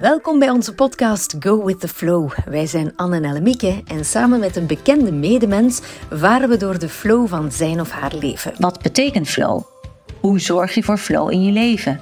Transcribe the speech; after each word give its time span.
Welkom 0.00 0.38
bij 0.38 0.50
onze 0.50 0.74
podcast 0.74 1.36
Go 1.38 1.64
with 1.64 1.80
the 1.80 1.88
Flow. 1.88 2.32
Wij 2.44 2.66
zijn 2.66 2.92
Anne 2.96 3.16
en 3.16 3.24
Ellemieke 3.24 3.82
en 3.86 4.04
samen 4.04 4.40
met 4.40 4.56
een 4.56 4.66
bekende 4.66 5.12
medemens 5.12 5.80
varen 6.10 6.48
we 6.48 6.56
door 6.56 6.78
de 6.78 6.88
flow 6.88 7.28
van 7.28 7.52
zijn 7.52 7.80
of 7.80 7.90
haar 7.90 8.14
leven. 8.14 8.52
Wat 8.58 8.82
betekent 8.82 9.28
flow? 9.28 9.62
Hoe 10.20 10.40
zorg 10.40 10.74
je 10.74 10.82
voor 10.82 10.98
flow 10.98 11.30
in 11.30 11.42
je 11.42 11.52
leven? 11.52 12.00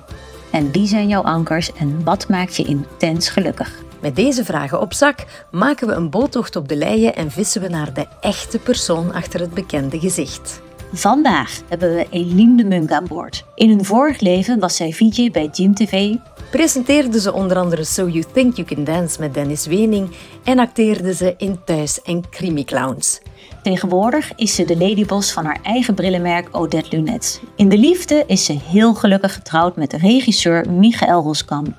En 0.52 0.72
wie 0.72 0.86
zijn 0.86 1.08
jouw 1.08 1.22
ankers 1.22 1.72
en 1.72 2.04
wat 2.04 2.28
maakt 2.28 2.56
je 2.56 2.64
intens 2.64 3.28
gelukkig? 3.28 3.82
Met 4.00 4.16
deze 4.16 4.44
vragen 4.44 4.80
op 4.80 4.92
zak 4.92 5.46
maken 5.50 5.86
we 5.86 5.92
een 5.92 6.10
boottocht 6.10 6.56
op 6.56 6.68
de 6.68 6.76
leien 6.76 7.14
en 7.14 7.30
vissen 7.30 7.60
we 7.60 7.68
naar 7.68 7.94
de 7.94 8.06
echte 8.20 8.58
persoon 8.58 9.12
achter 9.12 9.40
het 9.40 9.54
bekende 9.54 10.00
gezicht. 10.00 10.60
Vandaag 10.92 11.60
hebben 11.68 11.94
we 11.94 12.06
Eline 12.10 12.56
de 12.56 12.64
Munk 12.64 12.90
aan 12.90 13.06
boord. 13.06 13.44
In 13.54 13.70
een 13.70 13.84
vorig 13.84 14.20
leven 14.20 14.58
was 14.58 14.76
zij 14.76 14.92
VJ 14.92 15.30
bij 15.30 15.48
Gym 15.52 15.74
TV, 15.74 16.14
Presenteerde 16.50 17.20
ze 17.20 17.32
onder 17.32 17.56
andere 17.56 17.84
So 17.84 18.08
You 18.08 18.24
Think 18.32 18.56
You 18.56 18.68
Can 18.68 18.84
Dance 18.84 19.20
met 19.20 19.34
Dennis 19.34 19.66
Wening 19.66 20.10
en 20.44 20.58
acteerde 20.58 21.14
ze 21.14 21.34
in 21.36 21.58
Thuis 21.64 22.02
en 22.02 22.30
Crimi 22.30 22.64
Clowns. 22.64 23.20
Tegenwoordig 23.62 24.32
is 24.36 24.54
ze 24.54 24.64
de 24.64 24.76
ladyboss 24.76 25.32
van 25.32 25.44
haar 25.44 25.58
eigen 25.62 25.94
brillenmerk 25.94 26.48
Odette 26.52 26.96
Lunet. 26.96 27.42
In 27.56 27.68
de 27.68 27.78
liefde 27.78 28.24
is 28.26 28.44
ze 28.44 28.52
heel 28.52 28.94
gelukkig 28.94 29.34
getrouwd 29.34 29.76
met 29.76 29.90
de 29.90 29.96
regisseur 29.96 30.70
Michael 30.70 31.22
Roskamp. 31.22 31.74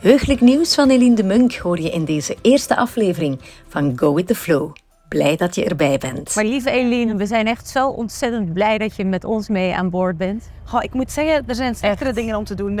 Heugelijk 0.00 0.40
nieuws 0.40 0.74
van 0.74 0.90
Eline 0.90 1.14
de 1.14 1.24
Munk 1.24 1.54
hoor 1.54 1.80
je 1.80 1.90
in 1.90 2.04
deze 2.04 2.36
eerste 2.42 2.76
aflevering 2.76 3.40
van 3.68 3.92
Go 3.96 4.14
with 4.14 4.26
the 4.26 4.34
Flow. 4.34 4.72
Blij 5.08 5.36
dat 5.36 5.54
je 5.54 5.64
erbij 5.64 5.98
bent. 5.98 6.34
Maar 6.34 6.44
lieve 6.44 6.70
Eline, 6.70 7.16
we 7.16 7.26
zijn 7.26 7.46
echt 7.46 7.68
zo 7.68 7.88
ontzettend 7.88 8.52
blij 8.52 8.78
dat 8.78 8.96
je 8.96 9.04
met 9.04 9.24
ons 9.24 9.48
mee 9.48 9.74
aan 9.74 9.90
boord 9.90 10.16
bent. 10.16 10.50
Goh, 10.64 10.82
ik 10.82 10.94
moet 10.94 11.12
zeggen, 11.12 11.44
er 11.46 11.54
zijn 11.54 11.74
slechtere 11.74 12.12
dingen 12.12 12.36
om 12.36 12.44
te 12.44 12.54
doen. 12.54 12.80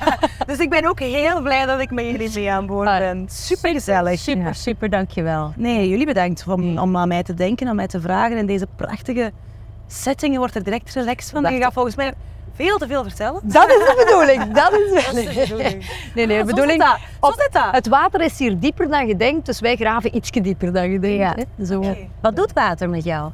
dus 0.46 0.58
ik 0.58 0.70
ben 0.70 0.86
ook 0.88 1.00
heel 1.00 1.42
blij 1.42 1.66
dat 1.66 1.80
ik 1.80 1.90
met 1.90 2.04
jullie 2.04 2.30
mee 2.34 2.50
aan 2.50 2.66
boord 2.66 2.88
Ah, 2.88 2.98
ben. 2.98 3.26
Super 3.30 3.72
gezellig. 3.72 4.18
Super, 4.18 4.54
super, 4.54 4.90
dankjewel. 4.90 5.52
Nee, 5.56 5.88
jullie 5.88 6.06
bedankt 6.06 6.44
om, 6.48 6.78
om 6.78 6.96
aan 6.96 7.08
mij 7.08 7.22
te 7.22 7.34
denken, 7.34 7.68
aan 7.68 7.76
mij 7.76 7.86
te 7.86 8.00
vragen. 8.00 8.36
In 8.36 8.46
deze 8.46 8.66
prachtige 8.76 9.32
setting 9.86 10.32
je 10.32 10.38
wordt 10.38 10.54
er 10.54 10.64
direct 10.64 10.94
relaxed 10.94 11.30
van. 11.30 11.54
Je 11.54 11.60
gaat 11.60 11.72
volgens 11.72 11.96
mij 11.96 12.14
veel 12.56 12.78
te 12.78 12.86
veel 12.86 13.02
vertellen. 13.02 13.40
Dat 13.44 13.68
is 13.68 13.74
de 13.74 14.02
bedoeling, 14.06 14.52
dat 14.60 14.72
is 14.72 15.04
Dat 15.04 15.14
is 15.14 15.34
de 15.34 15.40
bedoeling. 15.40 15.90
Nee, 16.14 16.26
nee, 16.26 16.36
de 16.36 16.40
Ah, 16.42 16.46
bedoeling... 16.46 16.82
Zo 17.22 17.30
zit 17.36 17.48
dat. 17.52 17.68
Het 17.70 17.88
water 17.88 18.20
is 18.20 18.38
hier 18.38 18.58
dieper 18.58 18.88
dan 18.88 19.06
je 19.06 19.16
denkt, 19.16 19.46
dus 19.46 19.60
wij 19.60 19.76
graven 19.76 20.16
ietsje 20.16 20.40
dieper 20.40 20.72
dan 20.72 20.90
je 20.90 20.98
denkt. 20.98 21.18
Ja. 21.18 21.34
hè. 21.56 21.64
Zo. 21.64 21.94
Wat 22.20 22.36
doet 22.36 22.52
water 22.52 22.88
met 22.88 23.04
jou? 23.04 23.30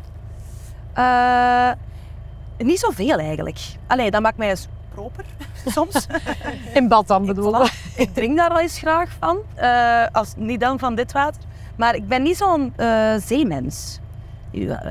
Eh, 0.95 1.71
niet 2.59 2.79
zoveel 2.79 3.19
eigenlijk. 3.19 3.59
Allee, 3.87 4.11
dat 4.11 4.23
maakt 4.23 4.37
mij 4.37 4.49
eens 4.49 4.69
proper 4.95 5.25
soms. 5.75 6.07
In 6.75 6.89
bad 6.89 7.07
dan 7.07 7.27
bedoel 7.27 7.65
ik. 7.65 7.73
Ik 7.97 8.15
drink 8.15 8.37
daar 8.37 8.51
al 8.51 8.61
eens 8.61 8.79
graag 8.79 9.11
van. 9.19 9.39
Eh, 9.55 10.07
als, 10.13 10.33
niet 10.37 10.61
dan 10.61 10.79
van 10.79 10.95
dit 10.95 11.13
water. 11.13 11.43
Maar 11.77 11.95
ik 11.95 12.09
ben 12.09 12.23
niet 12.23 12.37
zo'n 12.37 12.73
eh, 12.77 13.15
zeemens. 13.17 13.99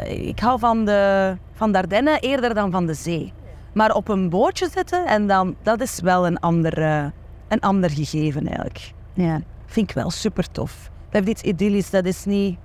Ik 0.05 0.39
hou 0.39 0.59
van 0.59 0.85
de, 0.85 1.33
van 1.53 1.71
de 1.71 1.77
Ardennen 1.77 2.19
eerder 2.19 2.53
dan 2.53 2.71
van 2.71 2.85
de 2.85 2.93
zee. 2.93 3.33
Maar 3.73 3.94
op 3.95 4.08
een 4.08 4.30
bootje 4.30 4.69
zitten, 4.73 5.05
en 5.05 5.27
dan, 5.27 5.55
dat 5.61 5.81
is 5.81 6.00
wel 6.00 6.25
een 6.25 6.39
ander, 6.39 6.81
eh, 6.81 7.03
een 7.47 7.59
ander 7.59 7.89
gegeven 7.89 8.45
eigenlijk. 8.47 8.91
Ja. 9.14 9.41
Vind 9.66 9.89
ik 9.89 9.95
wel 9.95 10.09
super 10.09 10.52
tof. 10.52 10.89
Dat 11.09 11.23
heeft 11.25 11.27
iets 11.27 11.41
idyllisch, 11.41 11.89
dat 11.89 12.05
is 12.05 12.25
niet, 12.25 12.58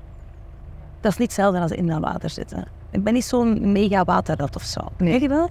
dat 1.01 1.13
is 1.13 1.19
niet 1.19 1.27
hetzelfde 1.29 1.61
als 1.61 1.71
in 1.71 1.87
dat 1.87 2.01
water 2.01 2.31
zitten. 2.31 2.65
Ik 2.91 3.05
ben 3.05 3.13
niet 3.13 3.25
zo'n 3.25 3.73
mega 3.73 4.05
waterrat 4.05 4.57
of 4.57 4.63
zo. 4.63 4.81
Nee. 4.99 5.19
Jij 5.21 5.29
wel? 5.29 5.49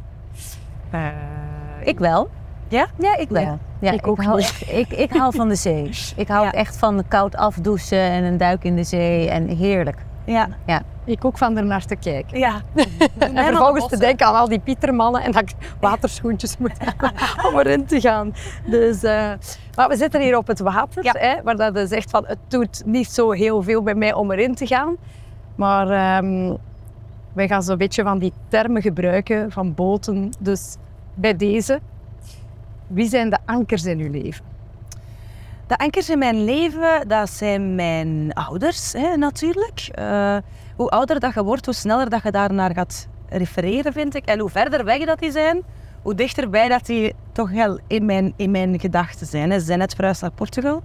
Ik 1.83 1.99
wel. 1.99 2.29
Ja? 2.67 2.87
Ja, 2.99 3.15
ik 3.17 3.29
wel. 3.29 3.41
Ja. 3.41 3.57
Ja, 3.79 3.91
Ik 3.91 3.99
ik, 3.99 4.07
ook 4.07 4.23
hou 4.23 4.39
echt, 4.39 4.69
ik, 4.71 4.89
ik 4.89 5.11
hou 5.11 5.35
van 5.35 5.47
de 5.47 5.55
zee. 5.55 5.89
Ik 6.15 6.27
hou 6.27 6.45
Ja. 6.45 6.51
echt 6.51 6.77
van 6.77 7.03
koud 7.07 7.35
afdouchen 7.35 7.99
en 7.99 8.23
een 8.23 8.37
duik 8.37 8.63
in 8.63 8.75
de 8.75 8.83
zee 8.83 9.29
en 9.29 9.47
heerlijk. 9.47 9.97
Ja. 10.25 10.47
Ik 11.05 11.25
ook 11.25 11.37
van 11.37 11.57
ernaar 11.57 11.85
te 11.85 11.95
kijken. 11.95 12.37
Ja. 12.39 12.61
En 13.17 13.45
vervolgens 13.45 13.87
te 13.87 13.97
denken 13.97 14.25
aan 14.27 14.35
al 14.35 14.47
die 14.47 14.59
pietermannen 14.59 15.21
en 15.21 15.31
dat 15.31 15.41
ik 15.41 15.55
waterschoentjes 15.79 16.57
moet 16.59 16.71
hebben 16.77 17.11
om 17.51 17.59
erin 17.59 17.85
te 17.85 17.99
gaan. 17.99 18.33
Dus, 18.65 19.03
eh, 19.03 19.31
maar 19.75 19.87
we 19.89 19.95
zitten 19.95 20.21
hier 20.21 20.37
op 20.37 20.47
het 20.47 20.59
water, 20.59 21.03
Ja. 21.03 21.13
hè, 21.17 21.43
waar 21.43 21.55
dat 21.55 21.89
zegt 21.89 22.09
van 22.09 22.23
het 22.27 22.37
doet 22.47 22.81
niet 22.85 23.07
zo 23.11 23.31
heel 23.31 23.63
veel 23.63 23.81
bij 23.83 23.95
mij 23.95 24.13
om 24.13 24.31
erin 24.31 24.55
te 24.55 24.67
gaan. 24.67 24.95
Maar 25.55 25.89
ehm, 25.89 26.53
wij 27.33 27.47
gaan 27.47 27.63
zo'n 27.63 27.77
beetje 27.77 28.03
van 28.03 28.19
die 28.19 28.33
termen 28.47 28.81
gebruiken 28.81 29.51
van 29.51 29.73
boten. 29.73 30.29
Dus 30.39 30.75
bij 31.13 31.35
deze, 31.35 31.79
wie 32.87 33.09
zijn 33.09 33.29
de 33.29 33.37
ankers 33.45 33.85
in 33.85 33.99
uw 33.99 34.11
leven? 34.11 34.45
De 35.67 35.77
ankers 35.77 36.09
in 36.09 36.17
mijn 36.17 36.43
leven, 36.43 37.07
dat 37.07 37.29
zijn 37.29 37.75
mijn 37.75 38.33
ouders 38.33 38.93
hè, 38.93 39.15
natuurlijk. 39.17 39.89
Eh, 39.91 40.37
hoe 40.75 40.89
ouder 40.89 41.19
dat 41.19 41.33
je 41.33 41.43
wordt, 41.43 41.65
hoe 41.65 41.73
sneller 41.73 42.09
dat 42.09 42.23
je 42.23 42.31
daarnaar 42.31 42.73
gaat 42.73 43.07
refereren, 43.29 43.93
vind 43.93 44.15
ik. 44.15 44.25
En 44.25 44.39
hoe 44.39 44.49
verder 44.49 44.85
weg 44.85 45.05
dat 45.05 45.19
die 45.19 45.31
zijn, 45.31 45.61
hoe 46.01 46.15
dichterbij 46.15 46.67
dat 46.67 46.85
die 46.85 47.13
toch 47.31 47.51
wel 47.51 47.79
in 47.87 48.05
mijn, 48.05 48.33
in 48.35 48.51
mijn 48.51 48.79
gedachten 48.79 49.27
zijn. 49.27 49.51
Ze 49.51 49.59
zijn 49.59 49.79
net 49.79 49.95
verhuisd 49.95 50.21
naar 50.21 50.31
Portugal, 50.31 50.83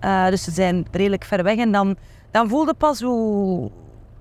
Eh, 0.00 0.28
dus 0.28 0.42
ze 0.42 0.50
zijn 0.50 0.86
redelijk 0.90 1.24
ver 1.24 1.42
weg. 1.42 1.56
En 1.56 1.72
dan, 1.72 1.96
dan 2.30 2.48
voelde 2.48 2.74
pas 2.74 3.00
hoe 3.00 3.70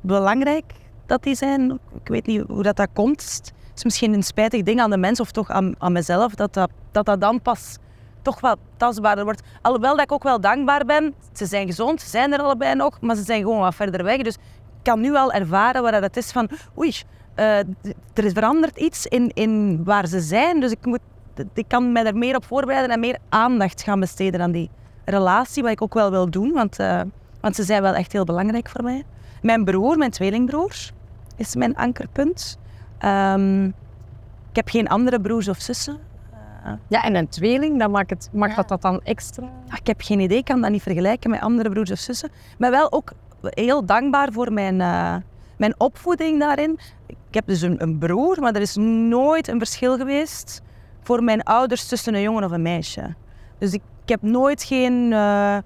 belangrijk 0.02 0.74
dat 1.06 1.24
die 1.24 1.36
zijn. 1.36 1.80
Ik 2.03 2.08
weet 2.08 2.25
niet 2.25 2.44
hoe 2.48 2.64
dat, 2.64 2.75
dat 2.75 2.90
komt. 2.94 3.22
Het 3.68 3.78
is 3.78 3.84
misschien 3.84 4.14
een 4.14 4.24
spijtig 4.24 4.64
ding 4.64 4.80
aan 4.81 4.90
de 4.90 4.98
mens 4.98 5.19
of 5.19 5.31
toch 5.31 5.50
aan, 5.50 5.75
aan 5.78 5.92
mezelf, 5.92 6.36
dat 6.36 6.53
dat, 6.53 6.69
dat 6.92 7.06
dat 7.06 7.22
dan 7.22 7.42
pas 7.42 7.78
toch 8.22 8.40
wel 8.40 8.56
tastbaarder 8.78 9.24
wordt. 9.24 9.41
Alhoewel 9.62 9.96
dat 9.96 10.03
ik 10.03 10.12
ook 10.12 10.24
wel 10.24 10.41
dankbaar 10.41 10.85
ben. 10.85 11.13
Ze 11.34 11.46
zijn 11.46 11.68
gezond, 11.68 12.02
ze 12.02 12.09
zijn 12.09 12.34
er 12.34 12.40
allebei 12.40 12.75
nog, 12.75 13.02
maar 13.02 13.16
ze 13.16 13.24
zijn 13.24 13.41
gewoon 13.41 13.59
wat 13.59 13.75
verder 13.75 14.03
weg. 14.03 14.22
Dus 14.22 14.35
ik 14.35 14.84
kan 14.84 15.00
nu 15.00 15.16
al 15.16 15.31
ervaren 15.31 15.81
waar 15.81 16.02
het 16.02 16.18
is 16.18 16.31
van, 16.31 16.50
oei, 16.78 16.94
eh, 17.35 17.57
er 18.13 18.25
is 18.25 18.31
veranderd 18.31 18.78
iets 18.78 19.06
in, 19.06 19.31
in 19.34 19.84
waar 19.84 20.07
ze 20.07 20.19
zijn. 20.19 20.59
Dus 20.59 20.72
ik, 20.72 20.85
moet, 20.85 21.00
ik 21.53 21.68
kan 21.68 21.91
mij 21.91 22.06
er 22.06 22.18
meer 22.18 22.35
op 22.35 22.46
voorbereiden 22.46 22.91
en 22.91 23.00
meer 23.00 23.18
aandacht 23.30 23.81
gaan 23.81 24.00
besteden 24.00 24.41
aan 24.41 24.51
die 24.51 24.69
relatie, 25.06 25.63
wat 25.63 25.72
ik 25.72 25.81
ook 25.81 25.94
wel 25.94 26.12
wil 26.12 26.30
doen, 26.30 26.51
want, 26.51 26.80
eh, 26.80 27.01
want 27.41 27.56
ze 27.56 27.63
zijn 27.63 27.81
wel 27.81 27.94
echt 27.94 28.12
heel 28.12 28.24
belangrijk 28.24 28.69
voor 28.69 28.84
mij. 28.84 29.03
Mijn 29.41 29.66
broer, 29.66 29.97
mijn 29.97 30.12
tweelingbroer, 30.12 30.74
is 31.36 31.56
mijn 31.56 31.75
ankerpunt. 31.75 32.57
Ehm, 32.97 33.66
ik 34.50 34.56
heb 34.56 34.69
geen 34.69 34.88
andere 34.88 35.22
broers 35.22 35.47
of 35.47 35.57
zussen. 35.57 36.09
Ja, 36.88 37.03
en 37.03 37.16
een 37.16 37.28
tweeling, 37.28 37.80
dan 37.80 37.92
maakt, 37.92 38.09
het, 38.09 38.30
maakt 38.34 38.56
dat 38.56 38.68
dat 38.68 38.81
dan 38.81 39.02
extra? 39.03 39.44
Ah, 39.70 39.78
Ik 39.80 39.88
heb 39.88 40.02
geen 40.02 40.20
idee, 40.20 40.38
ik 40.38 40.46
kan 40.46 40.62
dat 40.62 40.72
niet 40.72 40.81
vergelijken 40.81 41.30
met 41.30 41.42
andere 41.42 41.70
broers 41.70 41.92
of 41.92 42.00
zussen. 42.00 42.30
Maar 42.58 42.72
wel 42.72 42.92
ook 42.92 43.12
heel 43.42 43.86
dankbaar 43.86 44.31
voor 44.31 44.53
mijn, 44.53 44.81
eh, 44.81 45.16
mijn 45.58 45.74
opvoeding 45.78 46.40
daarin. 46.40 46.80
Ik 47.08 47.16
heb 47.36 47.48
dus 47.48 47.62
een, 47.62 47.81
een 47.84 47.98
broer, 47.98 48.38
maar 48.40 48.56
er 48.56 48.62
is 48.62 48.75
nooit 48.75 49.48
een 49.48 49.58
verschil 49.58 49.98
geweest 49.98 50.62
voor 51.03 51.24
mijn 51.24 51.44
ouders 51.44 51.88
tussen 51.88 52.14
een 52.16 52.22
jongen 52.22 52.44
of 52.44 52.52
een 52.52 52.62
meisje. 52.62 53.16
Dus 53.58 53.74
ik, 53.74 53.81
ik 54.03 54.09
heb 54.09 54.22
nooit 54.22 54.64
geen... 54.64 55.14
eh, 55.14 55.58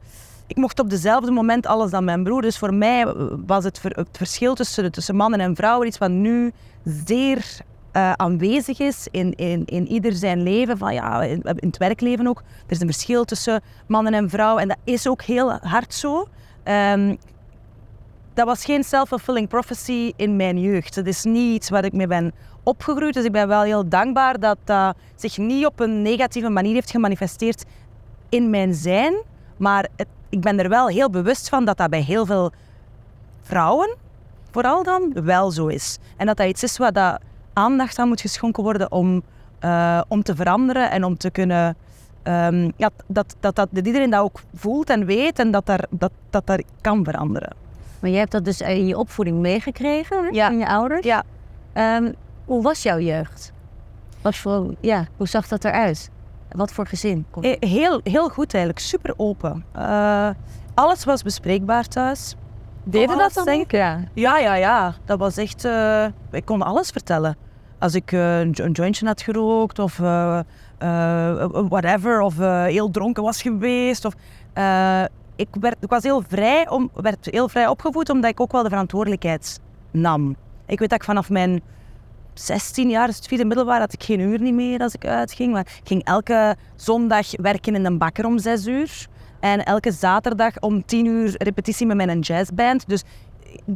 ik 0.47 0.57
mocht 0.57 0.79
op 0.79 0.89
dezelfde 0.89 1.31
moment 1.31 1.65
alles 1.65 1.91
dan 1.91 2.03
mijn 2.03 2.23
broer. 2.23 2.41
Dus 2.41 2.57
voor 2.57 2.73
mij 2.73 3.13
was 3.45 3.63
het, 3.63 3.79
ver- 3.79 3.95
het 3.95 4.07
verschil 4.11 4.53
tussen, 4.55 4.91
tussen 4.91 5.15
mannen 5.15 5.39
en 5.39 5.55
vrouwen 5.55 5.87
iets 5.87 5.97
wat 5.97 6.09
nu 6.09 6.51
zeer 6.83 7.45
eh, 7.93 8.11
aanwezig 8.11 8.79
is 8.79 9.07
in, 9.11 9.35
in, 9.35 9.65
in 9.65 9.87
ieder 9.87 10.13
zijn 10.13 10.43
leven. 10.43 10.77
Van, 10.77 10.93
ja, 10.93 11.23
in, 11.23 11.41
het 11.43 11.77
werkleven 11.77 12.27
ook. 12.27 12.37
Er 12.39 12.71
is 12.71 12.79
een 12.79 12.87
verschil 12.87 13.23
tussen 13.23 13.61
mannen 13.87 14.13
en 14.13 14.29
vrouwen. 14.29 14.61
En 14.61 14.67
dat 14.67 14.77
is 14.83 15.07
ook 15.07 15.21
heel 15.21 15.51
hard 15.51 15.93
zo. 15.93 16.27
Ehm, 16.63 17.15
dat 18.33 18.45
was 18.45 18.65
geen 18.65 18.83
self-fulfilling 18.83 19.47
prophecy 19.47 20.11
in 20.15 20.35
mijn 20.35 20.59
jeugd. 20.59 20.95
Dat 20.95 21.05
is 21.05 21.23
niet 21.23 21.55
iets 21.55 21.69
waar 21.69 21.85
ik 21.85 21.93
mee 21.93 22.07
ben 22.07 22.31
opgegroeid. 22.63 23.13
Dus 23.13 23.25
ik 23.25 23.31
ben 23.31 23.47
wel 23.47 23.61
heel 23.61 23.89
dankbaar 23.89 24.39
dat 24.39 24.57
dat 24.63 24.95
zich 25.15 25.37
niet 25.37 25.65
op 25.65 25.79
een 25.79 26.01
negatieve 26.01 26.49
manier 26.49 26.73
heeft 26.73 26.91
gemanifesteerd 26.91 27.63
in 28.29 28.49
mijn 28.49 28.73
zijn. 28.73 29.13
Maar 29.57 29.87
het- 29.95 30.07
ik 30.29 30.41
ben 30.41 30.59
er 30.59 30.69
wel 30.69 30.87
heel 30.87 31.09
bewust 31.09 31.49
van 31.49 31.65
dat 31.65 31.77
dat 31.77 31.89
bij 31.89 32.01
heel 32.01 32.25
veel 32.25 32.51
vrouwen, 33.41 33.95
vooral 34.51 34.83
dan, 34.83 35.13
wel 35.23 35.51
zo 35.51 35.67
is. 35.67 35.97
En 36.17 36.25
dat 36.25 36.37
dat 36.37 36.47
iets 36.47 36.63
is 36.63 36.77
waar 36.77 36.93
dat 36.93 37.19
aandacht 37.53 37.99
aan 37.99 38.07
moet 38.07 38.21
geschonken 38.21 38.63
worden 38.63 38.91
om, 38.91 39.21
eh, 39.59 40.01
om 40.07 40.23
te 40.23 40.35
veranderen 40.35 40.91
en 40.91 41.03
om 41.03 41.17
te 41.17 41.29
kunnen... 41.31 41.75
ehm, 42.23 42.69
ja, 42.77 42.89
dat, 43.07 43.35
dat, 43.39 43.55
dat, 43.55 43.67
dat 43.71 43.85
iedereen 43.85 44.09
dat 44.09 44.21
ook 44.21 44.41
voelt 44.55 44.89
en 44.89 45.05
weet 45.05 45.39
en 45.39 45.51
dat 45.51 45.65
daar, 45.65 45.85
dat, 45.89 46.11
dat 46.29 46.45
daar 46.47 46.61
kan 46.81 47.03
veranderen. 47.03 47.55
Maar 47.99 48.09
jij 48.09 48.19
hebt 48.19 48.31
dat 48.31 48.45
dus 48.45 48.61
in 48.61 48.87
je 48.87 48.97
opvoeding 48.97 49.37
meegekregen 49.39 50.23
hè, 50.23 50.29
Ja. 50.31 50.47
van 50.47 50.57
je 50.57 50.67
ouders. 50.67 51.05
Ja. 51.05 51.23
Ehm, 51.73 52.11
hoe 52.45 52.61
was 52.63 52.83
jouw 52.83 52.99
jeugd? 52.99 53.51
Wat 54.21 54.35
voor, 54.35 54.73
ja, 54.79 55.07
hoe 55.17 55.27
zag 55.27 55.47
dat 55.47 55.65
eruit? 55.65 56.09
Wat 56.51 56.71
voor 56.71 56.87
gezin? 56.87 57.25
Eh, 57.41 57.55
Heel, 57.59 57.99
heel 58.03 58.29
goed 58.29 58.53
eigenlijk, 58.53 58.85
super 58.85 59.13
open. 59.17 59.65
Eh, 59.71 60.29
alles 60.73 61.03
was 61.05 61.23
bespreekbaar 61.23 61.87
thuis. 61.87 62.35
Deden 62.83 63.17
dat 63.17 63.33
dan 63.33 63.49
ook? 63.59 63.71
Ja. 63.71 63.99
Ja, 64.13 64.37
ja, 64.37 64.55
ja. 64.55 64.93
Dat 65.05 65.19
was 65.19 65.37
echt... 65.37 65.65
eh 65.65 66.05
ik 66.31 66.45
kon 66.45 66.61
alles 66.61 66.89
vertellen. 66.89 67.37
Als 67.79 67.95
ik 67.95 68.11
eh, 68.11 68.39
een 68.39 68.49
jo- 68.51 68.63
een 68.63 68.71
jointje 68.71 69.05
had 69.05 69.21
gerookt 69.21 69.79
of 69.79 69.99
eh, 69.99 70.39
whatever, 71.69 72.21
of 72.21 72.37
heel 72.65 72.89
dronken 72.89 73.23
was 73.23 73.41
geweest. 73.41 74.05
Of, 74.05 74.13
ik, 75.35 75.47
werd, 75.59 75.75
ik 75.79 75.89
was 75.89 76.03
heel 76.03 76.23
vrij, 76.27 76.69
om, 76.69 76.89
werd 76.93 77.27
heel 77.31 77.49
vrij 77.49 77.67
opgevoed 77.67 78.09
omdat 78.09 78.31
ik 78.31 78.39
ook 78.39 78.51
wel 78.51 78.63
de 78.63 78.69
verantwoordelijkheid 78.69 79.59
nam. 79.91 80.35
Ik 80.65 80.79
weet 80.79 80.89
dat 80.89 80.99
ik 80.99 81.05
vanaf 81.05 81.29
mijn 81.29 81.61
16 82.33 82.89
jaar, 82.89 83.07
dus 83.07 83.15
het 83.15 83.27
vierde 83.27 83.45
middelbaar, 83.45 83.79
had 83.79 83.93
ik 83.93 84.03
geen 84.03 84.19
uur 84.19 84.41
niet 84.41 84.53
meer 84.53 84.79
als 84.79 84.93
ik 84.93 85.05
uitging. 85.05 85.51
Maar 85.53 85.61
ik 85.61 85.87
ging 85.87 86.03
elke 86.03 86.55
zondag 86.75 87.27
werken 87.41 87.75
in 87.75 87.85
een 87.85 87.97
bakker 87.97 88.25
om 88.25 88.37
6 88.39 88.67
uur. 88.67 89.07
En 89.43 89.63
elke 89.65 89.91
zaterdag 89.91 90.59
om 90.59 90.85
10 90.85 91.05
uur 91.05 91.35
repetitie 91.37 91.85
met 91.85 91.95
mijn 91.95 92.19
jazzband. 92.19 92.87
Dus, 92.87 93.03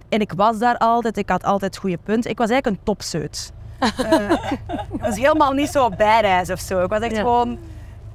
en 0.10 0.20
ik 0.20 0.32
was 0.36 0.58
daar 0.60 0.78
altijd, 0.78 1.18
ik 1.18 1.30
had 1.30 1.44
altijd 1.44 1.78
goede 1.78 1.98
punten. 2.04 2.32
Ik 2.32 2.38
was 2.38 2.50
eigenlijk 2.50 2.80
een 2.80 2.86
topseut. 2.86 3.52
Eh, 3.98 4.52
ik 4.94 5.02
was 5.02 5.16
helemaal 5.18 5.52
niet 5.52 5.70
zo 5.70 5.90
badass 5.90 6.52
of 6.52 6.60
zo. 6.60 6.84
Ik 6.84 6.90
was 6.90 7.00
echt 7.00 7.16
Ja. 7.16 7.22
gewoon... 7.22 7.58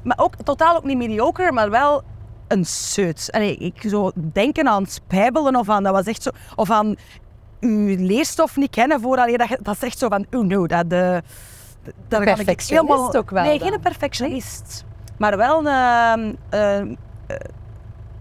Maar 0.03 0.19
ook 0.21 0.35
totaal 0.45 0.77
ook 0.77 0.85
niet 0.85 0.97
mediocre, 0.97 1.53
maar 1.53 1.71
wel 1.71 2.03
een 2.49 2.65
seut. 2.65 3.29
Allee, 3.31 3.57
ik 3.57 3.83
zo 3.89 4.11
denken 4.33 4.69
aan 4.69 4.87
spijbelen 4.87 5.57
of 5.57 5.69
aan... 5.69 5.83
Dat 5.83 5.93
was 5.93 6.05
echt 6.07 6.23
zo... 6.23 6.31
Of 6.55 6.71
aan 6.71 6.97
uw 7.61 7.97
leerstof 7.99 8.57
niet 8.57 8.71
kennen 8.71 9.01
vooraleer 9.01 9.39
dat. 9.39 9.57
Dat 9.63 9.75
is 9.75 9.83
echt 9.83 9.99
zo 9.99 10.09
van... 10.09 10.27
Oh 10.31 10.45
no, 10.45 10.67
dat... 10.67 10.91
de 10.91 11.23
kan 12.09 12.23
ik 12.23 12.35
perfectionist 12.35 13.17
ook 13.17 13.31
wel 13.31 13.45
Nee, 13.45 13.59
dan. 13.59 13.69
geen 13.69 13.81
perfectionist. 13.81 14.85
Maar 15.19 15.37
wel 15.37 15.67
een... 15.67 16.37
eh, 16.51 16.79
eh, 16.79 16.87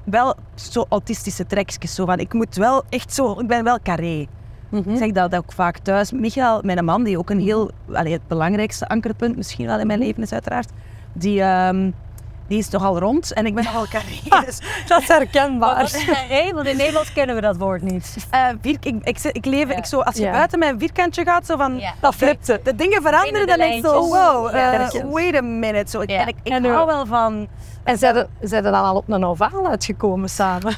wel 0.03 0.35
zo 0.55 0.85
autistische 0.89 1.45
trekjes. 1.45 1.95
Zo 1.95 2.05
van, 2.05 2.19
ik 2.19 2.33
moet 2.33 2.55
wel 2.55 2.83
echt 2.89 3.13
zo... 3.13 3.39
Ik 3.39 3.47
ben 3.47 3.63
wel 3.63 3.79
carré. 3.83 4.27
Ik 4.71 4.83
zeg 4.97 5.11
dat 5.11 5.35
ook 5.35 5.51
vaak 5.51 5.77
thuis. 5.77 6.11
Michael, 6.11 6.61
mijn 6.63 6.85
man, 6.85 7.03
die 7.03 7.17
ook 7.17 7.29
een 7.29 7.39
heel... 7.39 7.71
Allee, 7.93 8.13
het 8.13 8.27
belangrijkste 8.27 8.87
ankerpunt 8.87 9.35
misschien 9.35 9.65
wel 9.65 9.79
in 9.79 9.87
mijn 9.87 9.99
leven 9.99 10.23
is 10.23 10.33
uiteraard. 10.33 10.69
Die, 11.13 11.41
ehm, 11.41 11.91
die 12.47 12.57
is 12.57 12.67
toch 12.67 12.83
al 12.83 12.99
rond 12.99 13.33
en 13.33 13.45
ik 13.45 13.55
ben 13.55 13.63
nogal 13.63 13.85
carré. 13.87 14.19
Dus 14.45 14.59
Dat 14.87 15.01
is 15.01 15.07
herkenbaar. 15.07 15.75
Wat 15.75 15.93
is 15.93 16.05
carré? 16.05 16.53
Want 16.53 16.67
in 16.67 16.77
Nederland 16.77 17.13
kennen 17.13 17.35
we 17.35 17.41
dat 17.41 17.57
woord 17.57 17.81
niet. 17.81 18.15
vier, 18.61 18.77
ik, 18.81 18.95
ik, 19.03 19.19
ik 19.23 19.45
leef, 19.45 19.69
ik 19.69 19.85
zo, 19.85 19.99
als 19.99 20.15
je 20.15 20.21
Ja. 20.23 20.31
buiten 20.31 20.59
mijn 20.59 20.79
vierkantje 20.79 21.23
gaat, 21.23 21.45
zo 21.45 21.57
van... 21.57 21.79
Ja. 21.79 21.93
Dat 21.99 22.15
flipt. 22.15 22.45
De 22.45 22.75
dingen 22.75 23.01
veranderen, 23.01 23.47
dan 23.47 23.57
denk 23.57 23.73
ik 23.73 23.85
zo, 23.85 24.07
wow, 24.07 24.55
eh, 24.55 24.89
wait 25.11 25.35
a 25.35 25.41
minute. 25.41 25.89
Zo, 25.89 26.01
ik. 26.01 26.09
En 26.09 26.27
ik, 26.27 26.35
ik 26.43 26.65
hou 26.65 26.85
wel 26.85 27.05
van... 27.05 27.47
En 27.83 27.97
zijn 27.97 28.15
er, 28.41 28.61
dan 28.61 28.73
al 28.73 28.95
op 28.95 29.09
een 29.09 29.25
ovaal 29.25 29.67
uitgekomen 29.67 30.29
samen? 30.29 30.75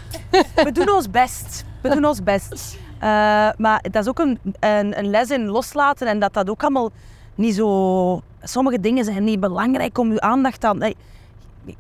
We 0.56 0.72
doen 0.72 0.90
ons 0.90 1.10
best. 1.10 1.66
We 1.82 1.90
doen 1.90 2.06
ons 2.06 2.24
best. 2.24 2.78
Eh, 3.00 3.10
maar 3.58 3.82
dat 3.82 4.04
is 4.04 4.08
ook 4.08 4.20
een, 4.20 4.40
een, 4.60 4.98
een 5.00 5.10
les 5.10 5.30
in 5.30 5.46
loslaten 5.46 6.08
en 6.08 6.20
dat 6.20 6.34
dat 6.34 6.50
ook 6.50 6.62
allemaal 6.62 6.90
niet 7.36 7.56
zo... 7.56 8.22
Sommige 8.44 8.80
dingen 8.80 9.06
zijn 9.06 9.24
niet 9.24 9.40
belangrijk 9.40 9.98
om 9.98 10.12
je 10.12 10.22
aandacht 10.22 10.64
aan... 10.64 10.78
nee, 10.78 10.96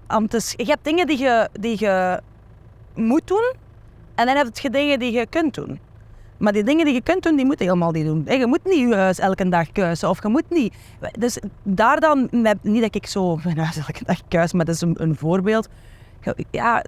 aan 0.07 0.27
te, 0.27 0.53
je 0.55 0.65
hebt 0.65 0.83
dingen 0.83 1.07
die 1.07 1.17
je, 1.17 1.49
die 1.59 1.79
je 1.79 2.21
moet 2.93 3.27
doen 3.27 3.53
en 4.15 4.25
dan 4.25 4.35
heb 4.35 4.57
je 4.57 4.69
dingen 4.69 4.99
die 4.99 5.11
je 5.11 5.25
kunt 5.25 5.53
doen. 5.53 5.79
Maar 6.43 6.53
die 6.53 6.63
dingen 6.63 6.85
die 6.85 6.93
je 6.93 7.01
kunt 7.01 7.23
doen, 7.23 7.35
die 7.35 7.45
moet 7.45 7.59
je 7.59 7.65
helemaal 7.65 7.91
niet 7.91 8.05
doen. 8.05 8.23
Je 8.27 8.47
moet 8.47 8.63
niet 8.63 8.77
je 8.77 8.95
huis 8.95 9.19
elke 9.19 9.49
dag 9.49 9.71
kuisen 9.71 10.09
of 10.09 10.21
je 10.21 10.27
moet 10.27 10.49
niet... 10.49 10.73
Dus 11.19 11.37
daar 11.63 11.99
dan... 11.99 12.27
Niet 12.61 12.81
dat 12.81 12.95
ik 12.95 13.07
zo 13.07 13.35
mijn 13.43 13.57
huis 13.57 13.77
elke 13.77 14.05
dag 14.05 14.19
kuis, 14.27 14.53
maar 14.53 14.65
dat 14.65 14.75
is 14.75 14.81
een, 14.81 14.95
een 14.97 15.15
voorbeeld 15.15 15.69
ja, 16.51 16.83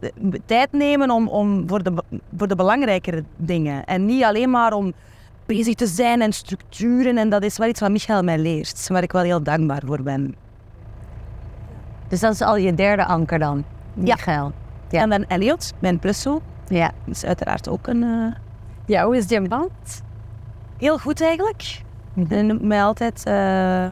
tijd 0.46 0.72
nemen 0.72 1.12
om, 1.12 1.28
om 1.28 1.68
voor, 1.68 1.84
de, 1.84 1.94
voor 2.38 2.48
de 2.48 2.56
belangrijkere 2.56 3.24
dingen. 3.38 3.86
En 3.86 4.06
niet 4.06 4.24
alleen 4.24 4.50
maar 4.50 4.74
om 4.74 4.94
bezig 5.46 5.76
te 5.76 5.88
zijn 5.88 6.22
en 6.22 6.34
structuren. 6.34 7.18
En 7.18 7.30
dat 7.30 7.44
is 7.44 7.58
wel 7.58 7.68
iets 7.68 7.80
wat 7.80 7.92
Michael 7.92 8.24
mij 8.24 8.38
leert, 8.38 8.88
waar 8.88 9.04
ik 9.04 9.12
wel 9.12 9.24
heel 9.24 9.44
dankbaar 9.44 9.82
voor 9.86 10.02
ben. 10.02 10.36
Dus 12.08 12.20
dat 12.20 12.34
is 12.34 12.42
al 12.42 12.58
je 12.58 12.74
derde 12.74 13.06
anker 13.06 13.40
dan, 13.40 13.64
Michael. 13.94 14.52
Ja. 14.90 15.02
En 15.02 15.10
dan 15.10 15.26
Elliot, 15.28 15.74
mijn 15.80 16.00
plusso, 16.00 16.42
Ja. 16.68 16.92
is 17.06 17.26
uiteraard 17.26 17.70
ook 17.70 17.88
een... 17.88 18.04
eh, 18.04 18.45
Ja, 18.86 19.06
hoe 19.06 19.18
is 19.18 19.28
die 19.28 19.48
band? 19.48 20.04
heel 20.78 20.98
goed 21.00 21.22
eigenlijk. 21.22 21.82
Hij 22.28 22.42
noemt 22.42 22.62
mij 22.62 22.84
altijd 22.84 23.24
eh, 23.26 23.86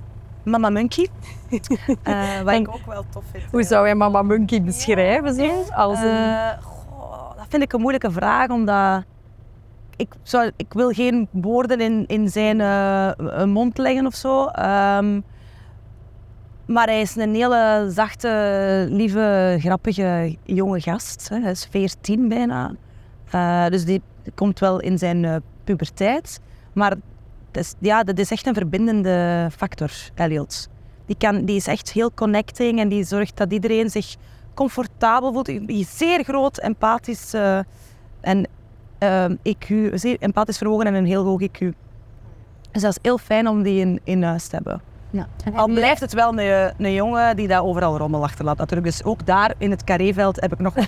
Mama 0.44 0.70
Monkey. 0.70 1.08
Eh, 2.04 2.42
wat 2.42 2.54
ik 2.54 2.68
ook 2.68 2.86
wel 2.86 3.06
tof 3.10 3.24
vind. 3.32 3.44
Hoe 3.52 3.64
zou 3.64 3.88
je 3.88 3.96
Mama 3.96 4.22
Monkey 4.22 4.62
beschrijven? 4.62 5.34
Zo? 5.34 5.64
Als 5.76 6.00
een... 6.00 6.06
Eh, 6.06 6.62
goh, 6.62 7.38
dat 7.38 7.46
vind 7.50 7.64
ik 7.64 7.74
een 7.74 7.80
moeilijke 7.80 8.12
vraag, 8.12 8.50
omdat 8.50 9.04
ik, 9.96 10.14
zou, 10.24 10.52
ik 10.56 10.74
wil 10.74 10.90
geen 10.90 11.28
woorden 11.32 11.80
in, 11.80 12.04
in 12.08 12.30
zijn 12.30 12.62
eh, 12.62 13.44
mond 13.44 13.78
leggen 13.78 14.06
of 14.06 14.16
zo. 14.16 14.46
Ehm, 14.46 15.22
maar 16.66 16.88
hij 16.88 17.02
is 17.02 17.16
een 17.16 17.34
hele 17.36 17.88
zachte, 17.90 18.88
lieve, 18.90 19.58
grappige 19.60 20.38
jonge 20.44 20.82
gast. 20.82 21.30
Hè. 21.30 21.40
Hij 21.40 21.52
is 21.52 21.68
14 21.72 22.28
bijna. 22.28 22.72
Eh, 23.32 23.68
dus 23.68 23.86
die 23.86 24.02
komt 24.36 24.60
wel 24.60 24.80
in 24.80 24.98
zijn 24.98 25.26
eh, 25.26 25.36
puberteit. 25.64 26.40
Maar 26.74 26.96
is, 27.52 27.74
ja, 27.80 28.04
dat 28.04 28.18
is 28.18 28.32
echt 28.32 28.48
een 28.48 28.54
verbindende 28.54 29.48
factor, 29.58 29.92
Elliot. 30.16 30.70
Die, 31.06 31.18
kan, 31.18 31.46
die 31.46 31.56
is 31.56 31.68
echt 31.68 31.92
heel 31.92 32.12
connecting 32.14 32.80
en 32.80 32.90
die 32.90 33.04
zorgt 33.04 33.38
dat 33.38 33.52
iedereen 33.52 33.90
zich 33.90 34.16
comfortabel 34.54 35.34
voelt. 35.34 35.52
Zeer 35.88 36.24
groot, 36.24 36.58
empathisch 36.58 37.34
eh, 37.34 37.60
en 38.22 38.48
ehm, 38.98 39.36
IQ, 39.44 39.94
zeer 39.94 40.18
empathisch 40.20 40.58
vermogen 40.58 40.86
en 40.86 40.94
een 40.94 41.06
heel 41.06 41.24
hoog 41.24 41.42
IQ. 41.42 41.60
Dus 42.72 42.82
dat 42.82 42.92
is 42.92 43.00
heel 43.02 43.18
fijn 43.18 43.48
om 43.48 43.64
die 43.64 44.02
in 44.04 44.24
huis 44.24 44.48
te 44.48 44.56
hebben. 44.56 44.82
Ja. 45.14 45.28
Al 45.56 45.68
blijft 45.68 46.02
het 46.02 46.14
wel 46.14 46.40
een, 46.40 46.74
een 46.78 46.94
jongen 46.94 47.36
die 47.36 47.48
daar 47.48 47.64
overal 47.64 47.98
rommel 47.98 48.24
achterlaat 48.24 48.58
natuurlijk. 48.58 48.88
Dus 48.88 49.04
ook 49.04 49.26
daar 49.26 49.54
in 49.58 49.72
het 49.72 49.84
carréveld 49.84 50.42
heb 50.42 50.54
ik 50.54 50.60
nog 50.60 50.74
wat, 50.76 50.86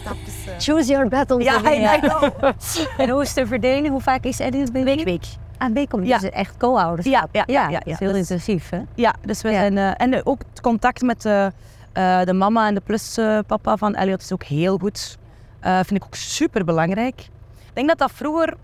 stapjes. 0.00 0.46
eh. 0.46 0.52
Choose 0.58 0.90
your 0.90 1.08
battles. 1.08 1.44
Ja. 1.44 1.60
I 1.72 1.98
know. 2.00 2.30
En 2.98 3.08
hoe 3.08 3.22
is 3.22 3.34
de 3.34 3.46
verdeling? 3.46 3.88
Hoe 3.88 4.00
vaak 4.00 4.24
is 4.24 4.40
Eddie 4.40 4.70
bij 4.72 4.84
Week, 4.84 5.04
week. 5.04 5.24
Aan 5.58 5.72
week 5.72 5.92
om 5.92 6.04
Ja. 6.04 6.18
dus 6.18 6.30
echt 6.30 6.56
co-ouders. 6.56 7.06
Ja, 7.06 7.26
ja, 7.32 7.44
ja. 7.46 7.68
ja, 7.68 7.78
dat 7.78 7.86
is 7.86 7.98
heel 7.98 8.08
Dus- 8.12 8.18
intensief, 8.18 8.70
hè? 8.70 8.80
Ja, 8.94 9.14
dus 9.24 9.42
we 9.42 9.48
Ja. 9.50 9.54
zijn... 9.58 9.78
eh, 9.78 9.90
en 9.96 10.26
ook 10.26 10.40
het 10.50 10.60
contact 10.60 11.02
met 11.02 11.22
de, 11.22 11.52
eh, 11.92 12.22
de 12.24 12.32
mama 12.32 12.66
en 12.68 12.74
de 12.74 12.80
pluspapa 12.80 13.76
van 13.76 13.94
Elliot 13.94 14.20
is 14.22 14.32
ook 14.32 14.42
heel 14.44 14.78
goed. 14.78 15.18
Eh 15.60 15.74
vind 15.74 15.90
ik 15.90 16.04
ook 16.04 16.14
super 16.14 16.64
belangrijk. 16.64 17.20
Ik 17.58 17.74
denk 17.74 17.88
dat 17.88 17.98
dat 17.98 18.10
vroeger 18.14 18.54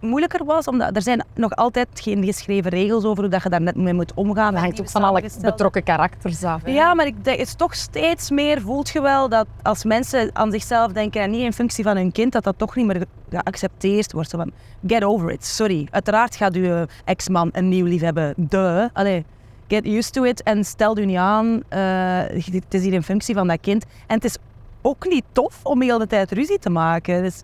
moeilijker 0.00 0.44
was, 0.44 0.66
omdat 0.66 0.96
er 0.96 1.02
zijn 1.02 1.24
nog 1.34 1.54
altijd 1.56 1.88
geen 1.94 2.24
geschreven 2.24 2.70
regels 2.70 3.04
over 3.04 3.22
hoe 3.22 3.32
dat 3.32 3.42
je 3.42 3.48
daar 3.48 3.60
net 3.60 3.76
mee 3.76 3.92
moet 3.94 4.14
omgaan. 4.14 4.52
Dat 4.52 4.62
hangt 4.62 4.80
ook 4.80 4.90
van 4.90 5.02
alle 5.04 5.22
betrokken 5.42 5.82
karakters 5.82 6.44
af. 6.44 6.62
hè. 6.64 6.70
Ja, 6.70 6.94
maar 6.94 7.06
ik 7.06 7.14
is 7.26 7.54
toch 7.54 7.74
steeds 7.74 8.30
meer, 8.30 8.60
voelt 8.60 8.88
je 8.88 9.00
wel, 9.00 9.28
dat 9.28 9.46
als 9.62 9.84
mensen 9.84 10.30
aan 10.32 10.50
zichzelf 10.50 10.92
denken 10.92 11.22
en 11.22 11.30
niet 11.30 11.40
in 11.42 11.52
functie 11.52 11.84
van 11.84 11.96
hun 11.96 12.12
kind, 12.12 12.32
dat 12.32 12.44
dat 12.44 12.58
toch 12.58 12.76
niet 12.76 12.86
meer 12.86 13.04
geaccepteerd 13.30 14.12
wordt. 14.12 14.30
Zo 14.30 14.38
van, 14.38 14.50
get 14.86 15.04
over 15.04 15.30
it, 15.30 15.44
sorry. 15.44 15.88
Uiteraard 15.90 16.36
gaat 16.36 16.54
uw 16.54 16.86
ex-man 17.04 17.48
een 17.52 17.68
nieuw 17.68 17.86
lief 17.86 18.00
hebben, 18.00 18.34
duh. 18.36 18.84
Allee, 18.92 19.24
get 19.68 19.86
used 19.86 20.12
to 20.12 20.22
it 20.24 20.42
en 20.42 20.64
stel 20.64 20.98
u 20.98 21.04
niet 21.06 21.16
aan. 21.16 21.62
eh, 21.68 22.18
het 22.52 22.74
is 22.74 22.82
hier 22.82 22.92
in 22.92 23.02
functie 23.02 23.34
van 23.34 23.46
dat 23.46 23.60
kind. 23.60 23.84
En 24.06 24.14
het 24.14 24.24
is 24.24 24.36
ook 24.82 25.08
niet 25.08 25.24
tof 25.32 25.60
om 25.62 25.82
heel 25.82 25.98
de 25.98 26.06
tijd 26.06 26.30
ruzie 26.32 26.58
te 26.58 26.70
maken. 26.70 27.22
Dus, 27.22 27.42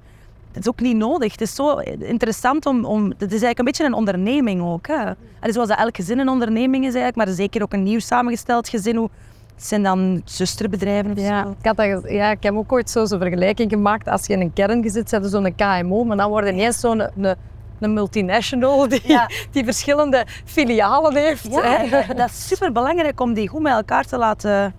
het 0.56 0.64
is 0.64 0.68
ook 0.70 0.80
niet 0.80 0.96
nodig. 0.96 1.32
Het 1.32 1.40
is 1.40 1.54
zo 1.54 1.76
interessant 1.98 2.66
om... 2.66 2.84
om 2.84 3.04
het 3.08 3.20
is 3.20 3.28
eigenlijk 3.42 3.58
een 3.58 3.64
beetje 3.64 3.84
een 3.84 3.94
onderneming 3.94 4.62
ook. 4.62 4.86
Hè. 4.86 5.04
En 5.40 5.52
zoals 5.52 5.68
dat 5.68 5.78
elk 5.78 5.96
gezin 5.96 6.18
een 6.18 6.28
onderneming 6.28 6.84
is 6.84 6.94
eigenlijk, 6.94 7.16
maar 7.16 7.36
zeker 7.36 7.62
ook 7.62 7.72
een 7.72 7.82
nieuw 7.82 7.98
samengesteld 7.98 8.68
gezin. 8.68 8.96
Hoe, 8.96 9.10
het 9.54 9.64
zijn 9.66 9.82
dan 9.82 10.22
zusterbedrijven 10.24 11.12
of 11.12 11.18
Ja, 11.18 11.42
zo. 11.44 11.50
ik, 11.50 11.66
had 11.66 11.76
dat, 11.76 12.10
ja, 12.10 12.30
ik 12.30 12.42
heb 12.42 12.54
ook 12.54 12.72
ooit 12.72 12.90
zo 12.90 13.04
zo'n 13.04 13.18
vergelijking 13.18 13.70
gemaakt. 13.70 14.08
Als 14.08 14.26
je 14.26 14.32
in 14.32 14.40
een 14.40 14.52
kern 14.52 14.90
zit, 14.90 15.08
zet 15.08 15.26
zo'n 15.26 15.54
KMO, 15.54 16.04
maar 16.04 16.16
dan 16.16 16.30
wordt 16.30 16.48
ineens 16.48 16.80
zo'n 16.80 17.00
een, 17.00 17.36
een 17.80 17.92
multinational 17.92 18.88
die, 18.88 19.00
Ja. 19.04 19.30
die 19.50 19.64
verschillende 19.64 20.26
filialen 20.44 21.16
heeft. 21.16 21.46
Ja, 21.50 21.62
hè. 21.62 22.14
dat, 22.14 22.28
is 22.30 22.46
super 22.46 22.72
belangrijk 22.72 23.20
om 23.20 23.34
die 23.34 23.48
goed 23.48 23.62
met 23.62 23.72
elkaar 23.72 24.04
te 24.04 24.16
laten 24.18 24.74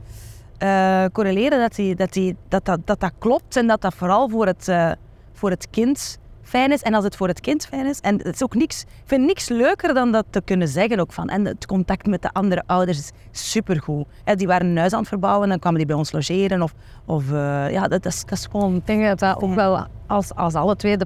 eh, 0.58 1.06
correleren. 1.12 1.60
Dat, 1.60 1.76
die, 1.76 1.96
dat, 1.96 2.14
die, 2.14 2.36
dat, 2.50 2.66
dat, 2.66 2.80
dat 2.86 3.00
dat 3.00 3.12
klopt 3.20 3.56
en 3.56 3.68
dat 3.68 3.82
dat 3.82 3.94
vooral 3.94 4.30
voor 4.30 4.46
het, 4.46 4.68
eh, 4.68 4.92
voor 5.38 5.50
het 5.50 5.70
kind 5.70 6.18
fijn 6.44 6.72
is. 6.72 6.82
En 6.82 6.94
als 6.94 7.04
het 7.04 7.16
voor 7.16 7.28
het 7.28 7.40
kind 7.40 7.66
fijn 7.66 7.86
is. 7.86 8.00
En 8.00 8.18
het 8.18 8.36
is 8.36 8.44
ook 8.44 8.56
niks, 8.56 8.82
ik 8.82 8.88
vind 9.06 9.26
niks 9.26 9.50
leuker 9.50 9.94
dan 9.94 10.12
dat 10.12 10.26
te 10.30 10.42
kunnen 10.42 10.68
zeggen 10.68 11.00
ook 11.00 11.14
van. 11.14 11.30
En 11.30 11.46
het 11.46 11.66
contact 11.66 12.08
met 12.08 12.22
de 12.22 12.30
andere 12.34 12.64
ouders 12.66 12.98
is 12.98 13.12
supergoed. 13.32 14.06
Ja, 14.26 14.36
die 14.36 14.48
waren 14.48 14.68
een 14.68 14.78
huis 14.78 14.94
aan 14.94 15.00
het 15.00 15.08
verbouwen 15.08 15.44
en 15.44 15.50
dan 15.50 15.60
kwamen 15.60 15.78
die 15.78 15.88
bij 15.88 15.96
ons 15.98 16.12
logeren. 16.12 16.62
Of, 16.62 16.74
of 17.06 17.32
eh, 17.32 17.72
ja, 17.72 17.82
dat, 17.82 18.04
dat, 18.04 18.06
is, 18.14 18.22
dat 18.26 18.38
is 18.38 18.48
gewoon... 18.52 18.76
Ik 18.76 18.88
denk 18.88 19.06
dat 19.06 19.20
dat 19.20 19.42
ook 19.42 19.54
wel 19.54 19.86
als, 20.08 20.36
als 20.36 20.54
alle 20.54 20.76
twee 20.76 20.98
de 20.98 21.06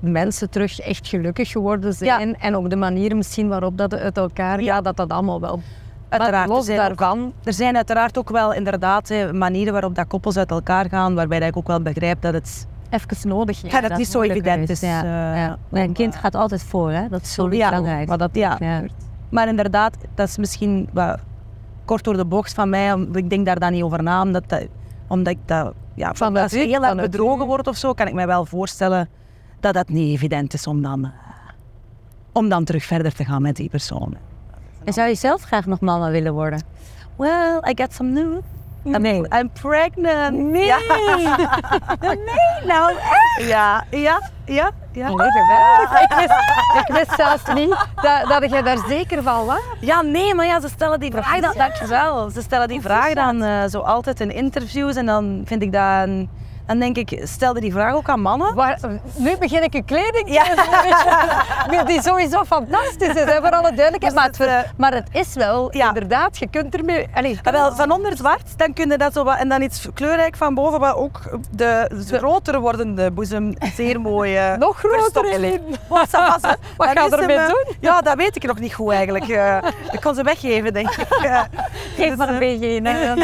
mensen 0.00 0.50
terug 0.50 0.80
echt 0.80 1.08
gelukkig 1.08 1.50
geworden 1.50 1.92
zijn. 1.92 2.36
En 2.38 2.56
ook 2.56 2.70
de 2.70 2.76
manier 2.76 3.16
misschien 3.16 3.48
waarop 3.48 3.78
dat 3.78 3.94
uit 3.94 4.16
elkaar 4.16 4.60
gaat, 4.62 4.84
dat 4.84 4.96
dat 4.96 5.10
allemaal 5.10 5.40
wel... 5.40 5.60
Uiteraard, 6.08 6.48
er 6.48 6.54
los 6.54 6.70
ook- 6.70 6.76
daarvan, 6.76 7.32
Er 7.44 7.52
zijn 7.52 7.76
uiteraard 7.76 8.18
ook 8.18 8.30
wel 8.30 8.52
inderdaad 8.52 9.12
manieren 9.32 9.72
waarop 9.72 9.94
dat 9.94 10.06
koppels 10.06 10.36
uit 10.36 10.50
elkaar 10.50 10.88
gaan, 10.88 11.14
waarbij 11.14 11.38
dat 11.38 11.48
ik 11.48 11.56
ook 11.56 11.66
wel 11.66 11.80
begrijp 11.82 12.22
dat 12.22 12.34
het, 12.34 12.66
even 12.90 13.28
nodig 13.28 13.64
is. 13.64 13.70
ja, 13.70 13.80
dat 13.80 13.88
dat 13.90 13.98
niet 13.98 14.08
zo 14.08 14.22
evident 14.22 14.68
is, 14.68 14.82
is. 14.82 14.88
ja. 14.88 15.02
eh, 15.02 15.40
Ja. 15.40 15.58
Maar 15.68 15.82
een 15.82 15.92
kind 15.92 16.16
gaat 16.16 16.34
altijd 16.34 16.62
voor, 16.62 16.90
hè? 16.90 17.08
Dat 17.08 17.22
is 17.22 17.32
zo 17.32 17.50
Ja, 17.50 17.68
belangrijk. 17.68 18.08
Maar 18.08 18.18
dat 18.18 18.30
Ja. 18.32 18.58
Maar 19.28 19.48
inderdaad, 19.48 19.96
dat 20.14 20.28
is 20.28 20.36
misschien 20.36 20.88
wat 20.92 21.18
kort 21.84 22.04
door 22.04 22.16
de 22.16 22.24
bocht 22.24 22.52
van 22.54 22.68
mij. 22.68 23.06
Ik 23.12 23.30
denk 23.30 23.46
daar 23.46 23.58
dan 23.58 23.72
niet 23.72 23.82
over 23.82 24.02
na, 24.02 24.22
omdat, 24.22 24.42
dat, 24.46 24.66
omdat 25.06 25.32
ik 25.32 25.38
dat... 25.44 25.74
Ja, 25.94 26.14
Van 26.14 26.36
als 26.36 26.52
heel 26.52 26.84
erg 26.84 26.96
bedrogen 26.96 27.46
wordt 27.46 27.66
of 27.66 27.76
zo, 27.76 27.92
kan 27.92 28.06
ik 28.06 28.14
mij 28.14 28.26
wel 28.26 28.46
voorstellen 28.46 29.08
dat 29.60 29.74
dat 29.74 29.88
niet 29.88 30.14
evident 30.14 30.54
is 30.54 30.66
om 30.66 30.82
dan, 30.82 31.04
eh, 31.04 31.10
om 32.32 32.48
dan 32.48 32.64
terug 32.64 32.84
verder 32.84 33.14
te 33.14 33.24
gaan 33.24 33.42
met 33.42 33.56
die 33.56 33.68
persoon. 33.68 34.16
En 34.84 34.92
zou 34.92 35.08
je 35.08 35.14
zelf 35.14 35.42
graag 35.42 35.66
nog 35.66 35.80
mama 35.80 36.10
willen 36.10 36.32
worden? 36.32 36.62
Well, 37.16 37.60
I 37.68 37.72
got 37.74 37.92
some 37.92 38.10
news. 38.10 38.42
I'm, 38.84 39.00
Nee. 39.02 39.22
I'm 39.38 39.50
pregnant. 39.60 40.36
Nee. 40.38 40.64
Ja. 40.66 40.78
nee, 42.00 42.66
nou 42.66 42.92
Ja, 43.38 43.84
ja, 43.90 44.20
ja. 44.44 44.70
ja. 44.92 45.08
ik, 46.08 46.12
wist, 46.16 46.34
ik 46.88 46.94
wist 46.94 47.12
zelfs 47.16 47.42
niet 47.54 47.76
dat, 47.94 48.40
dat 48.40 48.50
je 48.50 48.62
daar 48.62 48.78
zeker 48.88 49.22
van 49.22 49.46
was. 49.46 49.60
Ja, 49.80 50.02
nee, 50.02 50.34
maar 50.34 50.46
ja, 50.46 50.60
ze 50.60 50.68
stellen 50.68 51.00
die 51.00 51.10
vraag 51.10 51.40
dan, 51.40 51.52
dankjewel. 51.56 52.30
Ze 52.30 52.42
stellen 52.42 52.68
die 52.68 52.80
vraag 52.80 53.12
dan 53.12 53.42
eh, 53.42 53.64
zo 53.68 53.78
altijd 53.80 54.20
in 54.20 54.30
interviews 54.30 54.96
en 54.96 55.06
dan 55.06 55.42
vind 55.44 55.62
ik 55.62 55.72
dat, 55.72 55.82
een- 56.06 56.30
dan 56.68 56.78
denk 56.78 56.96
ik, 56.96 57.20
stelde 57.24 57.60
die 57.60 57.72
vraag 57.72 57.94
ook 57.94 58.08
aan 58.08 58.20
mannen? 58.20 58.54
Waar, 58.54 58.78
nu 59.16 59.36
begin 59.36 59.62
ik 59.62 59.74
een 59.74 59.84
kleding 59.84 60.32
Ja. 60.32 61.84
die 61.84 62.02
sowieso 62.02 62.44
fantastisch 62.44 63.08
is, 63.08 63.14
hè, 63.24 63.40
voor 63.40 63.50
alle 63.50 63.72
duidelijkheid. 63.74 64.00
Dus 64.02 64.12
Maar 64.14 64.24
het, 64.24 64.36
ver- 64.36 64.48
eh, 64.48 64.58
maar 64.76 64.92
het 64.94 65.08
is 65.12 65.34
wel, 65.34 65.76
Ja. 65.76 65.88
inderdaad, 65.88 66.38
je 66.38 66.48
kunt 66.48 66.74
ermee... 66.74 67.08
Allee, 67.14 67.38
Ah, 67.42 67.52
wel, 67.52 67.74
van 67.74 67.90
onder 67.90 68.16
zwart, 68.16 68.58
dan 68.58 68.72
kun 68.72 68.90
je 68.90 68.96
dat 68.98 69.12
zo 69.12 69.24
wat, 69.24 69.38
en 69.38 69.48
dan 69.48 69.62
iets 69.62 69.86
kleurrijk 69.94 70.36
van 70.36 70.54
boven, 70.54 70.80
maar 70.80 70.96
ook 70.96 71.20
de 71.50 71.88
groter 72.12 72.60
wordende 72.60 73.10
boezem 73.10 73.54
zeer 73.74 74.00
mooi 74.00 74.36
eh, 74.36 74.56
nog 74.66 74.78
groter. 74.78 75.24
Helene. 75.30 75.60
Wat, 75.88 76.06
ça 76.06 76.10
va, 76.10 76.38
hè. 76.40 76.48
Wat 76.76 76.86
Dan 76.86 76.96
ga 76.96 77.04
is 77.04 77.10
je 77.10 77.16
ermee 77.16 77.36
hem, 77.38 77.46
eh, 77.48 77.52
doen? 77.52 77.74
Ja, 77.80 78.00
dat 78.00 78.14
weet 78.16 78.36
ik 78.36 78.42
nog 78.46 78.58
niet 78.58 78.74
goed 78.74 78.92
eigenlijk. 78.92 79.24
Ik 79.90 80.00
kon 80.00 80.14
ze 80.14 80.22
weggeven, 80.22 80.72
denk 80.72 80.90
ik. 80.90 81.06
Geef 81.96 82.16
maar 82.16 82.28
een 82.28 82.38
beetje 82.38 82.74
in. 82.74 82.86
hè. 82.86 83.14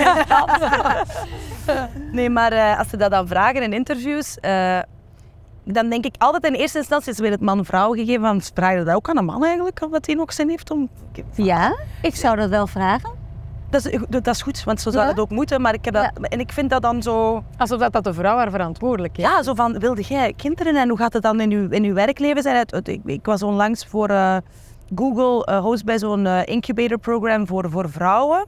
Nee, 2.13 2.31
maar 2.31 2.53
eh, 2.53 2.79
als 2.79 2.89
ze 2.89 2.97
dat 2.97 3.11
dan 3.11 3.29
vragen 3.29 3.63
in 3.63 3.73
interviews, 3.73 4.39
eh, 4.41 4.79
dan 5.65 5.89
denk 5.89 6.05
ik 6.05 6.15
altijd 6.19 6.45
in 6.45 6.55
eerste 6.55 6.79
instantie 6.79 7.13
is 7.13 7.19
weer 7.19 7.31
het 7.31 7.41
man-vrouw 7.41 7.93
gegeven. 7.93 8.21
Van, 8.21 8.43
vraag 8.55 8.79
je 8.79 8.85
dat 8.85 8.95
ook 8.95 9.09
aan 9.09 9.17
een 9.17 9.25
man 9.25 9.45
eigenlijk, 9.45 9.83
of 9.83 9.91
dat 9.91 10.07
hij 10.07 10.15
nog 10.15 10.33
zin 10.33 10.49
heeft 10.49 10.71
om... 10.71 10.89
Ja, 11.35 11.77
ik 12.03 12.15
zou 12.15 12.37
dat 12.37 12.49
wel 12.49 12.67
vragen. 12.67 13.11
Dat 13.71 13.85
is, 13.87 13.99
dat 14.09 14.27
is 14.27 14.43
goed, 14.43 14.65
want 14.65 14.81
zo 14.81 14.91
zou 14.91 15.03
Ja? 15.05 15.11
het 15.11 15.21
ook 15.21 15.31
moeten. 15.31 15.61
Maar 15.61 15.75
ik 15.75 15.85
heb 15.85 15.95
dat, 15.95 16.11
En 16.21 16.41
ik 16.41 16.53
vind 16.53 16.71
dat 16.71 16.83
dan 16.83 17.03
zo... 17.03 17.45
Alsof 17.57 17.79
dat, 17.79 17.93
dat 17.93 18.05
de 18.05 18.15
vrouw 18.15 18.37
haar 18.37 18.51
verantwoordelijk 18.51 19.19
is. 19.19 19.25
Ja, 19.25 19.43
zo 19.43 19.55
van, 19.55 19.79
wilde 19.79 20.03
jij 20.03 20.33
kinderen 20.37 20.77
en 20.77 20.89
hoe 20.89 20.99
gaat 20.99 21.13
het 21.13 21.23
dan 21.23 21.41
in 21.41 21.51
uw, 21.51 21.69
in 21.71 21.85
uw 21.85 21.95
werkleven 21.95 22.43
zijn? 22.43 22.67
Ik, 22.83 23.01
ik 23.05 23.25
was 23.25 23.43
onlangs 23.43 23.87
voor 23.87 24.09
eh, 24.09 24.37
Google 24.95 25.61
host 25.61 25.85
bij 25.85 25.99
zo'n 25.99 26.27
incubator 26.27 26.99
program 26.99 27.47
voor, 27.47 27.71
voor 27.71 27.91
vrouwen. 27.91 28.47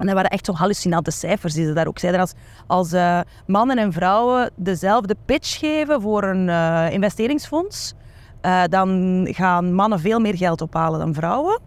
En 0.00 0.06
dat 0.06 0.14
waren 0.14 0.30
echt 0.30 0.46
zo 0.46 0.52
hallucinante 0.52 1.10
cijfers 1.10 1.54
die 1.54 1.66
ze 1.66 1.72
daar 1.72 1.86
ook 1.86 1.98
zeiden. 1.98 2.20
Als, 2.20 2.32
als 2.66 2.92
eh, 2.92 3.20
mannen 3.46 3.78
en 3.78 3.92
vrouwen 3.92 4.50
dezelfde 4.56 5.16
pitch 5.24 5.58
geven 5.58 6.00
voor 6.00 6.22
een 6.22 6.48
eh, 6.48 6.92
investeringsfonds, 6.92 7.94
eh, 8.40 8.62
dan 8.68 9.26
gaan 9.30 9.74
mannen 9.74 10.00
veel 10.00 10.20
meer 10.20 10.36
geld 10.36 10.60
ophalen 10.60 10.98
dan 10.98 11.14
vrouwen. 11.14 11.60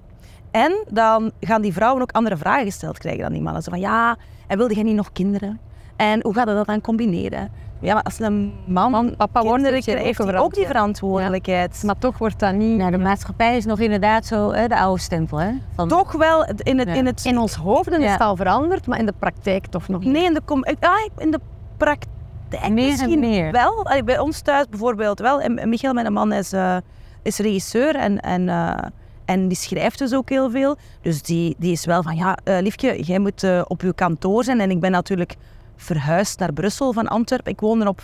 En 0.51 0.85
dan 0.89 1.31
gaan 1.39 1.61
die 1.61 1.73
vrouwen 1.73 2.01
ook 2.01 2.11
andere 2.11 2.37
vragen 2.37 2.65
gesteld 2.65 2.97
krijgen 2.97 3.21
dan 3.21 3.31
die 3.31 3.41
mannen. 3.41 3.61
Zo 3.63 3.71
van, 3.71 3.79
ja, 3.79 4.17
en 4.47 4.57
wilde 4.57 4.73
jij 4.73 4.83
niet 4.83 4.95
nog 4.95 5.11
kinderen? 5.11 5.59
En 5.95 6.23
hoe 6.23 6.33
gaat 6.33 6.45
dat 6.45 6.67
dan 6.67 6.81
combineren? 6.81 7.51
Ja, 7.83 7.93
maar 7.93 8.03
als 8.03 8.19
een 8.19 8.53
man, 8.65 8.91
Man, 8.91 9.15
papa 9.17 9.41
je 9.41 9.47
krijgt, 9.47 9.89
ook 9.89 9.97
heeft 9.97 10.17
hij 10.17 10.37
ook 10.37 10.53
die 10.53 10.65
verantwoordelijkheid. 10.65 11.83
Maar 11.85 11.97
toch 11.97 12.17
wordt 12.17 12.39
dat 12.39 12.53
niet... 12.53 12.77
Nou, 12.77 12.91
de 12.91 12.97
maatschappij 12.97 13.57
is 13.57 13.65
nog 13.65 13.79
inderdaad 13.79 14.25
zo 14.25 14.51
hè, 14.51 14.67
de 14.67 14.77
oude 14.79 15.01
stempel. 15.01 15.37
Hè? 15.37 15.51
Van, 15.75 15.87
Toch 15.87 16.11
wel 16.11 16.45
in 16.57 16.79
het... 16.79 16.87
Ja. 16.87 16.93
In 16.93 17.05
het 17.05 17.25
In 17.25 17.37
ons 17.39 17.55
hoofden 17.55 17.99
is 17.99 18.05
Ja. 18.05 18.11
het 18.11 18.21
al 18.21 18.35
veranderd, 18.35 18.87
maar 18.87 18.99
in 18.99 19.05
de 19.05 19.13
praktijk 19.19 19.65
toch 19.65 19.87
nog 19.87 20.03
niet. 20.03 20.13
nee, 20.13 20.23
in 20.23 20.33
de, 20.33 20.41
com- 20.45 20.63
ah, 20.79 20.91
in 21.17 21.31
de 21.31 21.39
praktijk 21.77 22.11
Meer 22.51 22.61
en 22.61 22.73
misschien 22.73 23.19
meer. 23.19 23.51
wel. 23.51 23.85
Allee, 23.85 24.03
Bij 24.03 24.19
ons 24.19 24.41
thuis 24.41 24.65
bijvoorbeeld 24.69 25.19
wel. 25.19 25.41
En 25.41 25.69
Michael, 25.69 25.93
mijn 25.93 26.13
man, 26.13 26.33
is, 26.33 26.53
eh, 26.53 26.77
is 27.21 27.37
regisseur 27.37 27.95
en, 27.95 28.19
en, 28.19 28.49
eh, 28.49 28.77
en 29.25 29.47
die 29.47 29.57
schrijft 29.57 29.99
dus 29.99 30.13
ook 30.13 30.29
heel 30.29 30.49
veel. 30.51 30.75
Dus 31.01 31.21
die, 31.21 31.55
die 31.57 31.71
is 31.71 31.85
wel 31.85 32.03
van, 32.03 32.15
ja, 32.15 32.37
eh, 32.43 32.57
liefje, 32.61 33.03
jij 33.03 33.19
moet 33.19 33.43
eh, 33.43 33.61
op 33.67 33.81
je 33.81 33.93
kantoor 33.93 34.43
zijn. 34.43 34.59
En 34.59 34.71
ik 34.71 34.79
ben 34.79 34.91
natuurlijk 34.91 35.35
verhuisd 35.75 36.39
naar 36.39 36.53
Brussel 36.53 36.93
van 36.93 37.07
Antwerpen. 37.07 37.51
Ik 37.51 37.59
woon 37.59 37.81
er 37.81 37.87
op 37.87 38.01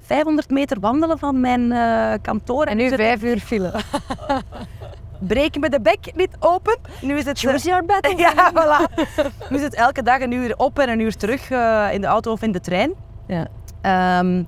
500 0.00 0.50
meter 0.50 0.80
wandelen 0.80 1.18
van 1.18 1.40
mijn 1.40 1.72
eh, 1.72 2.12
kantoor. 2.22 2.64
En 2.64 2.76
nu 2.76 2.88
zit- 2.88 2.98
vijf 2.98 3.22
uur 3.22 3.38
file. 3.38 3.72
breek 5.18 5.58
me 5.58 5.68
de 5.70 5.80
bek 5.80 6.12
niet 6.14 6.36
open. 6.38 6.76
Nu 7.02 7.16
is 7.18 7.24
het... 7.24 7.38
Choose 7.38 7.68
your 7.68 7.84
battle. 7.84 8.16
Ja, 8.16 8.52
voilà. 8.52 8.94
Nu 9.50 9.56
is 9.56 9.62
het 9.62 9.74
elke 9.74 10.02
dag 10.02 10.20
een 10.20 10.32
uur 10.32 10.56
op 10.56 10.78
en 10.78 10.88
een 10.88 11.00
uur 11.00 11.16
terug 11.16 11.50
eh, 11.50 11.88
in 11.92 12.00
de 12.00 12.06
auto 12.06 12.32
of 12.32 12.42
in 12.42 12.52
de 12.52 12.60
trein. 12.60 12.92
Ja. 13.26 13.46
Ehm, 13.82 14.42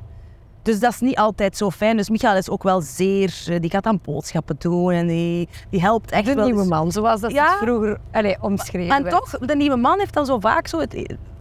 dus 0.68 0.80
dat 0.80 0.92
is 0.92 1.00
niet 1.00 1.16
altijd 1.16 1.56
zo 1.56 1.70
fijn. 1.70 1.96
Dus 1.96 2.08
Michael 2.10 2.36
is 2.36 2.48
ook 2.50 2.62
wel 2.62 2.80
zeer... 2.80 3.34
eh, 3.48 3.60
Die 3.60 3.70
gaat 3.70 3.86
aan 3.86 4.00
boodschappen 4.04 4.56
doen 4.58 4.90
en 4.92 5.06
die, 5.06 5.48
die 5.70 5.80
helpt 5.80 6.10
echt 6.10 6.26
De 6.26 6.34
wel. 6.34 6.44
nieuwe 6.44 6.60
Dus- 6.60 6.68
man, 6.70 6.92
zoals 6.92 7.20
dat 7.20 7.30
Ja. 7.32 7.48
het 7.48 7.58
vroeger 7.58 7.98
allee, 8.12 8.36
omschreven 8.40 8.96
En 8.96 9.02
werd. 9.02 9.14
toch, 9.16 9.38
de 9.38 9.56
nieuwe 9.56 9.76
man 9.76 9.98
heeft 9.98 10.14
dan 10.14 10.26
zo 10.26 10.38
vaak 10.40 10.66
zo... 10.66 10.78
Het, 10.80 10.92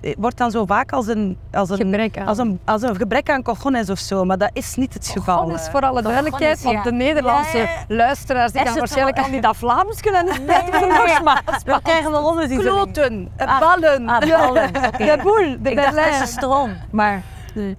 het 0.01 0.15
wordt 0.17 0.37
dan 0.37 0.51
zo 0.51 0.65
vaak 0.65 0.91
als 0.91 1.07
een... 1.07 1.37
Als 1.51 1.69
een 1.69 1.77
Gebrek 1.77 2.17
aan. 2.17 2.27
Als 2.27 2.37
een, 2.37 2.59
als 2.65 2.81
een 2.81 2.95
gebrek 2.95 3.29
aan 3.29 3.43
cojones 3.43 3.89
of 3.89 3.99
zo, 3.99 4.23
maar 4.23 4.37
dat 4.37 4.49
is 4.53 4.75
niet 4.75 4.93
het 4.93 5.07
geval. 5.07 5.37
Gewoon 5.37 5.53
is 5.55 5.67
voor 5.71 5.81
alle 5.81 6.01
duidelijkheid, 6.01 6.61
want 6.63 6.83
de. 6.83 6.91
Nederlandse 6.91 7.57
Ja, 7.57 7.67
luisteraars 7.87 8.51
die 8.51 8.61
gaan 8.65 8.77
waarschijnlijk 8.77 9.15
wel- 9.17 9.25
al 9.25 9.31
niet 9.31 9.43
dat 9.43 9.55
Vlaams 9.57 10.01
kunnen. 10.01 10.27
Is 10.27 10.45
beter 10.45 10.87
nogmaals. 10.87 11.63
Dan 11.63 11.81
krijgen 11.81 12.11
we 12.11 12.17
ondertiteling. 12.17 12.73
Kloten, 12.75 13.29
eh, 13.35 13.59
ballen. 13.59 14.07
Ah, 14.09 14.19
ballen. 14.29 14.67
Oké. 14.87 14.97
De 15.05 15.19
boel, 15.23 15.35
de 15.61 15.69
Ik 15.69 15.75
dacht 15.75 15.87
Berlijn. 15.93 16.09
testosteron. 16.11 16.73
Maar 16.91 17.23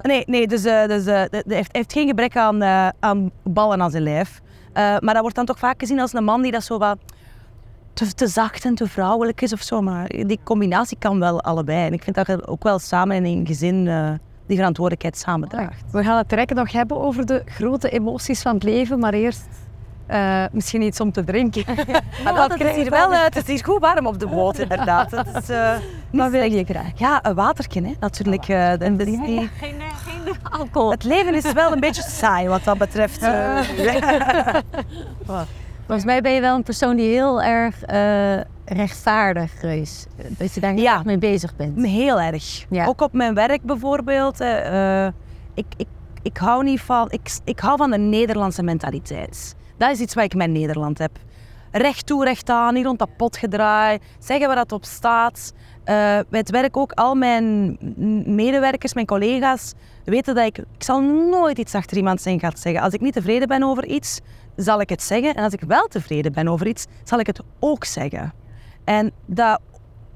Nee, 0.02 0.22
nee 0.26 0.46
dus, 0.46 0.64
eh, 0.64 0.86
dus 0.86 1.06
eh, 1.06 1.14
hij 1.14 1.42
heeft, 1.46 1.76
heeft 1.76 1.92
geen 1.92 2.08
gebrek 2.08 2.36
aan, 2.36 2.62
eh, 2.62 2.88
aan 3.00 3.30
ballen 3.42 3.82
aan 3.82 3.90
zijn 3.90 4.02
lijf. 4.02 4.40
Maar 4.74 5.00
dat 5.00 5.20
wordt 5.20 5.36
dan 5.36 5.44
toch 5.44 5.58
vaak 5.58 5.80
gezien 5.80 6.00
als 6.00 6.12
een 6.12 6.24
man 6.24 6.42
die 6.42 6.52
dat 6.52 6.64
zo 6.64 6.78
wat 6.78 6.98
te, 7.92 8.14
te 8.14 8.26
zacht 8.26 8.64
en 8.64 8.74
te 8.74 8.88
vrouwelijk 8.88 9.40
is 9.40 9.52
of 9.52 9.62
zo. 9.62 9.80
Maar 9.80 10.08
die 10.08 10.40
combinatie 10.44 10.96
kan 10.98 11.20
wel 11.20 11.40
allebei. 11.40 11.86
En 11.86 11.92
ik 11.92 12.02
vind 12.02 12.16
dat 12.16 12.26
je 12.26 12.46
ook 12.46 12.62
wel 12.62 12.78
samen 12.78 13.16
in 13.16 13.24
een 13.24 13.46
gezin 13.46 13.84
die 14.46 14.56
verantwoordelijkheid 14.56 15.18
samen 15.18 15.48
draagt. 15.48 15.84
We 15.92 16.02
gaan 16.02 16.16
het 16.16 16.28
direct 16.28 16.54
nog 16.54 16.72
hebben 16.72 17.00
over 17.00 17.26
de 17.26 17.42
grote 17.44 17.90
emoties 17.90 18.42
van 18.42 18.54
het 18.54 18.62
leven, 18.62 18.98
maar 18.98 19.12
eerst 19.12 19.48
misschien 20.52 20.82
iets 20.82 21.00
om 21.00 21.12
te 21.12 21.24
drinken. 21.24 21.64
Maar 22.24 22.34
dat 22.34 22.50
het, 22.50 22.60
is 22.60 22.74
hier 22.74 22.90
wel, 22.90 23.12
het 23.12 23.36
is 23.36 23.46
hier 23.46 23.64
goed 23.64 23.80
warm 23.80 24.06
op 24.06 24.18
de 24.18 24.26
boot, 24.26 24.58
inderdaad. 24.58 25.10
Het 25.10 25.48
is, 25.48 25.56
Wat 26.12 26.30
wil 26.30 26.42
je 26.52 26.64
graag? 26.64 26.90
ja, 26.94 27.24
een 27.24 27.34
watertje, 27.34 27.82
hè, 27.82 27.92
natuurlijk. 28.00 28.48
eh, 28.48 28.68
dat 28.70 28.82
is 28.82 29.04
die- 29.04 29.18
geen, 29.18 29.50
geen 29.60 30.36
alcohol. 30.50 30.90
het 30.90 31.04
leven 31.04 31.34
is 31.34 31.52
wel 31.52 31.72
een 31.72 31.80
beetje 31.80 32.02
saai 32.02 32.48
wat 32.48 32.64
dat 32.64 32.78
betreft. 32.78 33.22
eh. 33.22 33.58
Volgens 35.86 36.06
mij 36.06 36.20
ben 36.20 36.32
je 36.32 36.40
wel 36.40 36.54
een 36.56 36.62
persoon 36.62 36.96
die 36.96 37.10
heel 37.10 37.42
erg 37.42 37.82
eh, 37.82 38.40
rechtvaardig 38.64 39.62
is. 39.62 40.06
Dat 40.28 40.54
je 40.54 40.60
daar 40.60 40.74
Ja. 40.76 41.02
mee 41.04 41.18
bezig 41.18 41.56
bent. 41.56 41.86
Heel 41.86 42.20
erg. 42.20 42.64
Ja. 42.70 42.86
Ook 42.86 43.00
op 43.00 43.12
mijn 43.12 43.34
werk 43.34 43.62
bijvoorbeeld. 43.62 44.40
eh, 44.40 45.04
eh, 45.06 45.12
ik, 45.54 45.66
ik, 45.76 45.86
ik 46.22 46.36
hou 46.36 46.64
niet 46.64 46.80
van... 46.80 47.06
Ik, 47.10 47.30
ik 47.44 47.60
hou 47.60 47.76
van 47.76 47.90
de 47.90 47.98
Nederlandse 47.98 48.62
mentaliteit. 48.62 49.54
Dat 49.76 49.90
is 49.90 49.98
iets 50.00 50.14
wat 50.14 50.24
ik 50.24 50.34
met 50.34 50.50
Nederland 50.50 50.98
heb. 50.98 51.10
Recht 51.70 52.06
toe, 52.06 52.24
recht 52.24 52.50
aan, 52.50 52.74
niet 52.74 52.84
rond 52.84 52.98
dat 52.98 53.16
pot 53.16 53.36
gedraaid. 53.36 54.02
Zeggen 54.18 54.46
waar 54.46 54.56
dat 54.56 54.72
op 54.72 54.84
staat. 54.84 55.52
Eh, 55.88 55.94
bij 56.28 56.38
het 56.40 56.50
werk 56.50 56.76
ook, 56.76 56.92
al 56.92 57.14
mijn 57.14 57.76
medewerkers, 58.34 58.94
mijn 58.94 59.06
collega's, 59.06 59.72
weten 60.04 60.34
dat 60.34 60.46
ik... 60.46 60.58
Ik 60.58 60.82
zal 60.82 61.00
nooit 61.02 61.58
iets 61.58 61.74
achter 61.74 61.96
iemand 61.96 62.20
zijn 62.20 62.40
gaat 62.40 62.58
zeggen. 62.58 62.82
Als 62.82 62.92
ik 62.92 63.00
niet 63.00 63.12
tevreden 63.12 63.48
ben 63.48 63.62
over 63.62 63.86
iets, 63.86 64.20
zal 64.56 64.80
ik 64.80 64.88
het 64.88 65.02
zeggen. 65.02 65.34
En 65.34 65.44
als 65.44 65.52
ik 65.52 65.60
wel 65.60 65.86
tevreden 65.86 66.32
ben 66.32 66.48
over 66.48 66.66
iets, 66.66 66.86
zal 67.04 67.18
ik 67.18 67.26
het 67.26 67.40
ook 67.58 67.84
zeggen. 67.84 68.32
En 68.84 69.12
dat 69.26 69.60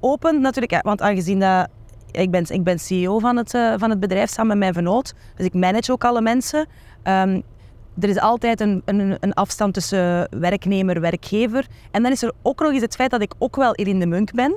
opent 0.01 0.41
natuurlijk, 0.41 0.83
want 0.83 1.01
aangezien 1.01 1.41
dat 1.41 1.69
ik 2.11 2.31
ben, 2.31 2.45
ik 2.49 2.65
ben 2.65 2.79
CEO 2.79 3.19
van 3.19 3.37
het, 3.37 3.55
eh, 3.55 3.75
van 3.77 3.91
het 3.91 4.01
bedrijf 4.01 4.31
samen 4.31 4.49
met 4.49 4.59
mijn 4.59 4.73
vernoot, 4.73 5.15
dus 5.37 5.47
ik 5.47 5.55
manage 5.55 5.93
ook 5.93 6.05
alle 6.05 6.21
mensen. 6.21 6.67
Ehm, 7.03 7.41
er 8.01 8.09
is 8.09 8.19
altijd 8.19 8.61
een, 8.61 8.83
een, 8.85 9.17
een 9.21 9.35
afstand 9.35 9.75
tussen 9.75 10.29
werknemer 10.41 11.01
werkgever. 11.01 11.67
En 11.91 12.03
dan 12.03 12.13
is 12.13 12.23
er 12.23 12.33
ook 12.43 12.61
nog 12.61 12.73
eens 12.73 12.83
het 12.83 12.95
feit 12.95 13.11
dat 13.11 13.23
ik 13.23 13.35
ook 13.39 13.57
wel 13.57 13.75
Erin 13.75 13.99
de 13.99 14.07
Munk 14.07 14.33
ben. 14.33 14.57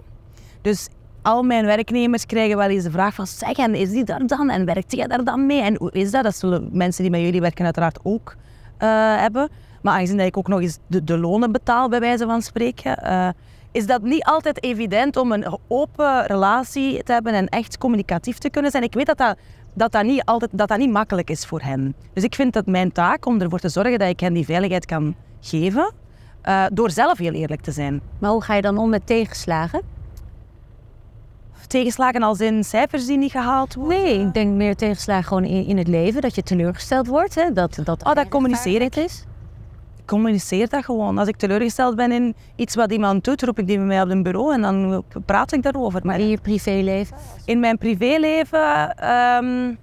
Dus 0.62 0.88
al 1.26 1.44
mijn 1.44 1.66
werknemers 1.66 2.26
krijgen 2.26 2.58
wel 2.58 2.70
eens 2.70 2.84
de 2.84 2.92
vraag 2.92 3.14
van 3.14 3.28
zeg, 3.28 3.58
en 3.58 3.76
is 3.76 3.90
die 3.90 4.04
daar 4.04 4.28
dan? 4.28 4.50
En 4.50 4.66
werkt 4.66 4.96
jij 4.96 5.08
daar 5.08 5.24
dan 5.24 5.46
mee? 5.46 5.62
En 5.62 5.76
hoe 5.78 5.92
is 5.92 6.12
dat? 6.12 6.24
Dat 6.24 6.36
zullen 6.36 6.70
mensen 6.72 7.02
die 7.02 7.12
met 7.12 7.22
jullie 7.22 7.42
werken 7.42 7.66
uiteraard 7.66 8.00
ook 8.04 8.36
eh, 8.78 8.90
hebben. 9.18 9.50
Maar 9.82 9.94
aangezien 9.94 10.18
dat 10.18 10.28
ik 10.28 10.38
ook 10.38 10.48
nog 10.48 10.62
eens 10.62 10.78
de, 10.88 11.04
de 11.04 11.18
lonen 11.18 11.52
betaal, 11.52 11.90
bij 11.90 12.00
wijze 12.00 12.26
van 12.26 12.42
spreken, 12.42 12.98
eh, 12.98 13.30
is 13.72 13.86
dat 13.86 14.02
niet 14.02 14.24
altijd 14.24 14.64
evident 14.64 15.18
om 15.18 15.32
een 15.32 15.60
open 15.68 16.26
relatie 16.26 17.04
te 17.04 17.12
hebben 17.12 17.34
en 17.34 17.48
echt 17.48 17.78
communicatief 17.78 18.38
te 18.38 18.50
kunnen 18.50 18.72
zijn. 18.72 18.84
Ik 18.84 18.94
weet 18.94 19.06
dat 19.06 19.18
dat, 19.18 19.38
dat, 19.74 19.92
dat, 19.92 20.04
niet, 20.04 20.26
altijd, 20.26 20.52
dat 20.54 20.68
dat 20.68 20.78
niet 20.78 20.92
makkelijk 20.92 21.30
is 21.30 21.46
voor 21.46 21.62
hen. 21.62 21.96
Dus 22.14 22.24
ik 22.24 22.36
vind 22.36 22.54
het 22.54 22.66
mijn 22.66 22.92
taak 22.92 23.26
om 23.26 23.42
ervoor 23.42 23.60
te 23.60 23.70
zorgen 23.70 24.00
dat 24.00 24.10
ik 24.10 24.20
hen 24.20 24.34
die 24.34 24.46
veiligheid 24.46 24.86
kan 24.86 25.16
geven, 25.42 25.94
eh, 26.42 26.66
door 26.74 26.92
zelf 26.92 27.18
heel 27.18 27.34
eerlijk 27.34 27.62
te 27.62 27.72
zijn. 27.72 28.02
Maar 28.20 28.32
hoe 28.32 28.44
ga 28.44 28.54
je 28.54 28.62
dan 28.62 28.78
om 28.78 28.90
met 28.90 29.08
tegenslagen? 29.08 29.95
Tegenslagen 31.68 32.24
als 32.24 32.40
in 32.40 32.64
cijfers 32.64 33.06
die 33.06 33.18
niet 33.18 33.32
gehaald 33.32 33.74
worden? 33.74 34.04
Nee, 34.04 34.20
ik 34.20 34.34
denk 34.34 34.54
meer 34.56 34.76
tegenslagen 34.76 35.24
gewoon 35.24 35.44
in, 35.44 35.66
in 35.66 35.78
het 35.78 35.88
leven. 35.88 36.22
Dat 36.22 36.36
je 36.36 36.44
teleurgesteld 36.44 37.08
wordt. 37.08 37.36
Hè? 37.36 37.52
Dat, 37.54 37.80
dat, 37.84 38.04
Oh, 38.04 38.14
dat 38.14 38.28
communiceer 38.28 38.82
ik. 38.82 38.96
is. 38.96 39.26
Ik 39.98 40.06
communiceer 40.06 40.70
dat 40.70 40.84
gewoon. 40.86 41.18
Als 41.18 41.28
ik 41.28 41.36
teleurgesteld 41.36 41.96
ben 41.96 42.12
in 42.12 42.36
iets 42.56 42.76
wat 42.76 42.92
iemand 42.92 43.24
doet, 43.24 43.44
roep 43.44 43.60
ik 43.60 43.68
die 43.68 43.78
bij 43.78 43.86
mij 43.86 44.02
op 44.02 44.10
een 44.10 44.24
bureau 44.24 44.54
en 44.54 44.62
dan 44.62 45.04
praat 45.26 45.52
ik 45.52 45.64
daarover. 45.64 46.02
Maar 46.04 46.20
in 46.20 46.28
je 46.28 46.38
privéleven? 46.42 47.18
In 47.46 47.60
mijn 47.60 47.78
privéleven 47.78 48.96
ehm, 48.98 49.74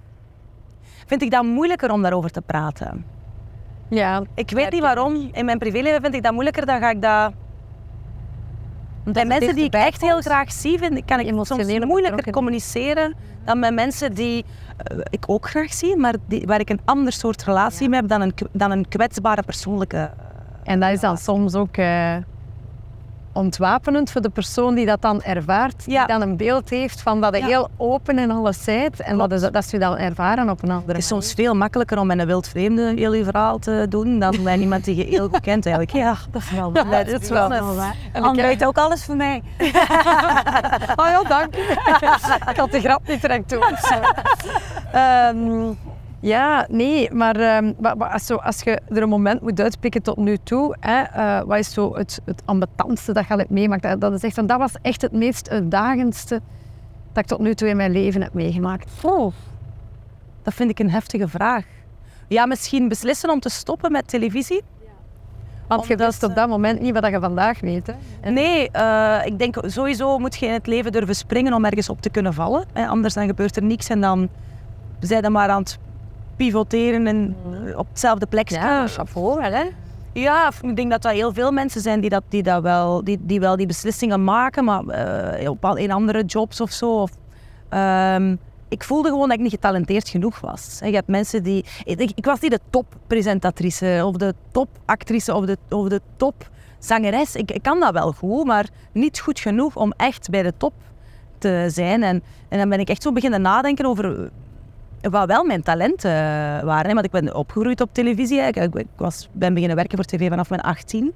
vind 1.05 1.21
ik 1.21 1.31
dat 1.31 1.43
moeilijker 1.43 1.91
om 1.91 2.01
daarover 2.01 2.31
te 2.31 2.41
praten. 2.41 3.05
Ja, 3.89 4.23
Ik 4.35 4.49
weet 4.51 4.71
niet 4.71 4.81
waarom. 4.81 5.29
In 5.31 5.45
mijn 5.45 5.57
privéleven 5.57 6.01
vind 6.01 6.13
ik 6.15 6.23
dat 6.23 6.33
moeilijker. 6.33 6.65
Dan 6.65 6.79
ga 6.79 6.89
ik 6.89 7.01
dat... 7.01 7.31
Bij 9.03 9.21
het 9.21 9.27
mensen 9.27 9.55
die 9.55 9.63
ik 9.63 9.73
echt 9.73 10.01
heel 10.01 10.21
graag 10.21 10.51
zie, 10.51 10.77
vind, 10.77 11.05
kan 11.05 11.19
ik 11.19 11.45
soms 11.45 11.79
moeilijker 11.79 12.31
communiceren 12.31 13.15
dan 13.45 13.59
met 13.59 13.73
mensen 13.73 14.13
die 14.13 14.45
eh, 14.77 14.97
ik 15.09 15.23
ook 15.27 15.49
graag 15.49 15.73
zie, 15.73 15.97
maar 15.97 16.15
die, 16.27 16.45
waar 16.45 16.59
ik 16.59 16.69
een 16.69 16.81
ander 16.85 17.13
soort 17.13 17.43
relatie 17.43 17.89
mee 17.89 17.99
heb 17.99 18.09
dan 18.09 18.21
een, 18.21 18.33
dan 18.51 18.71
een 18.71 18.87
kwetsbare 18.87 19.43
persoonlijke... 19.43 20.11
En 20.63 20.79
dat 20.79 20.91
is 20.91 20.99
dan 20.99 21.17
soms 21.17 21.55
ook 21.55 21.77
eh, 21.77 22.15
ontwapenend 23.33 24.11
voor 24.11 24.21
de 24.21 24.29
persoon 24.29 24.75
die 24.75 24.85
dat 24.85 25.01
dan 25.01 25.21
ervaart. 25.21 25.83
Ja. 25.85 26.05
Die 26.05 26.17
dan 26.17 26.29
een 26.29 26.37
beeld 26.37 26.69
heeft 26.69 27.01
van 27.01 27.21
dat 27.21 27.33
je 27.35 27.39
Ja. 27.41 27.47
heel 27.47 27.69
open 27.77 28.17
en 28.17 28.31
alles 28.31 28.63
zijt. 28.63 28.99
En 29.01 29.17
dat, 29.17 29.31
is, 29.31 29.41
dat 29.41 29.65
ze 29.65 29.77
dan 29.77 29.97
ervaren 29.97 30.49
op 30.49 30.63
een 30.63 30.71
andere 30.71 30.91
Het 30.93 31.01
is 31.03 31.09
manier. 31.09 31.23
soms 31.25 31.33
veel 31.35 31.53
makkelijker 31.55 31.99
om 31.99 32.07
met 32.07 32.19
een 32.19 32.25
wildvreemde 32.25 32.93
heel 32.95 33.13
je 33.13 33.23
verhaal 33.23 33.59
te 33.59 33.85
doen 33.89 34.19
dan 34.19 34.41
met 34.41 34.59
iemand 34.59 34.85
die 34.85 34.95
je 34.95 35.03
heel 35.03 35.27
goed 35.29 35.39
kent 35.41 35.65
eigenlijk. 35.65 35.95
Ja, 35.97 36.15
dat 36.31 36.41
is 36.41 36.51
wel 36.51 36.71
Ja, 36.73 36.83
dat 37.03 37.21
is 37.21 37.29
wel 37.29 37.49
waar. 37.75 37.95
En 38.13 38.23
ik- 38.23 38.41
weet 38.41 38.65
ook 38.65 38.77
alles 38.77 39.03
van 39.03 39.17
mij. 39.17 39.41
Oh 40.95 41.05
ja, 41.13 41.23
dank. 41.27 41.55
ik 42.51 42.57
had 42.57 42.71
de 42.71 42.79
grap 42.79 43.07
niet 43.07 43.21
direct 43.21 43.49
doen. 43.49 43.63
Ehm, 44.91 45.71
ja, 46.23 46.65
nee, 46.69 47.11
maar, 47.13 47.35
ehm, 47.35 47.73
als, 47.97 48.25
zo, 48.25 48.35
als 48.35 48.61
je 48.61 48.79
er 48.89 49.01
een 49.01 49.09
moment 49.09 49.41
moet 49.41 49.59
uitpikken 49.61 50.01
tot 50.01 50.17
nu 50.17 50.37
toe, 50.43 50.75
hè, 50.79 51.01
eh, 51.01 51.41
wat 51.45 51.57
is 51.57 51.73
zo 51.73 51.95
het, 51.95 52.21
het 52.25 52.41
ambetantste 52.45 53.13
dat 53.13 53.25
je 53.27 53.31
al 53.33 53.37
hebt 53.37 53.49
meemaakt? 53.49 53.83
Dat- 53.83 54.01
Dat, 54.01 54.13
is 54.13 54.23
echt, 54.23 54.47
dat 54.47 54.57
was 54.57 54.71
echt 54.81 55.01
het 55.01 55.11
meest 55.11 55.49
uitdagendste 55.49 56.41
dat 57.13 57.23
ik 57.23 57.29
tot 57.29 57.39
nu 57.39 57.53
toe 57.55 57.67
in 57.67 57.77
mijn 57.77 57.91
leven 57.91 58.21
heb 58.21 58.33
meegemaakt. 58.33 58.91
Oh, 59.01 59.33
dat 60.43 60.53
vind 60.53 60.69
ik 60.69 60.79
een 60.79 60.89
heftige 60.91 61.27
vraag. 61.27 61.65
Ja, 62.27 62.45
misschien 62.45 62.87
beslissen 62.87 63.29
om 63.29 63.39
te 63.39 63.49
stoppen 63.49 63.91
met 63.91 64.07
televisie. 64.07 64.61
Want 65.67 65.87
je 65.87 65.95
wist 65.95 66.23
op 66.23 66.35
dat 66.35 66.49
moment 66.49 66.79
niet 66.81 66.99
wat 66.99 67.11
je 67.11 67.19
vandaag 67.19 67.59
weet. 67.59 67.93
Hè. 68.21 68.29
Nee, 68.31 68.69
eh, 68.71 69.25
ik 69.25 69.39
denk 69.39 69.55
sowieso 69.65 70.19
moet 70.19 70.35
je 70.35 70.45
in 70.45 70.53
het 70.53 70.67
leven 70.67 70.91
durven 70.91 71.15
springen 71.15 71.53
om 71.53 71.65
ergens 71.65 71.89
op 71.89 72.01
te 72.01 72.09
kunnen 72.09 72.33
vallen. 72.33 72.65
Hè. 72.73 72.87
Anders 72.87 73.13
dan 73.13 73.25
gebeurt 73.27 73.55
er 73.55 73.63
niks 73.63 73.89
en 73.89 74.01
dan 74.01 74.29
zijn 74.99 75.23
je 75.23 75.29
maar 75.29 75.49
aan 75.49 75.59
het 75.61 75.79
pivoteren 76.35 77.07
en 77.07 77.35
eh, 77.67 77.77
op 77.77 77.87
dezelfde 77.93 78.25
plek 78.25 78.49
Ja, 78.49 78.87
staan. 78.87 79.07
wel 79.13 79.41
hè. 79.41 79.63
Ja, 80.13 80.51
ik 80.61 80.75
denk 80.75 80.91
dat 80.91 81.05
er 81.05 81.11
heel 81.11 81.33
veel 81.33 81.51
mensen 81.51 81.81
zijn 81.81 82.01
die, 82.01 82.09
dat, 82.09 82.23
die, 82.29 82.43
dat 82.43 82.61
wel, 82.61 83.03
die, 83.03 83.17
die 83.21 83.39
wel 83.39 83.55
die 83.55 83.67
beslissingen 83.67 84.23
maken, 84.23 84.63
maar 84.63 84.87
eh, 84.87 85.49
op 85.49 85.65
al 85.65 85.75
in 85.75 85.91
andere 85.91 86.23
jobs 86.23 86.61
of 86.61 86.71
zo. 86.71 87.01
Of, 87.01 87.11
ehm, 87.69 88.35
ik 88.67 88.83
voelde 88.83 89.09
gewoon 89.09 89.27
dat 89.27 89.37
ik 89.37 89.43
niet 89.43 89.51
getalenteerd 89.51 90.09
genoeg 90.09 90.39
was. 90.39 90.79
Je 90.83 90.93
hebt 90.93 91.07
mensen 91.07 91.43
die... 91.43 91.65
Ik, 91.83 92.11
ik 92.15 92.25
was 92.25 92.39
niet 92.39 92.51
de 92.51 92.59
toppresentatrice 92.69 94.01
of 94.05 94.15
de 94.15 94.33
topactrice 94.51 95.33
of 95.33 95.45
de, 95.45 95.57
of 95.69 95.87
de 95.87 96.01
topzangeres. 96.17 97.35
Ik, 97.35 97.51
ik 97.51 97.61
kan 97.61 97.79
dat 97.79 97.93
wel 97.93 98.11
goed, 98.11 98.45
maar 98.45 98.67
niet 98.91 99.19
goed 99.19 99.39
genoeg 99.39 99.75
om 99.75 99.93
echt 99.97 100.29
bij 100.29 100.43
de 100.43 100.53
top 100.57 100.73
te 101.37 101.65
zijn. 101.67 102.03
En, 102.03 102.23
en 102.49 102.57
dan 102.57 102.69
ben 102.69 102.79
ik 102.79 102.89
echt 102.89 103.01
zo 103.01 103.11
beginnen 103.11 103.41
nadenken 103.41 103.85
over 103.85 104.31
wat 105.11 105.27
wel 105.27 105.43
mijn 105.43 105.63
talenten 105.63 106.11
eh, 106.11 106.63
waren. 106.63 106.87
Hè. 106.87 106.93
Want 106.93 107.05
ik 107.05 107.11
ben 107.11 107.35
opgegroeid 107.35 107.81
op 107.81 107.89
televisie. 107.91 108.41
Ik, 108.41 108.55
ik, 108.55 108.85
was, 108.95 109.29
ben 109.31 109.53
beginnen 109.53 109.77
werken 109.77 109.97
voor 109.97 110.05
tv 110.05 110.29
vanaf 110.29 110.49
mijn 110.49 110.61
18. 110.61 111.13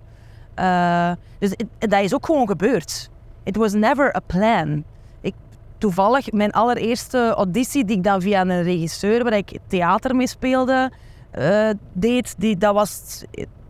Eh, 0.53 1.11
dus 1.39 1.53
dat 1.79 2.01
is 2.01 2.13
ook 2.13 2.25
gewoon 2.25 2.47
gebeurd. 2.47 3.09
It 3.43 3.55
was 3.55 3.73
never 3.73 4.15
a 4.15 4.19
plan. 4.25 4.83
Ik, 5.21 5.33
toevallig, 5.77 6.31
mijn 6.31 6.51
allereerste 6.51 7.33
auditie 7.35 7.85
die 7.85 7.97
ik 7.97 8.03
dan 8.03 8.21
via 8.21 8.41
een 8.41 8.63
regisseur, 8.63 9.23
waar 9.23 9.33
ik 9.33 9.57
theater 9.67 10.15
mee 10.15 10.27
speelde, 10.27 10.91
eh, 11.31 11.69
deed, 11.93 12.35
die, 12.37 12.57
dat 12.57 12.73
was, 12.73 13.23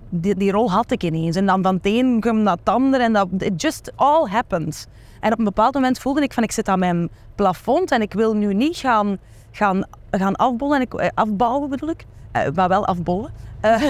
die, 0.10 0.36
die 0.36 0.52
rol 0.52 0.72
had 0.72 0.92
ik 0.92 1.04
ineens. 1.04 1.36
En 1.36 1.46
dan 1.46 1.64
van 1.64 1.76
het 1.76 1.86
een 1.86 2.20
kwam 2.20 2.42
naar 2.42 2.58
het 2.58 2.70
ander 2.70 3.02
en 3.02 3.14
dat, 3.14 3.28
it 3.38 3.62
just 3.62 3.92
all 3.96 4.30
happened. 4.30 4.88
En 5.20 5.32
op 5.32 5.40
een 5.40 5.46
bepaald 5.46 5.74
moment 5.74 6.00
voelde 6.00 6.22
ik 6.22 6.34
van 6.34 6.44
ik 6.44 6.52
zit 6.52 6.68
aan 6.68 6.80
mijn 6.80 7.10
plafond 7.36 7.92
en 7.92 8.02
ik 8.02 8.14
wil 8.14 8.34
nu 8.34 8.54
niet 8.54 8.78
gaan, 8.78 9.18
gaan, 9.58 9.84
gaan 10.12 10.36
afbollen. 10.36 10.76
En 10.76 10.82
ik, 10.82 10.94
eh, 10.94 11.08
afbouwen 11.14 11.70
bedoel 11.70 11.90
ik, 11.90 12.06
Eh, 12.32 12.52
maar 12.56 12.68
wel 12.68 12.86
afbollen. 12.86 13.32
Eh, 13.62 13.82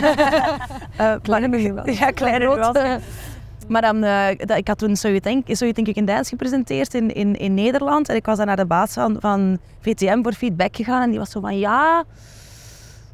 Kleine 1.22 1.48
nuance. 1.48 1.94
Ja, 2.00 2.12
kleine 2.12 2.46
nuance. 2.46 3.00
Maar 3.68 3.82
dan, 3.82 4.04
eh, 4.04 4.28
dat, 4.38 4.58
ik 4.58 4.68
had 4.68 4.78
toen 4.78 4.96
So 4.96 5.08
You 5.08 5.20
Think, 5.20 5.46
so 5.48 5.66
you 5.66 5.74
think 5.74 5.88
You 5.88 5.94
Can 5.94 6.06
Dance 6.06 6.30
gepresenteerd 6.30 6.94
in, 6.94 7.14
in, 7.14 7.36
in 7.36 7.54
Nederland. 7.54 8.10
En 8.10 8.16
ik 8.16 8.26
was 8.26 8.38
dan 8.38 8.46
naar 8.46 8.56
de 8.56 8.66
baas 8.66 8.94
van, 8.94 9.18
van 9.20 9.58
VTM 9.82 10.22
voor 10.24 10.34
feedback 10.34 10.76
gegaan. 10.76 11.02
En 11.02 11.10
die 11.10 11.20
was 11.20 11.32
zo 11.32 11.40
van, 11.40 11.60
ja... 11.60 12.04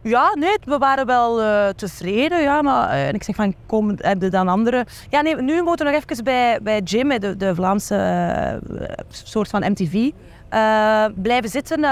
Ja, 0.01 0.35
nee, 0.35 0.57
we 0.65 0.77
waren 0.77 1.05
wel 1.05 1.41
tevreden, 1.75 2.41
ja, 2.41 2.61
maar... 2.61 2.89
en 2.89 3.13
ik 3.13 3.23
zeg 3.23 3.35
van, 3.35 3.55
kom, 3.65 3.95
heb 3.97 4.21
je 4.21 4.29
dan 4.29 4.47
andere... 4.47 4.85
Ja, 5.09 5.21
nee, 5.21 5.35
nu 5.35 5.61
moeten 5.61 5.85
we 5.85 5.91
nog 5.91 6.01
even 6.01 6.23
bij, 6.23 6.59
bij 6.61 6.79
Jim, 6.81 7.19
de, 7.19 7.37
de 7.37 7.55
Vlaamse 7.55 8.59
soort 9.09 9.47
van 9.47 9.71
MTV, 9.71 10.09
blijven 11.15 11.49
zitten. 11.49 11.85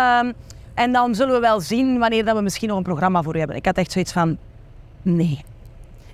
En 0.74 0.92
dan 0.92 1.16
zullen 1.16 1.34
we 1.34 1.40
wel 1.40 1.60
zien 1.62 2.00
wanneer 2.00 2.26
dat 2.26 2.36
we 2.36 2.42
misschien 2.42 2.68
nog 2.68 2.78
een 2.78 2.84
programma 2.84 3.22
voor 3.22 3.36
u 3.36 3.40
hebben. 3.40 3.56
Ik 3.58 3.66
had 3.66 3.78
echt 3.78 3.92
zoiets 3.92 4.12
van, 4.12 4.38
nee. 5.02 5.44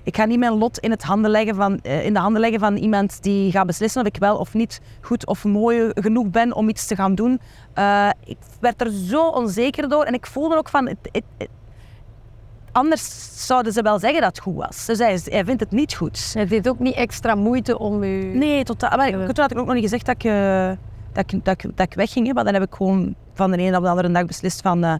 Ik 0.02 0.16
ga 0.16 0.24
niet 0.24 0.38
mijn 0.38 0.52
lot 0.52 0.78
in, 0.78 0.90
het 0.90 1.02
handen 1.02 1.30
leggen 1.30 1.54
van, 1.54 1.80
eh, 1.82 2.04
in 2.04 2.12
de 2.12 2.18
handen 2.20 2.40
leggen 2.40 2.60
van 2.60 2.76
iemand 2.76 3.22
die 3.22 3.50
gaat 3.50 3.66
beslissen 3.66 4.00
of 4.00 4.06
ik 4.06 4.16
wel 4.16 4.36
of 4.36 4.54
niet 4.54 4.80
goed 5.00 5.26
of 5.26 5.44
mooi 5.44 5.90
genoeg 5.94 6.26
ben 6.30 6.54
om 6.54 6.68
iets 6.68 6.86
te 6.86 6.94
gaan 6.94 7.14
doen. 7.14 7.40
Eh, 7.74 8.08
ik 8.24 8.36
werd 8.60 8.80
er 8.80 8.90
zo 8.90 9.28
onzeker 9.28 9.88
door 9.88 10.04
en 10.04 10.14
ik 10.14 10.26
voelde 10.26 10.56
ook 10.56 10.68
van... 10.68 10.88
Het, 10.88 10.96
het- 11.12 11.22
het- 11.38 11.48
anders 12.72 13.28
zouden 13.46 13.72
ze 13.72 13.82
wel 13.82 13.98
zeggen 13.98 14.20
dat 14.20 14.28
het 14.36 14.40
goed 14.44 14.54
was. 14.56 14.86
Dus 14.86 14.98
hij, 14.98 15.20
hij 15.24 15.44
vindt 15.44 15.60
het 15.60 15.70
niet 15.70 15.94
goed. 15.94 16.30
Het 16.34 16.48
deed 16.48 16.68
ook 16.68 16.78
niet 16.78 16.94
extra 16.94 17.34
moeite 17.34 17.78
om 17.78 18.02
u... 18.02 18.22
Nee, 18.36 18.64
totaal. 18.64 18.96
Maar 18.96 19.10
toen 19.10 19.42
had 19.42 19.50
ik 19.50 19.58
ook 19.58 19.64
nog 19.66 19.74
niet 19.74 19.82
gezegd 19.82 20.06
dat 20.06 20.14
ik, 20.14 20.24
eh, 20.24 20.70
dat 21.26 21.64
ik, 21.64 21.76
dat 21.76 21.94
wegging. 21.94 22.32
Maar 22.32 22.44
dan 22.44 22.54
heb 22.54 22.62
ik 22.62 22.74
gewoon 22.74 23.14
van 23.34 23.50
de 23.50 23.56
ene 23.56 23.76
op 23.76 23.82
de 23.82 23.88
andere 23.88 24.10
dag 24.10 24.24
beslist 24.24 24.62
van... 24.62 24.84
eh, 24.84 24.94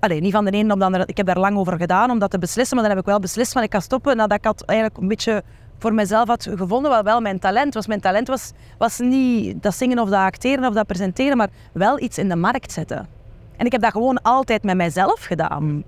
allee, 0.00 0.20
niet 0.20 0.32
van 0.32 0.44
de 0.44 0.50
ene 0.50 0.72
op 0.72 0.78
de 0.78 0.84
andere... 0.84 1.06
Ik 1.06 1.16
heb 1.16 1.26
daar 1.26 1.38
lang 1.38 1.56
over 1.56 1.76
gedaan 1.76 2.10
om 2.10 2.18
dat 2.18 2.30
te 2.30 2.38
beslissen. 2.38 2.76
Maar 2.76 2.86
dan 2.86 2.94
heb 2.96 3.04
ik 3.04 3.10
wel 3.10 3.20
beslist 3.20 3.52
van 3.52 3.62
ik 3.62 3.72
ga 3.72 3.80
stoppen. 3.80 4.16
Nadat 4.16 4.38
ik 4.38 4.44
had 4.44 4.62
eigenlijk 4.64 5.00
een 5.00 5.08
beetje 5.08 5.42
voor 5.78 5.94
mezelf 5.94 6.28
had 6.28 6.48
gevonden 6.54 6.90
wat 6.90 7.04
wel 7.04 7.20
mijn 7.20 7.38
talent 7.38 7.74
was. 7.74 7.86
Mijn 7.86 8.00
talent 8.00 8.28
was, 8.28 8.52
was 8.78 8.98
niet 8.98 9.62
dat 9.62 9.74
zingen 9.74 9.98
of 9.98 10.08
dat 10.08 10.20
acteren 10.20 10.68
of 10.68 10.74
dat 10.74 10.86
presenteren, 10.86 11.36
maar 11.36 11.48
wel 11.72 12.00
iets 12.00 12.18
in 12.18 12.28
de 12.28 12.36
markt 12.36 12.72
zetten. 12.72 13.08
En 13.56 13.66
ik 13.66 13.72
heb 13.72 13.80
dat 13.80 13.90
gewoon 13.92 14.22
altijd 14.22 14.62
met 14.62 14.76
mijzelf 14.76 15.24
gedaan. 15.24 15.84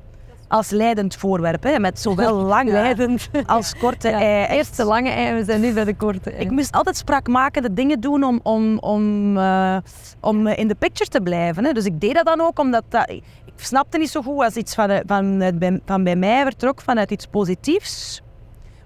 Als 0.52 0.70
leidend 0.70 1.16
voorwerp, 1.16 1.62
hè, 1.62 1.78
met 1.78 2.00
zowel 2.00 2.34
lange 2.54 2.70
Leidend. 2.72 3.28
als 3.46 3.74
korte 3.74 4.08
Ja, 4.08 4.20
ei. 4.20 4.56
Eerst 4.56 4.76
de 4.76 4.84
lange 4.84 5.10
ei, 5.10 5.34
we 5.34 5.44
zijn 5.44 5.60
nu 5.60 5.72
bij 5.72 5.84
de 5.84 5.94
korte 5.96 6.30
ei. 6.30 6.40
ik 6.44 6.50
moest 6.50 6.72
altijd 6.72 6.96
spraakmakende 6.96 7.72
dingen 7.72 8.00
doen 8.00 8.24
om, 8.24 8.40
om, 8.42 8.78
om, 8.78 9.36
eh, 9.36 9.76
om 10.20 10.46
in 10.46 10.68
de 10.68 10.74
picture 10.74 11.10
te 11.10 11.20
blijven. 11.20 11.64
Hè. 11.64 11.72
Dus 11.72 11.84
ik 11.84 12.00
deed 12.00 12.14
dat 12.14 12.24
dan 12.26 12.40
ook 12.40 12.58
omdat 12.58 12.82
dat, 12.88 13.10
ik 13.10 13.22
snapte 13.56 13.98
niet 13.98 14.10
zo 14.10 14.22
goed 14.22 14.44
als 14.44 14.56
iets 14.56 14.74
van, 14.74 15.02
van, 15.06 15.24
het 15.24 15.58
bij, 15.58 15.80
van 15.84 16.04
bij 16.04 16.16
mij 16.16 16.42
vertrok 16.42 16.80
vanuit 16.80 17.10
iets 17.10 17.26
positiefs. 17.26 18.22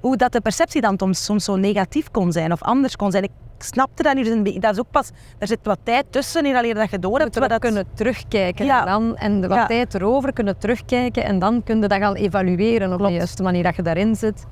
Hoe 0.01 0.17
dat 0.17 0.33
de 0.33 0.41
perceptie 0.41 0.81
dan 0.81 0.95
soms, 0.99 1.25
soms 1.25 1.45
zo 1.45 1.57
negatief 1.57 2.11
kon 2.11 2.33
zijn 2.33 2.53
of 2.53 2.63
anders 2.63 2.97
kon 2.97 3.11
zijn. 3.11 3.23
Ik 3.23 3.31
snapte 3.64 4.03
dat 4.03 4.14
niet. 4.14 4.45
Dus 4.45 4.55
dat 4.55 4.73
is 4.73 4.79
ook 4.81 4.90
pas, 4.90 5.11
er 5.38 5.47
zit 5.47 5.59
wat 5.62 5.79
tijd 5.83 6.05
tussen 6.11 6.47
in 6.47 6.57
alleen 6.57 6.75
dat 6.75 6.90
je 6.90 6.99
door 6.99 7.19
hebt. 7.19 7.37
erop 7.37 7.49
dat, 7.49 7.59
kunnen 7.59 7.85
terugkijken 7.95 8.64
Ja. 8.64 8.81
en, 8.81 8.87
dan, 8.87 9.16
en 9.16 9.40
wat 9.49 9.57
Ja. 9.59 9.66
tijd 9.66 9.95
erover 9.95 10.33
kunnen 10.33 10.59
terugkijken 10.59 11.25
en 11.25 11.38
dan 11.38 11.62
kun 11.62 11.81
je 11.81 11.87
dat 11.88 11.99
gaan 11.99 12.14
evalueren 12.14 12.90
op 12.92 12.97
Klopt. 12.97 13.11
de 13.12 13.16
juiste 13.19 13.42
manier 13.42 13.62
dat 13.62 13.77
je 13.77 13.83
daarin 13.83 14.14
zit. 14.16 14.47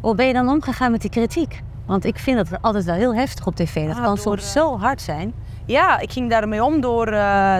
Hoe 0.00 0.14
ben 0.14 0.26
je 0.26 0.32
dan 0.32 0.48
omgegaan 0.48 0.90
met 0.90 1.00
die 1.00 1.10
kritiek? 1.10 1.62
Want 1.86 2.04
ik 2.04 2.18
vind 2.18 2.38
het 2.38 2.62
altijd 2.62 2.84
wel 2.84 2.94
heel 2.94 3.14
heftig 3.14 3.46
op 3.46 3.54
tv. 3.56 3.86
Dat 3.86 3.96
Ah, 3.96 4.02
kan 4.04 4.14
door, 4.14 4.18
soms 4.18 4.42
eh, 4.54 4.62
zo 4.62 4.78
hard 4.78 5.02
zijn. 5.02 5.32
Ja, 5.66 5.98
ik 5.98 6.12
ging 6.12 6.30
daarmee 6.30 6.64
om 6.64 6.80
door 6.80 7.06
eh, 7.06 7.56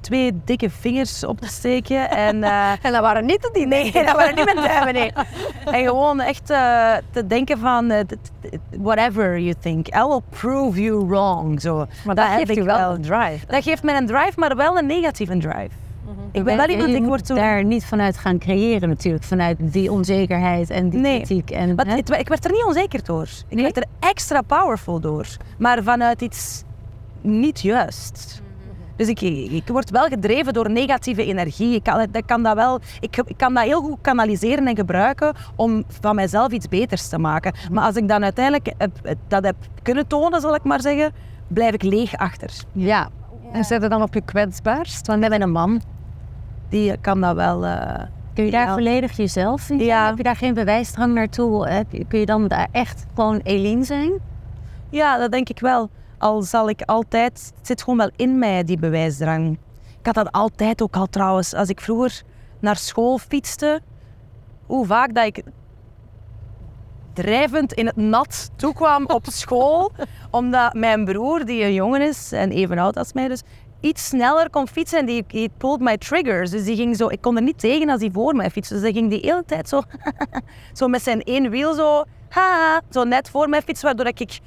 twee 0.00 0.32
dikke 0.44 0.70
vingers 0.70 1.24
op 1.24 1.40
te 1.40 1.46
steken. 1.48 2.10
En, 2.10 2.42
eh, 2.52 2.70
En 2.82 2.92
dat 2.92 3.00
waren 3.00 3.26
niet 3.26 3.50
die 3.52 3.66
Nee, 3.66 3.92
dat 4.04 4.16
waren 4.16 4.34
niet 4.34 4.44
mijn 4.44 4.56
duimen, 4.66 4.94
nee. 4.94 5.12
En 5.64 5.84
gewoon 5.84 6.20
echt 6.20 6.50
eh, 6.50 6.92
te 7.10 7.26
denken 7.26 7.58
van, 7.58 7.90
eh, 7.90 8.00
t- 8.00 8.08
t- 8.40 8.58
whatever 8.78 9.38
you 9.38 9.54
think, 9.60 9.86
I 9.94 10.02
will 10.06 10.20
prove 10.30 10.82
you 10.82 11.06
wrong. 11.06 11.60
Zo. 11.60 11.86
Maar 12.04 12.14
dat, 12.14 12.26
heb 12.26 12.36
geeft 12.38 12.50
ik 12.50 12.56
je 12.56 12.62
wel 12.62 12.90
een 12.94 13.02
drive. 13.02 13.46
Dat 13.46 13.62
geeft 13.62 13.82
mij 13.82 13.96
een 13.96 14.06
drive, 14.06 14.32
maar 14.36 14.56
wel 14.56 14.78
een 14.78 14.86
negatieve 14.86 15.38
drive. 15.38 15.68
Ik 16.32 16.44
ben 16.44 16.56
wel 16.56 16.66
iemand, 16.68 16.88
ik 16.90 16.98
moet 16.98 17.08
word 17.08 17.26
zo... 17.26 17.34
daar 17.34 17.64
niet 17.64 17.84
vanuit 17.84 18.18
gaan 18.18 18.38
creëren 18.38 18.88
natuurlijk. 18.88 19.24
Vanuit 19.24 19.56
die 19.60 19.92
onzekerheid 19.92 20.70
en 20.70 20.88
die 20.88 21.00
Nee. 21.00 21.16
kritiek. 21.16 21.50
En, 21.50 21.74
Maar 21.74 21.86
het- 21.86 22.10
ik 22.10 22.28
werd 22.28 22.44
er 22.44 22.50
niet 22.50 22.64
onzeker 22.64 23.04
door. 23.04 23.22
Ik 23.48 23.54
Nee? 23.54 23.62
werd 23.62 23.76
er 23.76 23.84
extra 24.00 24.42
powerful 24.42 25.00
door. 25.00 25.26
Maar 25.58 25.82
vanuit 25.82 26.20
iets 26.20 26.62
niet 27.20 27.60
juist. 27.60 28.42
Dus 28.98 29.08
ik, 29.08 29.20
ik 29.52 29.62
word 29.68 29.90
wel 29.90 30.06
gedreven 30.06 30.52
door 30.52 30.70
negatieve 30.70 31.24
energie. 31.24 31.74
Ik 31.74 31.82
kan, 31.82 32.00
ik 32.12 32.26
kan 32.26 32.42
dat 32.42 32.54
wel, 32.54 32.80
ik, 33.00 33.16
ik 33.16 33.36
kan 33.36 33.54
dat 33.54 33.64
heel 33.64 33.80
goed 33.82 33.98
kanaliseren 34.00 34.66
en 34.66 34.76
gebruiken 34.76 35.34
om 35.56 35.84
van 36.00 36.14
mijzelf 36.14 36.52
iets 36.52 36.68
beters 36.68 37.08
te 37.08 37.18
maken. 37.18 37.52
Maar 37.72 37.84
als 37.84 37.96
ik 37.96 38.08
dan 38.08 38.22
uiteindelijk 38.24 38.72
heb- 38.78 39.16
dat 39.28 39.44
heb 39.44 39.56
kunnen 39.82 40.06
tonen, 40.06 40.40
zal 40.40 40.54
ik 40.54 40.62
maar 40.64 40.80
zeggen, 40.80 41.12
blijf 41.48 41.72
ik 41.74 41.82
leeg 41.82 42.16
achter. 42.16 42.50
Ja. 42.72 43.08
En 43.52 43.64
zet 43.64 43.82
je 43.82 43.88
dan 43.88 44.02
op 44.02 44.14
je 44.14 44.20
kwetsbaarst? 44.20 45.06
Want 45.06 45.20
Met 45.20 45.28
mijn 45.28 45.50
man, 45.50 45.80
die 46.68 46.96
kan 47.00 47.20
dat 47.20 47.34
wel... 47.34 47.64
eh, 47.66 48.02
Kun 48.34 48.44
je 48.46 48.50
daar 48.52 48.66
Ja. 48.66 48.72
volledig 48.74 49.16
jezelf 49.16 49.60
in 49.60 49.76
zijn? 49.78 49.88
Ja. 49.88 50.06
Heb 50.06 50.16
je 50.16 50.22
daar 50.22 50.36
geen 50.36 50.54
bewijsdrang 50.54 51.14
naartoe? 51.14 51.68
Heb 51.68 51.92
je- 51.92 52.04
kun 52.04 52.18
je 52.18 52.26
dan 52.26 52.48
daar 52.48 52.68
echt 52.72 53.06
gewoon 53.14 53.40
Eline 53.42 53.84
zijn? 53.84 54.12
Ja, 54.90 55.18
dat 55.18 55.32
denk 55.32 55.48
ik 55.48 55.60
wel. 55.60 55.90
Al 56.18 56.42
zal 56.42 56.68
ik 56.68 56.82
altijd, 56.82 57.52
het 57.56 57.66
zit 57.66 57.82
gewoon 57.82 57.98
wel 57.98 58.10
in 58.16 58.38
mij, 58.38 58.64
die 58.64 58.78
bewijsdrang. 58.78 59.58
Ik 60.00 60.06
had 60.06 60.14
dat 60.14 60.32
altijd 60.32 60.82
ook 60.82 60.96
al 60.96 61.06
trouwens. 61.06 61.54
Als 61.54 61.68
ik 61.68 61.80
vroeger 61.80 62.22
naar 62.60 62.76
school 62.76 63.18
fietste, 63.18 63.80
hoe 64.66 64.86
vaak 64.86 65.14
dat 65.14 65.24
ik 65.24 65.42
drijvend 67.12 67.72
in 67.72 67.86
het 67.86 67.96
nat 67.96 68.50
toekwam 68.56 69.06
op 69.06 69.26
school, 69.30 69.92
omdat 70.30 70.74
mijn 70.74 71.04
broer, 71.04 71.44
die 71.44 71.64
een 71.64 71.74
jongen 71.74 72.02
is 72.02 72.32
en 72.32 72.50
even 72.50 72.78
oud 72.78 72.96
als 72.96 73.12
mij 73.12 73.28
dus, 73.28 73.42
iets 73.80 74.06
sneller 74.06 74.50
kon 74.50 74.68
fietsen 74.68 74.98
en 74.98 75.06
die, 75.06 75.24
die 75.26 75.50
pulled 75.56 75.80
my 75.80 75.96
triggers. 75.96 76.50
Dus 76.50 76.64
die 76.64 76.76
ging 76.76 76.96
zo, 76.96 77.08
ik 77.08 77.20
kon 77.20 77.36
er 77.36 77.42
niet 77.42 77.58
tegen 77.58 77.88
als 77.88 78.00
hij 78.00 78.10
voor 78.12 78.34
mij 78.34 78.50
fietste. 78.50 78.74
Dus 78.74 78.82
hij 78.82 78.92
ging 78.92 79.10
die 79.10 79.20
hele 79.20 79.44
tijd 79.46 79.68
zo, 79.68 79.82
zo 80.78 80.88
met 80.88 81.02
zijn 81.02 81.22
één 81.22 81.50
wiel 81.50 81.74
zo, 81.74 82.04
ha, 82.28 82.80
zo 82.90 83.04
net 83.04 83.30
voor 83.30 83.48
mij 83.48 83.62
fietsen, 83.62 83.86
waardoor 83.86 84.06
ik 84.06 84.38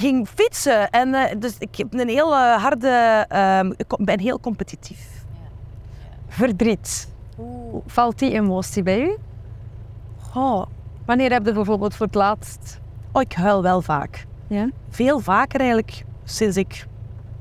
ging 0.00 0.28
fietsen. 0.28 0.90
En 0.90 1.14
eh, 1.14 1.34
dus 1.38 1.56
ik 1.58 1.76
heb 1.76 1.94
een 1.94 2.08
heel 2.08 2.34
eh, 2.34 2.62
harde, 2.62 3.24
ehm, 3.28 3.72
ik 3.76 3.96
ben 3.98 4.20
heel 4.20 4.40
competitief. 4.40 5.24
verdriet. 6.28 7.08
Hoe 7.36 7.82
valt 7.86 8.18
die 8.18 8.32
emotie 8.32 8.82
bij 8.82 9.00
u? 9.00 9.16
Oh, 10.34 10.62
Wanneer 11.06 11.32
heb 11.32 11.46
je 11.46 11.52
bijvoorbeeld 11.52 11.94
voor 11.94 12.06
het 12.06 12.14
laatst... 12.14 12.80
oh, 13.12 13.22
ik 13.22 13.32
huil 13.32 13.62
wel 13.62 13.82
vaak. 13.82 14.26
Ja? 14.46 14.68
Veel 14.90 15.20
vaker 15.20 15.58
eigenlijk 15.60 16.04
sinds 16.24 16.56
ik 16.56 16.86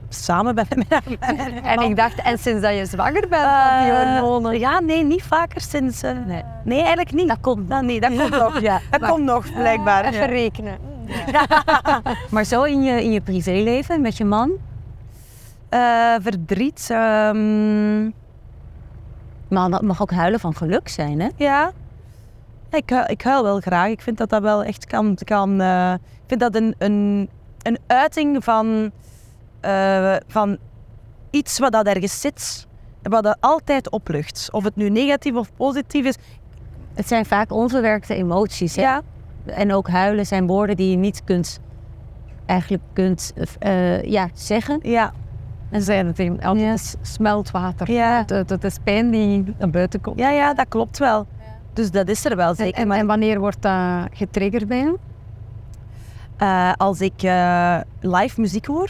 samen 0.10 0.56
ben 0.56 0.66
met 0.76 0.90
mijn 1.20 1.64
En 1.64 1.80
ik 1.82 1.96
dacht, 1.96 2.22
en 2.22 2.38
sinds 2.38 2.62
dat 2.62 2.76
je 2.78 2.86
zwanger 2.86 3.28
bent 3.30 3.42
van 3.44 3.80
die 3.84 3.92
Eh, 3.92 4.20
hormonen... 4.20 4.60
ja, 4.60 4.80
nee, 4.80 5.04
niet 5.04 5.24
vaker 5.24 5.62
sinds. 5.62 6.04
eh, 6.04 6.12
Nee. 6.26 6.44
nee. 6.64 6.78
eigenlijk 6.80 7.12
niet. 7.12 7.28
Dat 7.28 7.40
komt 7.42 7.68
nog. 7.68 7.82
Nee, 7.82 8.00
dat 8.00 8.16
komt 8.16 8.30
nog. 8.30 8.60
Ja, 8.70 8.80
dat 8.92 9.00
Maar- 9.00 9.10
komt 9.10 9.24
nog, 9.24 9.54
blijkbaar. 9.54 10.06
Even 10.06 10.20
Ja. 10.20 10.26
rekenen. 10.26 10.78
Maar 12.32 12.44
zo 12.44 12.64
in 12.64 12.84
je, 12.84 13.04
in 13.04 13.12
je 13.12 13.22
privéleven 13.22 14.02
met 14.02 14.18
je 14.18 14.26
man? 14.26 14.52
Eh, 15.70 16.14
verdriet. 16.22 16.88
ehm, 16.92 18.04
Maar 19.48 19.70
dat 19.70 19.82
mag 19.82 20.02
ook 20.02 20.12
huilen 20.12 20.40
van 20.40 20.56
geluk 20.56 20.88
zijn, 20.90 21.20
hè? 21.20 21.28
ja. 21.36 21.72
Ik, 22.70 22.90
hu- 22.90 23.06
ik 23.06 23.22
huil 23.22 23.44
wel 23.44 23.60
graag. 23.60 23.90
Ik 23.90 24.02
vind 24.02 24.18
dat 24.18 24.30
dat 24.30 24.42
wel 24.42 24.64
echt 24.64 24.86
kan. 24.86 25.18
kan 25.24 25.62
eh, 25.62 25.94
ik 25.94 26.24
vind 26.28 26.40
dat 26.40 26.56
een, 26.56 26.76
een, 26.78 27.30
een 27.62 27.78
uiting 27.88 28.44
van, 28.44 28.92
eh, 29.60 30.16
van 30.28 30.58
iets 31.30 31.60
wat 31.60 31.72
dat 31.72 31.86
ergens 31.86 32.22
zit. 32.22 32.68
en 33.02 33.12
Wat 33.12 33.24
dat 33.24 33.38
altijd 33.40 33.90
oplucht. 33.90 34.50
Of 34.52 34.64
het 34.64 34.76
nu 34.76 34.90
negatief 34.90 35.36
of 35.36 35.50
positief 35.58 36.06
is. 36.06 36.16
Het 36.94 37.08
zijn 37.08 37.26
vaak 37.26 37.52
onverwerkte 37.52 38.14
emoties, 38.16 38.76
hè? 38.76 38.82
Ja, 38.82 39.02
En 39.46 39.74
ook 39.74 39.90
huilen 39.90 40.26
zijn 40.26 40.48
woorden 40.48 40.76
die 40.76 40.90
je 40.92 40.98
niet 40.98 41.24
kunt, 41.24 41.60
eigenlijk 42.46 42.84
kunt 42.94 43.34
eh, 43.60 44.04
ja, 44.04 44.30
zeggen. 44.34 44.80
ja, 44.82 45.12
En 45.70 45.82
zijn 45.82 46.08
het 46.08 46.20
in- 46.20 46.44
altijd 46.44 46.98
smeltwater. 47.02 47.92
Ja. 47.92 48.18
Het, 48.18 48.30
het, 48.30 48.50
het 48.50 48.64
is 48.64 48.78
pijn 48.84 49.12
die 49.12 49.54
naar 49.60 49.70
buiten 49.70 50.02
komt. 50.02 50.20
ja, 50.20 50.30
ja, 50.30 50.54
dat 50.54 50.66
klopt 50.70 50.98
wel. 50.98 51.28
Dus 51.74 51.92
dat 51.92 52.08
is 52.10 52.26
er 52.26 52.36
wel 52.36 52.56
zeker. 52.56 52.82
en, 52.82 52.88
maar 52.88 52.98
en 52.98 53.08
wanneer 53.08 53.40
wordt 53.40 53.62
dat 53.62 54.08
getriggerd 54.12 54.68
bij 54.68 54.78
je? 54.78 54.98
Eh, 56.38 56.72
als 56.78 57.02
ik 57.02 57.22
eh, 57.24 57.78
live 58.00 58.42
muziek 58.42 58.66
hoor, 58.66 58.90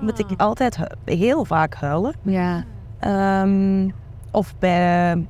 moet 0.00 0.18
ik 0.18 0.40
altijd 0.40 0.78
heel 1.04 1.44
vaak 1.44 1.74
huilen. 1.74 2.14
Ja. 2.22 2.64
Ehm, 2.98 3.88
of 4.30 4.54
bij, 4.58 5.26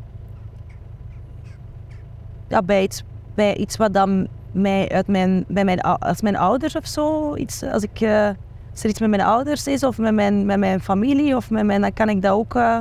ja, 2.48 2.62
bij, 2.62 2.82
iets, 2.82 3.02
bij 3.34 3.56
iets 3.56 3.76
wat 3.76 3.92
dan 3.94 4.26
mij 4.52 4.88
uit 4.88 5.06
mijn, 5.06 5.44
bij 5.48 5.64
mijn, 5.64 5.80
als 5.80 6.20
mijn 6.22 6.36
ouders 6.36 6.76
of 6.76 6.86
zo, 6.86 7.36
iets, 7.36 7.62
als, 7.62 7.82
ik, 7.82 8.00
eh, 8.00 8.28
als 8.70 8.82
er 8.82 8.88
iets 8.90 9.00
met 9.00 9.10
mijn 9.10 9.22
ouders 9.22 9.66
is 9.66 9.82
of 9.84 9.98
met 9.98 10.14
mijn, 10.14 10.46
met 10.46 10.58
mijn 10.58 10.80
familie, 10.80 11.36
of 11.36 11.50
met 11.50 11.64
mijn, 11.64 11.80
dan 11.80 11.92
kan 11.92 12.08
ik 12.08 12.22
dat 12.22 12.32
ook 12.32 12.54
eh, 12.54 12.78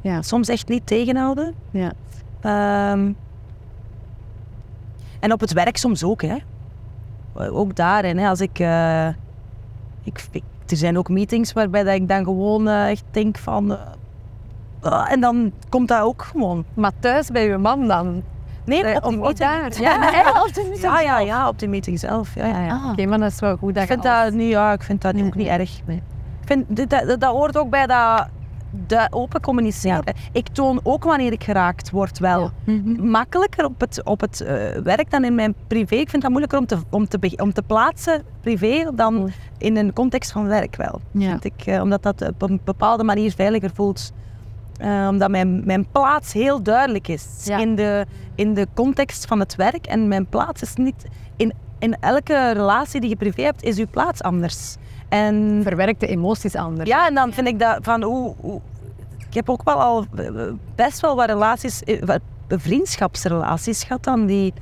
Ja. 0.00 0.22
soms 0.22 0.48
echt 0.48 0.68
niet 0.68 0.86
tegenhouden. 0.86 1.54
Ja. 1.70 1.92
Ehm, 2.40 3.12
en 5.20 5.32
op 5.32 5.40
het 5.40 5.52
werk 5.52 5.76
soms 5.76 6.04
ook, 6.04 6.22
hè. 6.22 6.36
Ook 7.34 7.76
daarin, 7.76 8.18
hè. 8.18 8.28
Als 8.28 8.40
ik, 8.40 8.58
eh, 8.58 9.06
ik, 10.02 10.24
ik- 10.30 10.42
Er 10.66 10.76
zijn 10.78 10.98
ook 10.98 11.08
meetings 11.08 11.52
waarbij 11.52 11.82
dat 11.84 11.94
ik 11.94 12.08
dan 12.08 12.24
gewoon 12.24 12.68
eh, 12.68 12.90
echt 12.90 13.04
denk 13.10 13.38
van... 13.38 13.76
eh, 14.82 15.12
en 15.12 15.20
dan 15.20 15.52
komt 15.68 15.88
dat 15.88 16.00
ook 16.02 16.22
gewoon. 16.22 16.64
Maar 16.74 16.92
thuis 17.00 17.30
bij 17.30 17.46
je 17.48 17.56
man 17.58 17.86
dan? 17.88 18.22
Nee, 18.64 18.84
Eh, 18.84 19.22
op 19.22 19.36
daar? 19.36 19.72
Ja, 19.80 19.96
nee, 19.96 20.42
op 20.42 20.54
de 20.54 20.60
meeting 20.62 20.80
ja, 20.82 21.00
ja, 21.00 21.18
ja, 21.20 21.48
op 21.48 21.58
de 21.58 21.66
meeting 21.66 21.98
zelf. 21.98 22.34
Ja, 22.34 22.46
ja. 22.46 22.68
Ah, 22.74 22.90
Oké, 22.90 23.06
maar 23.06 23.18
dat 23.18 23.32
is 23.32 23.40
wel 23.40 23.56
goed 23.56 23.74
dat 23.74 23.82
Ik 23.82 23.88
vind 23.88 24.06
alles- 24.06 24.24
dat, 24.24 24.32
niet, 24.32 24.48
ja, 24.50 24.72
ik 24.72 24.82
vind 24.82 25.02
dat 25.02 25.22
ook 25.22 25.34
niet 25.34 25.46
erg. 25.46 25.78
Ik 25.86 25.98
vind, 26.44 26.64
dit- 26.68 26.90
dat, 26.90 27.06
dat, 27.06 27.20
dat 27.20 27.30
hoort 27.32 27.56
ook 27.58 27.70
bij 27.70 27.86
dat, 27.86 28.26
dat 28.70 29.12
open 29.12 29.40
communiceren. 29.40 30.14
Ik 30.32 30.48
toon 30.48 30.80
ook 30.82 31.04
wanneer 31.04 31.32
ik 31.32 31.44
geraakt 31.44 31.90
word 31.90 32.18
wel. 32.18 32.50
Mhm. 32.64 33.10
Makkelijker 33.10 33.64
op 33.64 33.80
het, 33.80 34.00
op 34.04 34.20
het 34.20 34.40
eh, 34.40 34.54
werk 34.82 35.10
dan 35.10 35.24
in 35.24 35.34
mijn 35.34 35.54
privé. 35.66 35.94
Ik 35.94 36.10
vind 36.10 36.22
dat 36.22 36.30
moeilijker 36.30 36.58
om 36.58 36.66
te, 36.66 36.78
om 36.90 37.08
te, 37.08 37.32
om 37.36 37.52
te 37.52 37.62
plaatsen 37.62 38.22
privé 38.40 38.90
dan 38.94 39.30
in 39.58 39.76
een 39.76 39.92
context 39.92 40.32
van 40.32 40.46
werk 40.46 40.76
wel. 40.76 41.00
Ja. 41.10 41.28
Vind 41.28 41.44
ik, 41.44 41.66
eh, 41.66 41.82
omdat 41.82 42.02
dat 42.02 42.28
op 42.28 42.42
een 42.42 42.60
bepaalde 42.64 43.04
manier 43.04 43.32
veiliger 43.32 43.70
voelt. 43.74 44.12
Eh, 44.82 45.06
omdat 45.10 45.30
mijn, 45.30 45.62
mijn 45.64 45.86
plaats 45.92 46.32
heel 46.32 46.62
duidelijk 46.62 47.08
is 47.08 47.26
Ja. 47.44 47.58
in, 47.58 47.74
de, 47.74 48.06
in 48.34 48.54
de 48.54 48.66
context 48.74 49.26
van 49.26 49.40
het 49.40 49.56
werk. 49.56 49.86
En 49.86 50.08
mijn 50.08 50.26
plaats 50.26 50.62
is 50.62 50.74
niet... 50.74 51.04
In, 51.36 51.52
in 51.78 51.96
elke 52.00 52.50
relatie 52.52 53.00
die 53.00 53.08
je 53.10 53.16
privé 53.16 53.42
hebt, 53.42 53.62
is 53.62 53.78
uw 53.78 53.86
plaats 53.90 54.22
anders. 54.22 54.76
En 55.08 55.60
Verwerkt 55.62 56.00
de 56.00 56.06
emoties 56.06 56.54
anders. 56.54 56.88
ja, 56.88 57.06
en 57.08 57.14
dan 57.14 57.32
vind 57.32 57.46
ik 57.46 57.58
dat 57.58 57.78
van 57.82 58.02
hoe, 58.02 58.34
hoe- 58.40 58.60
Ik 59.28 59.34
heb 59.34 59.50
ook 59.50 59.62
wel 59.64 59.80
al 59.82 60.04
eh, 60.16 60.30
best 60.74 61.00
wel 61.00 61.16
wat 61.16 61.26
relaties, 61.28 61.82
eh, 61.82 62.02
wat 62.02 62.20
vriendschapsrelaties 62.48 63.82
gehad 63.84 64.04
dan 64.04 64.26
die, 64.26 64.52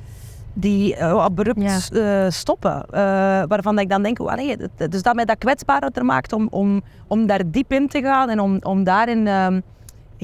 die 0.53 1.03
abrupt 1.03 1.91
stoppen. 2.29 2.85
Eh, 2.91 3.01
waarvan 3.47 3.79
ik 3.79 3.89
dan 3.89 4.03
denk, 4.03 4.19
oh, 4.19 4.33
dus 4.89 5.01
dat 5.01 5.15
mij 5.15 5.25
dat 5.25 5.37
kwetsbaarder 5.37 6.05
maakt 6.05 6.33
om, 6.33 6.47
om, 6.51 6.81
om 7.07 7.25
daar 7.25 7.41
diep 7.45 7.71
in 7.71 7.87
te 7.87 8.01
gaan 8.01 8.29
en 8.29 8.39
om, 8.39 8.57
om 8.61 8.83
daarin 8.83 9.27
ehm, 9.27 9.59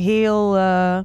heel 0.01 0.57
eh 0.57 0.99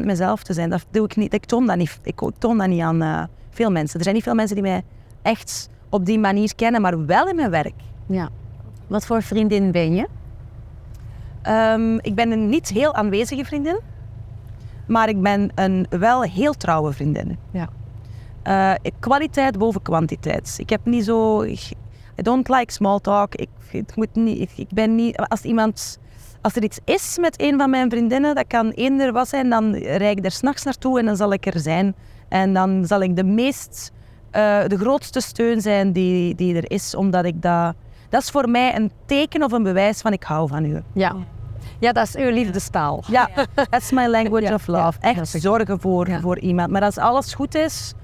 100% 0.00 0.04
mezelf 0.04 0.42
te 0.42 0.52
zijn. 0.52 0.70
Dat 0.70 0.86
doe 0.90 1.04
ik 1.04 1.16
niet. 1.16 1.34
Ik 1.34 1.44
toon 1.44 1.66
dat 1.66 1.76
niet, 1.76 1.98
ik 2.02 2.20
toon 2.38 2.58
dat 2.58 2.66
niet 2.68 2.80
aan 2.80 3.02
eh, 3.02 3.22
veel 3.50 3.70
mensen. 3.70 3.96
Er 3.98 4.02
zijn 4.02 4.14
niet 4.14 4.24
veel 4.24 4.34
mensen 4.34 4.54
die 4.56 4.64
mij 4.64 4.82
echt 5.22 5.68
op 5.88 6.06
die 6.06 6.18
manier 6.18 6.54
kennen, 6.54 6.80
maar 6.80 7.06
wel 7.06 7.28
in 7.28 7.36
mijn 7.36 7.50
werk. 7.50 7.74
Ja. 8.06 8.28
Wat 8.86 9.06
voor 9.06 9.22
vriendin 9.22 9.70
ben 9.72 9.94
je? 9.94 10.08
Ehm, 11.42 11.94
ik 12.00 12.14
ben 12.14 12.30
een 12.30 12.48
niet 12.48 12.68
heel 12.68 12.94
aanwezige 12.94 13.44
vriendin, 13.44 13.80
maar 14.86 15.08
ik 15.08 15.22
ben 15.22 15.50
een 15.54 15.86
wel 15.90 16.22
heel 16.22 16.52
trouwe 16.52 16.92
vriendin. 16.92 17.38
Ja. 17.50 17.68
Eh, 18.42 18.90
kwaliteit 18.98 19.58
boven 19.58 19.82
kwantiteit. 19.82 20.54
Ik 20.58 20.70
heb 20.70 20.80
niet 20.84 21.04
zo. 21.04 21.40
ik- 21.40 21.70
I 22.18 22.22
don't 22.22 22.48
like 22.48 22.72
small 22.72 22.98
talk. 22.98 23.34
Ik, 23.34 23.48
het 23.70 23.96
moet 23.96 24.14
niet, 24.14 24.40
ik, 24.40 24.50
ik 24.56 24.68
ben 24.68 24.94
niet. 24.94 25.16
Als 25.16 25.42
iemand. 25.42 25.98
Als 26.40 26.56
er 26.56 26.62
iets 26.62 26.78
is 26.84 27.18
met 27.20 27.42
een 27.42 27.58
van 27.58 27.70
mijn 27.70 27.90
vriendinnen, 27.90 28.34
dat 28.34 28.44
kan 28.46 28.70
eender 28.70 29.12
wat 29.12 29.28
zijn, 29.28 29.50
dan 29.50 29.74
rijd 29.74 30.18
ik 30.18 30.24
er 30.24 30.30
s'nachts 30.30 30.64
naartoe 30.64 30.98
en 30.98 31.06
dan 31.06 31.16
zal 31.16 31.32
ik 31.32 31.46
er 31.46 31.60
zijn. 31.60 31.94
En 32.28 32.52
dan 32.54 32.84
zal 32.86 33.00
ik 33.02 33.16
de 33.16 33.24
meest, 33.24 33.92
eh, 34.30 34.58
de 34.66 34.78
grootste 34.78 35.20
steun 35.20 35.60
zijn 35.60 35.92
die, 35.92 36.34
die 36.34 36.56
er 36.56 36.70
is, 36.70 36.94
omdat 36.94 37.24
ik 37.24 37.42
dat... 37.42 37.74
Dat 38.08 38.22
is 38.22 38.30
voor 38.30 38.48
mij 38.48 38.76
een 38.76 38.90
teken 39.06 39.42
of 39.42 39.52
een 39.52 39.62
bewijs 39.62 40.00
van 40.00 40.12
ik 40.12 40.22
hou 40.22 40.48
van 40.48 40.64
u. 40.64 40.82
Ja. 40.92 41.14
ja, 41.78 41.92
dat 41.92 42.06
is 42.06 42.16
uw 42.16 42.30
liefdestaal. 42.30 43.02
Ja, 43.10 43.28
that's 43.70 43.90
my 43.90 44.06
language 44.06 44.46
Ja, 44.46 44.54
of 44.54 44.66
love. 44.66 44.98
ja, 45.00 45.08
Echt 45.08 45.28
zorgen 45.28 45.80
voor, 45.80 46.08
Ja. 46.08 46.20
voor 46.20 46.38
iemand. 46.38 46.70
Maar 46.70 46.82
als 46.82 46.98
alles 46.98 47.34
goed 47.34 47.54
is, 47.54 47.94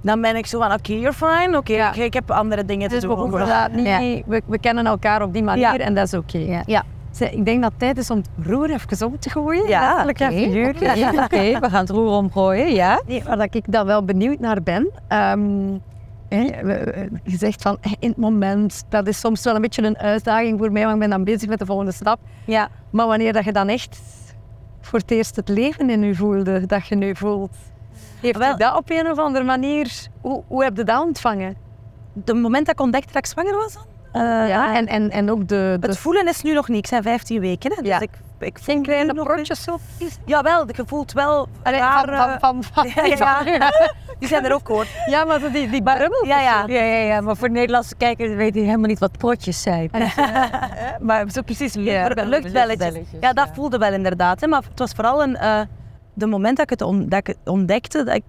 dan 0.00 0.20
ben 0.20 0.36
ik 0.36 0.46
zo 0.46 0.58
van, 0.60 0.72
oké, 0.72 0.92
you're 0.92 1.12
fine. 1.12 1.56
Oké, 1.56 1.72
ik, 1.72 1.96
ik 1.96 2.14
heb 2.14 2.30
andere 2.30 2.64
dingen 2.64 2.88
Dus 2.88 3.00
te 3.00 3.08
we, 3.08 3.14
doen. 3.14 3.30
dat 3.30 3.72
niet, 3.72 4.24
we, 4.26 4.42
we 4.46 4.58
kennen 4.58 4.86
elkaar 4.86 5.22
op 5.22 5.32
die 5.32 5.42
manier 5.42 5.80
en 5.80 5.94
dat 5.94 6.06
is 6.06 6.14
oké. 6.14 6.62
Ja. 6.66 6.84
Ik 7.20 7.44
denk 7.44 7.62
dat 7.62 7.70
het 7.70 7.78
tijd 7.80 7.98
is 7.98 8.10
om 8.10 8.16
het 8.16 8.28
roer 8.46 8.70
even 8.70 9.06
om 9.06 9.18
te 9.18 9.30
gooien. 9.30 9.68
Ja, 9.68 10.04
letterlijk 10.04 10.20
en 10.20 10.30
oké, 11.24 11.60
we 11.60 11.70
gaan 11.70 11.80
het 11.80 11.90
roer 11.90 12.10
omgooien, 12.10 12.72
ja. 12.74 13.00
Nee, 13.06 13.22
waar 13.24 13.36
dat 13.36 13.54
ik 13.54 13.72
dan 13.72 13.86
wel 13.86 14.04
benieuwd 14.04 14.38
naar 14.38 14.62
ben. 14.62 14.90
We- 16.28 17.08
je 17.24 17.36
zegt 17.36 17.62
van 17.62 17.76
hè, 17.80 17.90
in 17.98 18.08
het 18.08 18.16
moment, 18.18 18.84
dat 18.88 19.06
is 19.06 19.18
soms 19.20 19.42
wel 19.44 19.54
een 19.54 19.60
beetje 19.60 19.82
een 19.82 19.98
uitdaging 19.98 20.58
voor 20.58 20.72
mij, 20.72 20.82
want 20.82 20.94
ik 20.94 21.00
ben 21.00 21.10
dan 21.10 21.24
bezig 21.24 21.48
met 21.48 21.58
de 21.58 21.66
volgende 21.66 21.92
stap. 21.92 22.18
Ja. 22.44 22.68
Maar 22.90 23.06
wanneer 23.06 23.32
dat 23.32 23.44
je 23.44 23.52
dan 23.52 23.68
echt 23.68 24.00
voor 24.80 24.98
het 24.98 25.10
eerst 25.10 25.36
het 25.36 25.48
leven 25.48 25.90
in 25.90 26.02
je 26.02 26.14
voelde, 26.14 26.66
dat 26.66 26.86
je 26.86 26.94
nu 26.94 27.16
voelt, 27.16 27.56
heeft 28.20 28.36
Wel- 28.38 28.50
je 28.50 28.56
dat 28.56 28.76
op 28.76 28.90
een 28.90 29.10
of 29.10 29.18
andere 29.18 29.44
manier, 29.44 30.06
hoe, 30.20 30.42
hoe 30.46 30.64
heb 30.64 30.76
je 30.76 30.84
dat 30.84 31.02
ontvangen? 31.02 31.56
De 32.12 32.34
moment 32.34 32.66
dat 32.66 32.74
ik 32.74 32.80
ontdekte 32.80 33.12
dat 33.12 33.16
ik 33.24 33.26
zwanger 33.30 33.56
was, 33.56 33.72
dan, 33.74 33.82
eh, 34.12 34.48
ja, 34.48 34.74
en, 34.76 34.86
en, 34.86 35.10
en 35.10 35.30
ook 35.30 35.48
de, 35.48 35.76
de 35.80 35.86
het 35.86 35.98
voelen 35.98 36.28
is 36.28 36.42
nu 36.42 36.52
nog 36.54 36.68
niet. 36.68 36.78
Ik 36.78 36.86
zijn 36.86 37.02
15 37.02 37.40
weken, 37.40 37.70
hè, 37.74 37.82
dus 37.82 37.90
Ja. 37.90 38.00
ik, 38.00 38.10
ik 38.38 38.58
voel 38.58 38.82
kleine 38.82 39.14
broodjes 39.14 39.62
zo. 39.62 39.78
Jawel, 40.24 40.66
je 40.66 40.82
voelt 40.86 41.12
wel 41.12 41.48
Allee, 41.62 41.80
rare- 41.80 42.38
van, 42.40 42.62
van, 42.62 42.86
Ja, 42.94 43.04
ja. 43.44 43.70
Die 44.18 44.28
zijn 44.28 44.44
er 44.44 44.54
ook 44.54 44.68
hoor. 44.68 44.86
Ja, 45.06 45.24
maar 45.24 45.40
die, 45.52 45.70
die 45.70 45.82
Ja, 46.26 46.40
ja. 46.40 46.64
Ja, 46.66 46.82
ja, 46.82 46.98
ja, 47.14 47.20
maar 47.20 47.36
voor 47.36 47.50
Nederlandse 47.50 47.94
kijkers 47.96 48.34
weet 48.34 48.54
hij 48.54 48.64
helemaal 48.64 48.86
niet 48.88 48.98
wat 48.98 49.18
protjes 49.18 49.62
zijn. 49.62 49.90
Maar 51.00 51.30
zo 51.30 51.42
precies, 51.42 51.74
luchtbelletjes. 52.28 52.94
Ja, 53.20 53.32
dat 53.32 53.48
voelde 53.52 53.78
wel 53.78 53.92
inderdaad. 53.92 54.40
Hè. 54.40 54.46
Maar 54.46 54.62
het 54.70 54.78
was 54.78 54.92
vooral 54.92 55.22
een, 55.22 55.36
eh, 55.36 55.60
de 56.14 56.26
moment 56.26 56.56
dat 56.56 56.64
ik 56.70 56.78
het, 56.78 56.88
on- 56.88 57.08
dat 57.08 57.18
ik 57.18 57.26
het 57.26 57.36
ontdekte. 57.44 58.04
Dat 58.04 58.14
ik, 58.14 58.22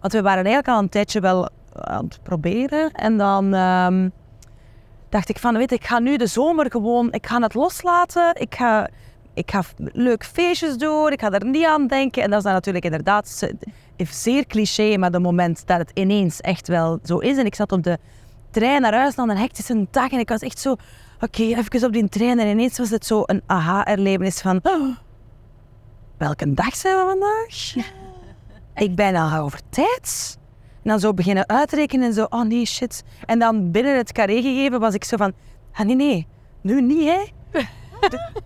want 0.00 0.12
we 0.12 0.22
waren 0.22 0.44
eigenlijk 0.44 0.68
al 0.68 0.78
een 0.78 0.88
tijdje 0.88 1.20
wel 1.20 1.48
aan 1.74 2.04
het 2.04 2.18
proberen. 2.22 2.90
En 2.92 3.16
dan 3.16 3.54
ehm, 3.54 4.08
dacht 5.08 5.28
ik 5.28 5.38
van, 5.38 5.56
weet 5.56 5.72
ik 5.72 5.84
ga 5.84 5.98
nu 5.98 6.16
de 6.16 6.26
zomer 6.26 6.70
gewoon, 6.70 7.12
ik 7.12 7.26
ga 7.26 7.40
het 7.40 7.54
loslaten. 7.54 8.34
Ik 8.34 8.54
ga, 8.54 8.88
ik 9.34 9.50
ga 9.50 9.62
leuk 9.92 10.24
feestjes 10.24 10.76
doen, 10.76 11.12
ik 11.12 11.20
ga 11.20 11.30
er 11.32 11.44
niet 11.46 11.64
aan 11.66 11.86
denken. 11.86 12.22
En 12.22 12.28
dat 12.30 12.38
is 12.38 12.44
dan 12.44 12.52
natuurlijk 12.52 12.84
inderdaad 12.84 13.28
ze- 13.28 13.56
zeer 13.96 14.46
cliché, 14.46 14.96
maar 14.96 15.10
de 15.10 15.18
moment 15.18 15.66
dat 15.66 15.78
het 15.78 15.90
ineens 15.94 16.40
echt 16.40 16.68
wel 16.68 16.98
zo 17.04 17.18
is. 17.18 17.36
En 17.36 17.46
ik 17.46 17.54
zat 17.54 17.72
op 17.72 17.82
de 17.82 17.98
trein 18.50 18.80
naar 18.80 18.94
huis 18.94 19.14
na 19.14 19.22
een 19.22 19.36
hectische 19.36 19.86
dag 19.90 20.10
en 20.10 20.18
ik 20.18 20.28
was 20.28 20.40
echt 20.40 20.58
zo, 20.58 20.76
oké, 21.20 21.42
even 21.42 21.84
op 21.84 21.92
die 21.92 22.08
trein. 22.08 22.38
En 22.38 22.46
ineens 22.48 22.78
was 22.78 22.90
het 22.90 23.06
zo 23.06 23.22
een 23.26 23.42
aha-erlevenis 23.46 24.40
van, 24.40 24.60
oh, 24.62 24.96
welke 26.18 26.54
dag 26.54 26.76
zijn 26.76 26.96
we 26.96 27.02
vandaag? 27.06 27.86
Ik 28.74 28.94
ben 28.94 29.16
al 29.16 29.40
over 29.42 29.60
tijd. 29.68 30.38
En 30.82 30.90
dan 30.90 31.00
zo 31.00 31.14
beginnen 31.14 31.48
uitrekenen 31.48 32.06
en 32.06 32.12
zo, 32.12 32.26
oh 32.28 32.42
nee, 32.42 32.66
shit. 32.66 33.04
En 33.26 33.38
dan 33.38 33.70
binnen 33.70 33.96
het 33.96 34.12
carré 34.12 34.42
gegeven 34.42 34.80
was 34.80 34.94
ik 34.94 35.04
zo 35.04 35.16
van, 35.16 35.32
ah 35.72 35.86
nee, 35.86 35.96
nee, 35.96 36.26
nu 36.60 36.82
niet 36.82 37.08
hè. 37.08 37.24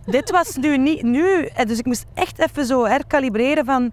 Dit 0.05 0.31
was 0.31 0.55
nu 0.55 0.77
niet, 0.77 1.03
nu. 1.03 1.49
Dus 1.65 1.79
ik 1.79 1.85
moest 1.85 2.05
echt 2.13 2.39
even 2.39 2.65
zo 2.65 2.85
herkalibreren 2.85 3.65
van, 3.65 3.91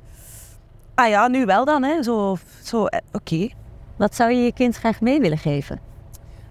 ah 0.95 1.09
ja, 1.09 1.29
nu 1.29 1.45
wel 1.45 1.65
dan 1.65 1.83
hè. 1.83 2.03
Zo, 2.03 2.37
zo 2.63 2.87
eh, 2.87 3.01
oké. 3.13 3.49
Wat 3.97 4.15
zou 4.15 4.31
je 4.31 4.45
je 4.45 4.53
kind 4.53 4.77
graag 4.77 5.01
mee 5.01 5.21
willen 5.21 5.39
geven? 5.39 5.81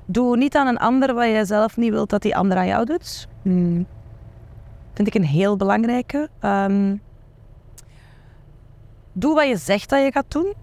Doe 0.05 0.37
niet 0.37 0.55
aan 0.55 0.67
een 0.67 0.77
ander 0.77 1.13
wat 1.13 1.25
je 1.25 1.45
zelf 1.45 1.77
niet 1.77 1.91
wilt 1.91 2.09
dat 2.09 2.21
die 2.21 2.35
ander 2.35 2.57
aan 2.57 2.67
jou 2.67 2.85
doet. 2.85 3.27
Hmm. 3.41 3.87
Vind 4.93 5.07
ik 5.07 5.15
een 5.15 5.25
heel 5.25 5.57
belangrijke. 5.57 6.29
Ehm, 6.39 6.95
doe 9.13 9.35
wat 9.35 9.47
je 9.47 9.57
zegt 9.57 9.89
dat 9.89 10.03
je 10.03 10.11
gaat 10.11 10.31
doen. 10.31 10.53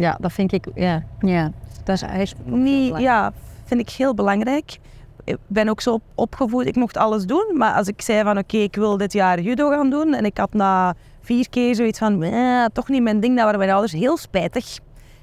Ja, 0.00 0.16
dat 0.20 0.32
vind 0.32 0.52
ik, 0.52 0.66
ja. 0.74 1.02
Ja, 1.20 1.52
dat 1.84 1.94
is 1.94 2.02
eigenlijk 2.02 2.48
Niet, 2.50 2.98
ja, 2.98 3.32
vind 3.64 3.80
ik 3.80 3.90
heel 3.90 4.14
belangrijk. 4.14 4.78
Ik 5.24 5.36
ben 5.46 5.68
ook 5.68 5.80
zo 5.80 5.92
op- 5.92 6.02
opgevoed, 6.14 6.66
ik 6.66 6.76
mocht 6.76 6.96
alles 6.96 7.24
doen. 7.26 7.52
Maar 7.56 7.74
als 7.74 7.88
ik 7.88 8.02
zei 8.02 8.22
van 8.22 8.38
oké, 8.38 8.56
ik 8.56 8.74
wil 8.76 8.96
dit 8.96 9.12
jaar 9.12 9.40
judo 9.40 9.70
gaan 9.70 9.90
doen. 9.90 10.14
En 10.14 10.24
ik 10.24 10.36
had 10.38 10.52
na 10.52 10.94
vier 11.20 11.48
keer 11.48 11.74
zoiets 11.74 11.98
van, 11.98 12.22
eh, 12.22 12.64
toch 12.72 12.88
niet 12.88 13.02
mijn 13.02 13.20
ding. 13.20 13.34
Dat 13.34 13.44
waren 13.44 13.58
mijn 13.58 13.70
ouders 13.70 13.92
heel 13.92 14.16
spijtig. 14.16 14.74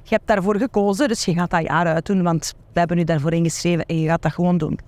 Je 0.04 0.16
hebt 0.16 0.28
daarvoor 0.28 0.56
gekozen, 0.58 1.08
dus 1.08 1.26
je 1.26 1.34
gaat 1.34 1.50
dat 1.50 1.62
jaar 1.62 1.86
uitdoen. 1.86 2.24
Want 2.24 2.54
we 2.74 2.80
hebben 2.80 2.98
u 2.98 3.04
daarvoor 3.04 3.34
ingeschreven 3.34 3.86
en 3.86 4.00
je 4.00 4.08
gaat 4.08 4.22
dat 4.22 4.34
gewoon 4.34 4.58
doen. 4.58 4.80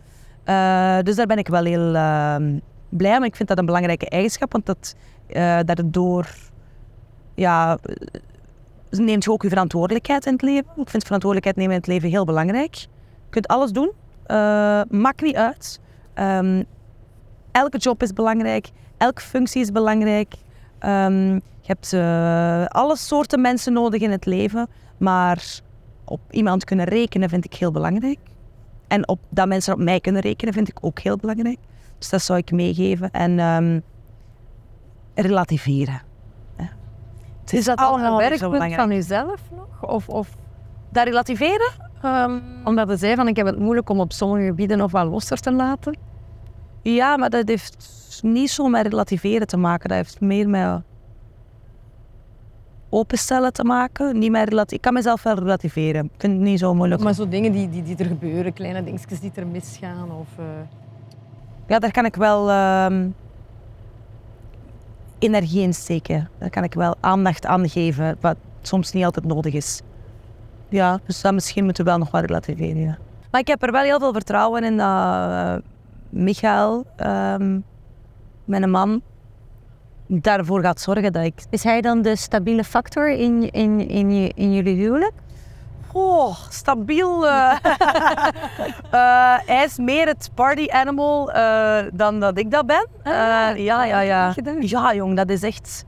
Eh, 0.44 0.98
dus 1.04 1.16
daar 1.16 1.26
ben 1.26 1.38
ik 1.38 1.48
wel 1.48 1.64
heel 1.64 1.96
ehm, 1.96 2.60
blij 2.90 3.18
om. 3.18 3.24
Ik 3.24 3.36
vind 3.36 3.50
dat 3.50 3.58
een 3.58 3.66
belangrijke 3.66 4.10
eigenschap, 4.10 4.52
want 4.52 4.66
dat, 4.66 4.96
eh 5.28 5.60
daardoor 5.66 6.28
ja, 7.36 7.78
neemt 8.98 9.24
je 9.24 9.32
ook 9.32 9.42
je 9.42 9.50
verantwoordelijkheid 9.50 10.26
in 10.26 10.34
het 10.34 10.42
leven. 10.42 10.72
Ik 10.76 10.90
vind 10.90 11.04
verantwoordelijkheid 11.04 11.56
nemen 11.56 11.74
in 11.74 11.80
het 11.80 11.88
leven 11.88 12.10
heel 12.10 12.26
belangrijk. 12.26 12.76
Je 12.76 12.88
kunt 13.30 13.48
alles 13.48 13.72
doen, 13.72 13.92
eh 14.26 14.82
maakt 14.90 15.22
niet 15.22 15.36
uit. 15.36 15.80
Ehm, 16.14 16.64
elke 17.52 17.78
job 17.78 18.02
is 18.02 18.14
belangrijk, 18.14 18.70
elke 18.98 19.22
functie 19.22 19.62
is 19.62 19.72
belangrijk. 19.72 20.34
Ehm, 20.80 21.34
je 21.34 21.76
hebt 21.76 21.94
eh, 21.94 22.66
alle 22.66 22.98
soorten 22.98 23.42
mensen 23.42 23.74
nodig 23.74 24.02
in 24.02 24.12
het 24.12 24.26
leven, 24.26 24.68
maar 24.98 25.60
op 26.04 26.22
iemand 26.30 26.64
kunnen 26.64 26.86
rekenen 26.86 27.30
vind 27.30 27.46
ik 27.46 27.54
heel 27.54 27.72
belangrijk. 27.72 28.20
En 28.88 29.08
op, 29.08 29.20
dat 29.30 29.48
mensen 29.48 29.74
op 29.74 29.80
mij 29.80 30.00
kunnen 30.00 30.22
rekenen 30.22 30.54
vind 30.54 30.70
ik 30.70 30.78
ook 30.82 31.00
heel 31.00 31.18
belangrijk. 31.18 31.58
Dus 31.98 32.10
dat 32.10 32.22
zou 32.22 32.40
ik 32.40 32.52
meegeven. 32.52 33.12
En 33.12 33.40
ehm, 33.40 33.80
relativeren. 35.16 36.02
Is 37.52 37.66
dat 37.66 37.78
al 37.80 38.00
een 38.00 38.16
werkpunt 38.18 38.74
van 38.74 38.90
jezelf 38.90 39.42
nog? 39.56 39.90
Of, 39.92 40.10
of 40.10 40.30
Dat 40.90 41.06
relativeren? 41.08 41.72
Ehm, 42.02 42.40
omdat 42.64 42.90
je 42.90 42.98
zei 42.98 43.16
van 43.16 43.28
ik 43.28 43.36
heb 43.36 43.46
het 43.46 43.60
moeilijk 43.60 43.90
om 43.90 44.00
op 44.00 44.12
sommige 44.12 44.46
gebieden 44.46 44.78
nog 44.78 44.92
wat 44.92 45.06
losser 45.08 45.38
te 45.40 45.52
laten? 45.52 45.98
ja, 46.82 47.18
maar 47.18 47.30
dat 47.30 47.48
heeft 47.48 47.78
niet 48.24 48.50
zo 48.50 48.68
met 48.68 48.88
relativeren 48.88 49.48
te 49.48 49.58
maken. 49.58 49.90
Dat 49.90 49.98
heeft 49.98 50.20
meer 50.22 50.50
met 50.50 50.82
openstellen 52.90 53.54
te 53.54 53.64
maken. 53.64 54.20
Niet 54.20 54.36
relati- 54.36 54.76
ik 54.76 54.82
kan 54.82 54.94
mezelf 54.94 55.24
wel 55.24 55.36
relativeren. 55.36 56.06
Ik 56.06 56.12
vind 56.18 56.34
het 56.34 56.42
niet 56.42 56.60
zo 56.60 56.74
moeilijk. 56.74 57.02
Maar 57.02 57.14
zo 57.14 57.28
dingen 57.28 57.52
die, 57.52 57.70
die, 57.70 57.84
die 57.84 57.96
er 57.98 58.06
gebeuren, 58.06 58.54
kleine 58.54 58.84
dingetjes 58.84 59.20
die 59.20 59.32
er 59.36 59.48
misgaan 59.48 60.12
of... 60.12 60.28
eh, 60.38 60.46
Ja, 61.68 61.80
daar 61.80 61.92
kan 61.92 62.06
ik 62.06 62.16
wel 62.16 62.50
ehm, 62.50 63.08
energie 65.20 65.62
in 65.62 65.74
steken. 65.74 66.30
Daar 66.38 66.50
kan 66.50 66.64
ik 66.64 66.74
wel 66.74 66.96
aandacht 67.00 67.46
aan 67.46 67.70
geven, 67.70 68.18
wat 68.20 68.36
soms 68.62 68.92
niet 68.92 69.06
altijd 69.06 69.26
nodig 69.26 69.54
is. 69.54 69.82
Ja, 70.70 71.00
dus 71.06 71.22
dat 71.22 71.34
misschien 71.34 71.64
moeten 71.64 71.84
we 71.84 71.90
wel 71.90 72.00
nog 72.00 72.12
wat 72.12 72.26
relativeren. 72.26 72.82
Ja. 72.82 72.98
Maar 73.32 73.42
ik 73.42 73.48
heb 73.48 73.64
er 73.64 73.72
wel 73.72 73.84
heel 73.84 74.00
veel 74.00 74.14
vertrouwen 74.14 74.64
in 74.64 74.78
dat 74.78 74.88
eh, 74.88 75.56
Michael, 76.10 76.86
ehm, 76.96 77.60
mijn 78.46 78.70
man, 78.70 79.02
daarvoor 80.08 80.62
gaat 80.62 80.82
zorgen 80.82 81.14
dat 81.14 81.24
ik... 81.24 81.44
Is 81.50 81.64
hij 81.64 81.82
dan 81.82 82.02
de 82.02 82.16
stabiele 82.16 82.64
factor 82.64 83.10
in, 83.10 83.52
in, 83.52 83.88
in, 83.90 84.36
in 84.36 84.54
jullie 84.54 84.76
huwelijk? 84.76 85.14
Oh, 85.94 86.36
stabiel. 86.50 87.28
eh. 87.28 87.52
Eh, 88.92 89.38
hij 89.46 89.64
is 89.66 89.78
meer 89.78 90.08
het 90.08 90.30
party 90.34 90.68
animal 90.70 91.32
eh, 91.32 91.78
dan 91.94 92.20
dat 92.20 92.38
ik 92.38 92.52
dat 92.52 92.66
ben. 92.66 92.88
Eh, 93.04 93.12
ja, 93.56 93.84
ja, 93.84 94.00
ja. 94.00 94.34
Ja, 94.60 94.94
jong, 94.94 95.16
dat 95.16 95.30
is 95.30 95.42
echt... 95.44 95.86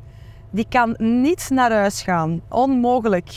Die 0.52 0.66
kan 0.70 0.96
niet 0.98 1.50
naar 1.50 1.72
huis 1.72 2.02
gaan. 2.02 2.42
Onmogelijk. 2.50 3.30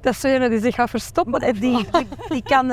Dat 0.00 0.12
is 0.14 0.22
een 0.22 0.50
die 0.50 0.60
zich 0.60 0.74
gaat 0.74 0.90
verstoppen. 0.90 1.40
Die, 1.40 1.52
die, 1.60 1.86
die 2.28 2.42
kan... 2.42 2.70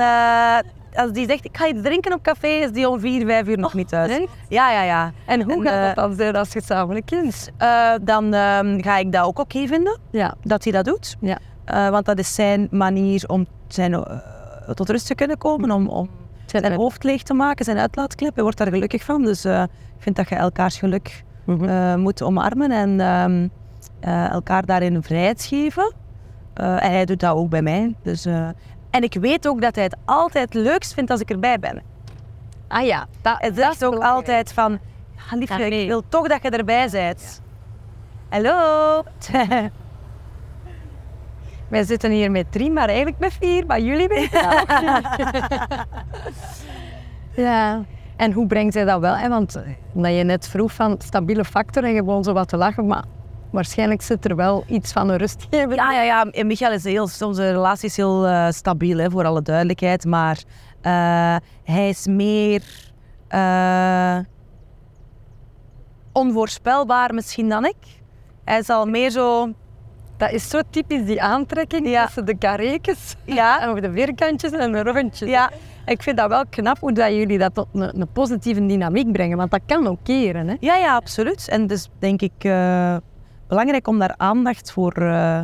als 0.95 1.11
die 1.11 1.27
zegt, 1.27 1.45
ik 1.45 1.57
ga 1.57 1.67
iets 1.67 1.81
drinken 1.81 2.13
op 2.13 2.21
café, 2.21 2.47
is 2.47 2.71
die 2.71 2.89
om 2.89 2.99
vier, 2.99 3.25
vijf 3.25 3.47
uur 3.47 3.57
nog 3.57 3.73
niet 3.73 3.87
thuis. 3.87 4.11
echt? 4.11 4.27
Ja, 4.49 4.71
ja, 4.71 4.81
ja. 4.81 5.11
En 5.25 5.41
hoe 5.41 5.53
En, 5.53 5.61
gaat 5.67 5.85
dat 5.85 5.95
dan 5.95 6.15
zijn 6.15 6.35
als 6.35 6.51
gezamenlijk 6.51 7.05
kind? 7.05 7.49
Dan 8.01 8.33
ehm, 8.33 8.81
ga 8.81 8.97
ik 8.97 9.11
dat 9.11 9.23
ook 9.25 9.39
oké 9.39 9.67
vinden, 9.67 9.99
Ja. 10.11 10.33
dat 10.43 10.63
hij 10.63 10.73
dat 10.73 10.85
doet. 10.85 11.15
Ja. 11.21 11.37
Eh, 11.67 11.89
want 11.89 12.05
dat 12.05 12.19
is 12.19 12.35
zijn 12.35 12.67
manier 12.71 13.23
om 13.27 13.45
zijn, 13.67 13.93
eh, 13.93 14.19
tot 14.73 14.89
rust 14.89 15.07
te 15.07 15.15
kunnen 15.15 15.37
komen, 15.37 15.71
om, 15.71 15.87
om 15.87 16.09
zijn 16.51 16.73
hoofd 16.73 17.03
leeg 17.03 17.23
te 17.23 17.33
maken, 17.33 17.65
zijn 17.65 17.77
uitlaatklep. 17.77 18.33
Hij 18.33 18.43
wordt 18.43 18.57
daar 18.57 18.67
gelukkig 18.67 19.03
van. 19.03 19.23
Dus 19.23 19.45
eh, 19.45 19.61
ik 19.63 20.03
vind 20.03 20.15
dat 20.15 20.29
je 20.29 20.35
elkaars 20.35 20.77
geluk 20.77 21.23
eh, 21.45 21.95
moet 21.95 22.21
omarmen 22.21 22.71
en 22.71 22.99
ehm, 22.99 23.47
eh, 23.99 24.31
elkaar 24.31 24.65
daarin 24.65 25.03
vrijheid 25.03 25.43
geven. 25.43 25.93
En 26.53 26.91
hij 26.91 27.05
doet 27.05 27.19
dat 27.19 27.35
ook 27.35 27.49
bij 27.49 27.61
mij. 27.61 27.95
Dus, 28.03 28.25
en 28.89 29.01
ik 29.03 29.13
weet 29.13 29.47
ook 29.47 29.61
dat 29.61 29.75
hij 29.75 29.83
het 29.83 29.95
altijd 30.05 30.53
leukst 30.53 30.93
vindt 30.93 31.11
als 31.11 31.19
ik 31.19 31.29
erbij 31.29 31.59
ben. 31.59 31.81
Ah 32.67 32.85
ja, 32.85 33.07
dat, 33.21 33.35
Hij 33.39 33.51
dat 33.51 33.73
is 33.73 33.83
ook 33.83 33.91
belangrijk. 33.91 34.15
altijd 34.15 34.53
van, 34.53 34.79
ja, 35.15 35.37
liefje, 35.37 35.69
ik 35.69 35.87
wil 35.87 36.03
toch 36.09 36.27
dat 36.27 36.43
je 36.43 36.49
erbij 36.49 36.89
bent. 36.89 37.41
Hallo. 38.29 39.03
Wij 41.69 41.83
zitten 41.83 42.11
hier 42.11 42.31
met 42.31 42.51
drie, 42.51 42.71
maar 42.71 42.87
eigenlijk 42.87 43.19
met 43.19 43.33
vier. 43.39 43.65
Maar 43.65 43.79
jullie 43.79 44.07
weten 44.07 44.39
Ja. 47.35 47.85
En 48.15 48.31
hoe 48.31 48.47
brengt 48.47 48.73
zij 48.73 48.85
dat 48.85 48.99
wel? 48.99 49.15
Hè? 49.15 49.29
Want 49.29 49.55
eh, 49.55 49.63
omdat 49.93 50.15
je 50.15 50.23
net 50.23 50.47
vroeg 50.47 50.73
van 50.73 50.95
stabiele 51.03 51.45
factor 51.45 51.83
en 51.83 51.95
gewoon 51.95 52.23
zo 52.23 52.33
wat 52.33 52.47
te 52.47 52.57
lachen, 52.57 52.87
maar 52.87 53.03
waarschijnlijk 53.51 54.01
zit 54.01 54.25
er 54.25 54.35
wel 54.35 54.63
iets 54.67 54.91
van 54.91 55.09
een 55.09 55.17
rustgever. 55.17 55.75
Ja, 55.75 55.91
ja, 55.91 56.01
ja. 56.01 56.25
En 56.25 56.47
Michael 56.47 56.71
is 56.71 56.83
heel, 56.83 57.09
onze 57.19 57.51
relatie 57.51 57.89
is 57.89 57.97
heel 57.97 58.27
eh, 58.27 58.49
stabiel, 58.49 58.97
hè, 58.97 59.11
voor 59.11 59.25
alle 59.25 59.41
duidelijkheid. 59.41 60.05
Maar 60.05 60.43
eh, 60.81 61.35
hij 61.63 61.89
is 61.89 62.07
meer 62.07 62.63
onvoorspelbaar 66.11 67.13
misschien 67.13 67.49
dan 67.49 67.65
ik. 67.65 67.75
Hij 68.43 68.63
zal 68.63 68.85
meer 68.85 69.09
zo 69.09 69.49
Dat 70.17 70.31
is 70.31 70.49
zo 70.49 70.59
typisch 70.69 71.05
die 71.05 71.21
aantrekking 71.21 71.89
Ja. 71.89 72.05
tussen 72.05 72.25
de 72.25 72.37
karekens 72.37 73.15
Ja, 73.25 73.59
en 73.75 73.81
de 73.81 73.91
vierkantjes 73.91 74.51
en 74.51 74.71
de 74.71 74.83
rondjes. 74.83 75.29
ja. 75.29 75.51
Ik 75.85 76.03
vind 76.03 76.17
dat 76.17 76.29
wel 76.29 76.43
knap 76.49 76.79
hoe 76.79 76.91
dat 76.93 77.11
jullie 77.13 77.37
dat 77.37 77.53
tot 77.53 77.67
een, 77.73 77.99
een 78.01 78.07
positieve 78.13 78.65
dynamiek 78.65 79.11
brengen, 79.11 79.37
want 79.37 79.51
dat 79.51 79.61
kan 79.65 79.87
ook 79.87 79.99
keren. 80.03 80.47
Hè? 80.47 80.55
Ja, 80.59 80.75
ja, 80.75 80.95
absoluut. 80.95 81.47
En 81.49 81.67
dus 81.67 81.89
denk 81.99 82.21
ik 82.21 82.31
eh, 82.37 82.95
belangrijk 83.47 83.87
om 83.87 83.99
daar 83.99 84.13
aandacht 84.17 84.71
voor 84.71 84.91
eh, 84.93 85.39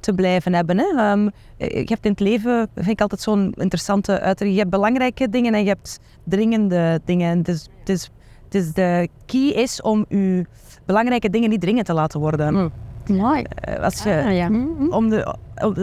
te 0.00 0.12
blijven 0.12 0.54
hebben. 0.54 0.78
Hè. 0.78 0.84
Ehm, 0.84 1.22
je 1.56 1.84
hebt 1.88 2.04
in 2.04 2.10
het 2.10 2.20
leven, 2.20 2.68
vind 2.74 2.88
ik 2.88 3.00
altijd 3.00 3.20
zo'n 3.20 3.52
interessante 3.56 4.12
uitdrukking, 4.12 4.52
je 4.52 4.58
hebt 4.58 4.70
belangrijke 4.70 5.28
dingen 5.28 5.54
en 5.54 5.62
je 5.62 5.68
hebt 5.68 5.98
dringende 6.24 7.00
dingen. 7.04 7.42
Dus, 7.42 7.68
dus, 7.84 8.10
dus 8.48 8.72
de 8.72 9.08
key 9.26 9.48
is 9.48 9.82
om 9.82 10.04
je 10.08 10.44
belangrijke 10.86 11.30
dingen 11.30 11.50
niet 11.50 11.60
dringend 11.60 11.86
te 11.86 11.92
laten 11.94 12.20
worden. 12.20 12.54
Mm. 12.54 12.72
Mooi. 13.08 13.42
Eh, 13.42 13.82
als 13.82 14.02
je, 14.02 14.22
Ah, 14.26 14.36
ja. 14.36 14.46
om, 14.90 15.08
de, 15.08 15.36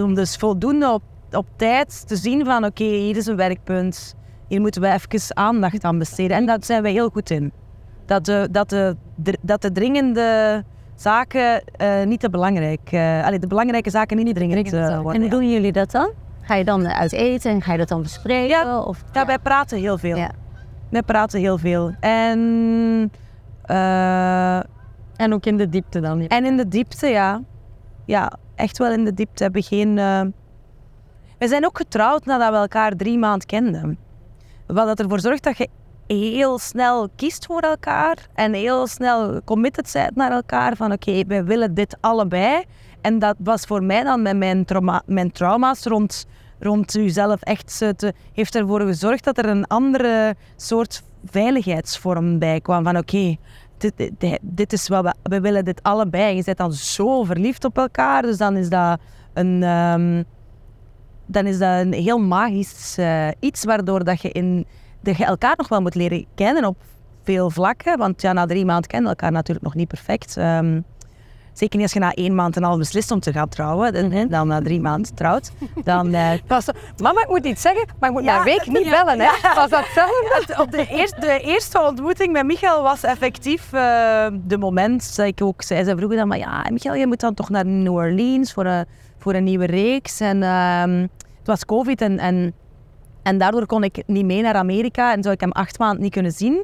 om, 0.03 0.13
dus 0.13 0.35
voldoende 0.35 0.91
op, 0.93 1.01
op 1.31 1.45
tijd 1.55 2.07
te 2.07 2.15
zien 2.15 2.45
van 2.45 2.65
oké, 2.65 2.83
hier 2.83 3.17
is 3.17 3.25
een 3.25 3.35
werkpunt, 3.35 4.15
hier 4.47 4.61
moeten 4.61 4.81
we 4.81 4.91
even 4.91 5.35
aandacht 5.35 5.83
aan 5.83 5.97
besteden. 5.97 6.37
En 6.37 6.45
daar 6.45 6.57
zijn 6.61 6.81
wij 6.81 6.91
heel 6.91 7.09
goed 7.09 7.29
in. 7.29 7.51
Dat 8.05 8.25
de, 8.25 8.47
dat 8.51 8.69
de, 8.69 8.95
dat 9.41 9.61
de 9.61 9.71
dringende 9.71 10.63
zaken 10.95 11.63
eh, 11.77 12.03
niet 12.05 12.19
te 12.19 12.29
belangrijk, 12.29 12.89
allee, 13.25 13.39
de 13.39 13.47
belangrijke 13.47 13.89
zaken 13.89 14.17
niet 14.17 14.35
dringend 14.35 14.69
worden. 14.71 15.13
En 15.13 15.21
hoe 15.21 15.29
doen 15.29 15.49
jullie 15.51 15.71
dat 15.71 15.91
dan? 15.91 16.11
Ga 16.41 16.55
je 16.55 16.63
dan 16.63 16.87
uit 16.87 17.11
eten 17.11 17.51
en 17.51 17.61
ga 17.61 17.71
je 17.71 17.77
dat 17.77 17.87
dan 17.87 18.01
bespreken? 18.01 18.47
Ja, 18.47 18.79
of, 18.79 19.03
Ja, 19.13 19.25
wij 19.25 19.39
praten 19.39 19.77
heel 19.77 19.97
veel. 19.97 20.15
Ja. 20.17 20.31
Wij 20.89 21.03
praten 21.03 21.39
heel 21.39 21.57
veel. 21.57 21.91
En, 21.99 23.11
En 25.15 25.33
ook 25.33 25.45
in 25.45 25.57
de 25.57 25.69
diepte 25.69 25.99
dan. 25.99 26.21
ja. 26.21 26.27
en 26.27 26.45
in 26.45 26.57
de 26.57 26.67
diepte, 26.67 27.07
ja. 27.07 27.41
Ja, 28.05 28.31
echt 28.55 28.77
wel 28.77 28.91
in 28.91 29.05
de 29.05 29.13
diepte. 29.13 29.35
We 29.37 29.43
hebben 29.43 29.63
geen... 29.63 29.97
eh, 29.97 30.21
We 31.39 31.47
zijn 31.47 31.65
ook 31.65 31.77
getrouwd 31.77 32.25
nadat 32.25 32.49
we 32.51 32.55
elkaar 32.57 32.95
drie 32.95 33.17
maanden 33.17 33.47
kenden. 33.47 33.97
Wat 34.67 34.99
ervoor 34.99 35.19
zorgt 35.19 35.43
dat 35.43 35.57
je 35.57 35.69
heel 36.07 36.59
snel 36.59 37.09
kiest 37.15 37.45
voor 37.45 37.61
elkaar 37.61 38.17
en 38.33 38.53
heel 38.53 38.87
snel 38.87 39.41
committed 39.43 39.89
bent 39.93 40.15
naar 40.15 40.31
elkaar 40.31 40.75
van 40.75 40.91
oké, 40.91 41.23
wij 41.27 41.43
willen 41.43 41.73
dit 41.73 41.97
allebei. 42.01 42.63
En 43.01 43.19
dat 43.19 43.35
was 43.39 43.63
voor 43.63 43.83
mij 43.83 44.03
dan 44.03 44.21
met 44.21 44.37
mijn, 44.37 44.65
trauma, 44.65 45.01
mijn 45.05 45.31
trauma's 45.31 45.83
rond, 45.83 46.25
rond 46.59 46.93
jezelf 46.93 47.41
echt 47.41 47.77
te, 47.97 48.13
heeft 48.33 48.55
ervoor 48.55 48.81
gezorgd 48.81 49.23
dat 49.23 49.37
er 49.37 49.45
een 49.45 49.67
andere 49.67 50.35
soort 50.55 51.03
veiligheidsvorm 51.25 52.39
bij 52.39 52.61
kwam. 52.61 52.83
Van 52.83 52.97
oké, 52.97 53.35
dit, 53.77 54.11
dit, 54.17 54.39
dit 54.41 54.73
is 54.73 54.87
wat 54.87 55.03
we, 55.03 55.13
we 55.23 55.41
willen 55.41 55.65
dit 55.65 55.83
allebei. 55.83 56.35
Je 56.35 56.43
bent 56.43 56.57
dan 56.57 56.73
zo 56.73 57.23
verliefd 57.23 57.65
op 57.65 57.77
elkaar, 57.77 58.21
dus 58.21 58.37
dan 58.37 58.57
is 58.57 58.69
dat 58.69 58.99
een, 59.33 59.63
ehm, 59.63 60.23
dan 61.25 61.45
is 61.45 61.57
dat 61.57 61.81
een 61.81 61.93
heel 61.93 62.19
magisch 62.19 62.97
eh, 62.97 63.27
iets 63.39 63.63
waardoor 63.63 64.03
dat 64.03 64.21
je, 64.21 64.31
in, 64.31 64.65
dat 65.01 65.17
je 65.17 65.25
elkaar 65.25 65.53
nog 65.57 65.67
wel 65.67 65.81
moet 65.81 65.95
leren 65.95 66.25
kennen 66.35 66.65
op 66.65 66.77
veel 67.23 67.49
vlakken. 67.49 67.97
Want 67.97 68.21
ja, 68.21 68.33
na 68.33 68.45
drie 68.45 68.65
maanden 68.65 68.89
kennen 68.89 69.09
elkaar 69.09 69.31
natuurlijk 69.31 69.65
nog 69.65 69.75
niet 69.75 69.87
perfect. 69.87 70.37
Ehm, 70.37 70.81
zeker 71.55 71.75
niet 71.75 71.81
als 71.85 71.93
je 71.93 71.99
na 71.99 72.13
één 72.13 72.35
maand 72.35 72.55
en 72.55 72.63
al 72.63 72.77
beslist 72.77 73.11
om 73.11 73.19
te 73.19 73.31
gaan 73.31 73.49
trouwen, 73.49 73.93
dan, 74.11 74.27
dan 74.27 74.47
na 74.47 74.61
drie 74.61 74.79
maanden 74.81 75.15
trouwt. 75.15 75.51
Dan, 75.83 76.13
eh, 76.13 76.29
Pas, 76.47 76.65
mama, 76.97 77.21
ik 77.21 77.29
moet 77.29 77.45
iets 77.45 77.61
zeggen, 77.61 77.87
maar 77.99 78.09
ik 78.09 78.15
moet 78.15 78.23
Ja. 78.25 78.31
na 78.33 78.37
een 78.39 78.43
week 78.45 78.65
niet 78.67 78.89
bellen. 78.89 79.19
Hè? 79.19 79.29
Was 79.55 79.69
dat 79.69 79.83
hetzelfde? 79.85 80.61
Op 80.61 80.71
de, 80.71 80.87
eerste, 80.87 81.19
de 81.19 81.39
eerste 81.39 81.81
ontmoeting 81.81 82.31
met 82.31 82.45
Michael 82.45 82.81
was 82.83 83.03
effectief 83.03 83.73
eh, 83.73 84.27
de 84.43 84.57
moment 84.57 85.15
dat 85.15 85.25
ik 85.25 85.41
ook 85.41 85.61
zei. 85.61 85.83
Ze 85.83 85.95
vroegen 85.97 86.17
dan, 86.17 86.27
maar 86.27 86.37
ja, 86.37 86.65
Michael, 86.71 86.95
je 86.95 87.07
moet 87.07 87.19
dan 87.19 87.33
toch 87.33 87.49
naar 87.49 87.65
New 87.65 87.93
Orleans 87.93 88.53
voor 88.53 88.65
een, 88.65 88.85
voor 89.17 89.33
een 89.33 89.43
nieuwe 89.43 89.65
reeks. 89.65 90.19
En 90.19 90.43
ehm, 90.43 90.99
het 91.37 91.47
was 91.47 91.65
COVID 91.65 92.01
en, 92.01 92.19
en, 92.19 92.53
en 93.23 93.37
daardoor 93.37 93.65
kon 93.65 93.83
ik 93.83 94.03
niet 94.05 94.25
mee 94.25 94.41
naar 94.41 94.55
Amerika 94.55 95.13
en 95.13 95.21
zou 95.23 95.33
ik 95.35 95.41
hem 95.41 95.51
acht 95.51 95.79
maanden 95.79 96.01
niet 96.01 96.11
kunnen 96.13 96.31
zien. 96.31 96.63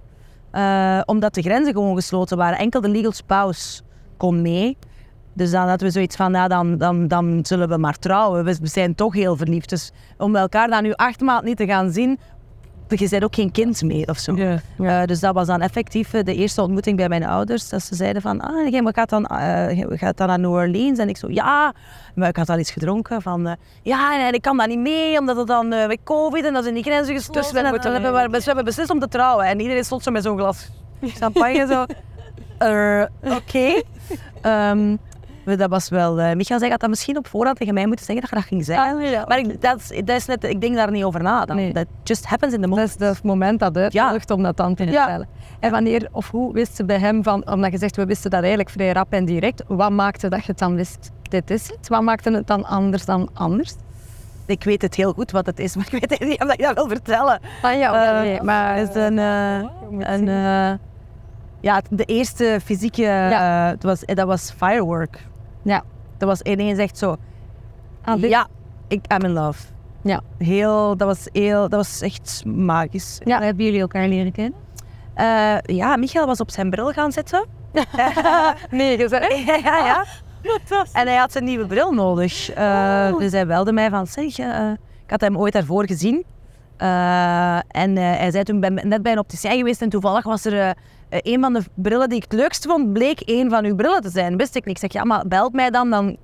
eh, 0.51 1.01
omdat 1.05 1.33
de 1.33 1.41
grenzen 1.41 1.73
gewoon 1.73 1.95
gesloten 1.95 2.37
waren. 2.37 2.57
Enkel 2.57 2.81
de 2.81 2.89
legal 2.89 3.11
spouse 3.11 3.81
kon 4.21 4.41
mee. 4.41 4.77
Dus 5.33 5.51
dan 5.51 5.67
hadden 5.67 5.87
we 5.87 5.93
zoiets 5.93 6.15
van, 6.15 6.33
ja, 6.33 6.47
dan, 6.47 6.77
dan, 6.77 7.07
dan 7.07 7.39
zullen 7.43 7.69
we 7.69 7.77
maar 7.77 7.99
trouwen. 7.99 8.43
We, 8.43 8.57
zijn 8.61 8.95
toch 8.95 9.13
heel 9.13 9.35
verliefd. 9.35 9.69
Dus 9.69 9.91
om 10.17 10.35
elkaar 10.35 10.67
dan 10.69 10.83
nu 10.83 10.93
acht 10.93 11.21
maanden 11.21 11.45
niet 11.45 11.57
te 11.57 11.65
gaan 11.65 11.91
zien, 11.91 12.19
je 12.87 13.09
bent 13.09 13.23
ook 13.23 13.35
geen 13.35 13.51
kind 13.51 13.83
meer 13.83 14.09
of 14.09 14.17
zo. 14.17 14.35
Eh, 14.35 15.03
dus 15.05 15.19
dat 15.19 15.33
was 15.33 15.47
dan 15.47 15.61
effectief 15.61 16.13
eh, 16.13 16.23
de 16.23 16.35
eerste 16.35 16.61
ontmoeting 16.61 16.97
bij 16.97 17.09
mijn 17.09 17.23
ouders. 17.23 17.69
Dat 17.69 17.83
ze 17.83 17.95
zeiden 17.95 18.21
van, 18.21 18.41
ah, 18.41 18.69
jij 18.69 18.81
gaat 18.85 19.09
dan, 19.09 19.25
eh, 19.25 19.77
je 19.77 19.97
gaat 19.97 20.17
dan 20.17 20.27
naar 20.27 20.39
New 20.39 20.51
Orleans. 20.51 20.99
En 20.99 21.09
ik 21.09 21.17
zo, 21.17 21.27
ja. 21.29 21.73
Maar 22.15 22.29
ik 22.29 22.35
had 22.35 22.49
al 22.49 22.59
iets 22.59 22.71
gedronken 22.71 23.21
van, 23.21 23.47
eh, 23.47 23.53
ja, 23.81 24.17
nee, 24.17 24.31
ik 24.31 24.41
kan 24.41 24.57
daar 24.57 24.67
niet 24.67 24.79
mee, 24.79 25.19
omdat 25.19 25.37
het 25.37 25.47
dan 25.47 25.73
eh, 25.73 25.87
met 25.87 25.99
covid 26.03 26.45
en 26.45 26.53
dat 26.53 26.63
zijn 26.63 26.75
die 26.75 26.83
grenzen 26.83 27.15
gesloten. 27.15 27.41
Dus 27.41 27.51
we 27.51 27.59
en 27.59 27.71
we, 27.71 28.29
dus 28.29 28.39
we 28.39 28.45
hebben 28.45 28.65
beslist 28.65 28.89
om 28.89 28.99
te 28.99 29.07
trouwen. 29.07 29.45
En 29.45 29.59
iedereen 29.59 29.83
stond 29.83 30.03
zo 30.03 30.11
met 30.11 30.23
zo'n 30.23 30.37
glas 30.37 30.69
champagne 31.19 31.65
zo. 31.67 31.85
Eh, 32.61 33.35
Oké. 33.35 33.81
Ehm, 34.41 34.95
maar 35.45 35.57
dat 35.57 35.69
was 35.69 35.89
wel... 35.89 36.19
eh 36.19 36.35
Michael 36.35 36.59
zei 36.59 36.71
dat 36.71 36.79
dat 36.79 36.89
misschien 36.89 37.17
op 37.17 37.27
voorhand 37.27 37.57
tegen 37.57 37.73
mij 37.73 37.85
moeten 37.85 38.05
zeggen 38.05 38.21
dat 38.21 38.29
je 38.29 38.35
dat 38.39 38.45
ging 38.45 38.65
zeggen. 38.65 39.25
Maar 39.27 39.39
ik, 39.39 39.61
dat, 39.61 39.79
is, 39.89 40.01
dat 40.05 40.15
is 40.15 40.25
net, 40.25 40.43
ik 40.43 40.61
denk 40.61 40.75
daar 40.75 40.91
niet 40.91 41.03
over 41.03 41.23
na. 41.23 41.45
Dat, 41.45 41.55
Nee. 41.55 41.73
just 42.03 42.25
happens 42.25 42.53
in 42.53 42.61
the 42.61 42.67
moment. 42.67 42.99
dat 42.99 43.09
is 43.09 43.15
het 43.15 43.25
moment 43.25 43.59
dat 43.59 43.77
uitnodigt 43.77 44.31
om 44.31 44.43
dat 44.43 44.57
dan 44.57 44.75
te 44.75 44.85
Ja. 44.85 44.91
vertellen. 44.91 45.27
En 45.59 45.71
wanneer 45.71 46.07
of 46.11 46.29
hoe 46.31 46.53
wist 46.53 46.75
ze 46.75 46.85
bij 46.85 46.97
hem 46.99 47.23
van, 47.23 47.49
omdat 47.51 47.71
je 47.71 47.77
zegt 47.77 47.95
we 47.95 48.05
wisten 48.05 48.29
dat 48.29 48.39
eigenlijk 48.39 48.69
vrij 48.69 48.91
rap 48.91 49.13
en 49.13 49.25
direct, 49.25 49.63
wat 49.67 49.91
maakte 49.91 50.29
dat 50.29 50.39
je 50.45 50.47
het 50.51 50.59
dan 50.59 50.75
wist? 50.75 51.11
Dit 51.29 51.49
is 51.51 51.67
het. 51.67 51.87
Wat 51.87 52.01
maakte 52.01 52.31
het 52.31 52.47
dan 52.47 52.65
anders 52.65 53.05
dan 53.05 53.29
anders? 53.33 53.73
Ik 54.45 54.63
weet 54.63 54.81
het 54.81 54.95
heel 54.95 55.13
goed 55.13 55.31
wat 55.31 55.45
het 55.45 55.59
is, 55.59 55.75
maar 55.77 55.87
ik 55.91 56.05
weet 56.09 56.19
niet 56.19 56.41
of 56.43 56.53
ik 56.53 56.61
dat 56.61 56.75
wil 56.75 56.87
vertellen. 56.87 57.39
Ah 57.61 57.77
ja, 57.77 58.13
Eh, 58.15 58.21
nee, 58.21 58.41
maar 58.41 58.75
Het 58.77 58.89
is 58.89 58.95
een... 58.95 59.19
eh, 59.19 59.57
een 59.99 60.27
eh, 60.27 60.71
ja, 61.61 61.81
de 61.89 62.03
eerste 62.05 62.59
fysieke... 62.63 63.01
Ja. 63.01 63.65
eh, 63.65 63.71
het 63.71 63.83
was, 63.83 63.99
dat 64.05 64.27
was 64.27 64.51
firework. 64.57 65.27
Ja. 65.63 65.83
Dat 66.17 66.29
was 66.29 66.41
ineens 66.41 66.79
echt 66.79 66.97
zo... 66.97 67.15
Ah, 68.03 68.21
dit- 68.21 68.29
ja, 68.29 68.47
ik, 68.87 69.05
I'm 69.13 69.23
in 69.25 69.31
love. 69.31 69.63
Ja. 70.03 70.21
Heel, 70.37 70.97
dat 70.97 71.07
was 71.07 71.27
heel... 71.31 71.61
Dat 71.69 71.71
was 71.87 72.01
echt 72.01 72.43
magisch. 72.45 73.19
Ja. 73.23 73.41
Hebben 73.41 73.65
jullie 73.65 73.81
elkaar 73.81 74.07
leren 74.07 74.31
kennen? 74.31 74.59
Eh, 75.13 75.57
ja, 75.75 75.95
Michael 75.97 76.25
was 76.25 76.39
op 76.39 76.51
zijn 76.51 76.69
bril 76.69 76.91
gaan 76.91 77.11
zitten. 77.11 77.45
nee, 78.71 78.97
je 78.97 79.07
zei, 79.07 79.43
ja, 79.45 79.55
ja, 79.55 79.77
ja. 79.85 80.05
En 80.93 81.07
hij 81.07 81.15
had 81.15 81.35
een 81.35 81.43
nieuwe 81.43 81.65
bril 81.65 81.91
nodig. 81.91 82.51
Eh, 82.51 83.17
Dus 83.17 83.31
hij 83.31 83.47
belde 83.47 83.71
mij 83.73 83.89
van, 83.89 84.07
zeg, 84.07 84.37
eh, 84.39 84.71
ik 85.05 85.09
had 85.11 85.21
hem 85.21 85.37
ooit 85.37 85.53
daarvoor 85.53 85.85
gezien. 85.87 86.23
Eh, 86.77 87.55
en 87.55 87.97
eh, 87.97 88.03
hij 88.17 88.31
zei 88.31 88.43
toen, 88.43 88.59
ben 88.59 88.73
net 88.87 89.01
bij 89.03 89.11
een 89.11 89.19
opticien 89.19 89.57
geweest 89.57 89.81
en 89.81 89.89
toevallig 89.89 90.23
was 90.23 90.45
er 90.45 90.53
eh, 90.59 90.69
eh, 90.69 90.75
een 91.11 91.41
van 91.41 91.53
de 91.53 91.61
brillen 91.73 92.09
die 92.09 92.17
ik 92.17 92.23
het 92.23 92.33
leukst 92.33 92.65
vond, 92.65 92.93
bleek 92.93 93.21
een 93.25 93.49
van 93.49 93.65
uw 93.65 93.75
brillen 93.75 94.01
te 94.01 94.09
zijn. 94.09 94.37
Wist 94.37 94.55
ik 94.55 94.65
niet. 94.65 94.75
Ik 94.75 94.91
zeg, 94.91 95.01
ja, 95.01 95.07
maar 95.07 95.27
belt 95.27 95.53
mij 95.53 95.69
dan, 95.69 95.89
dan, 95.89 96.17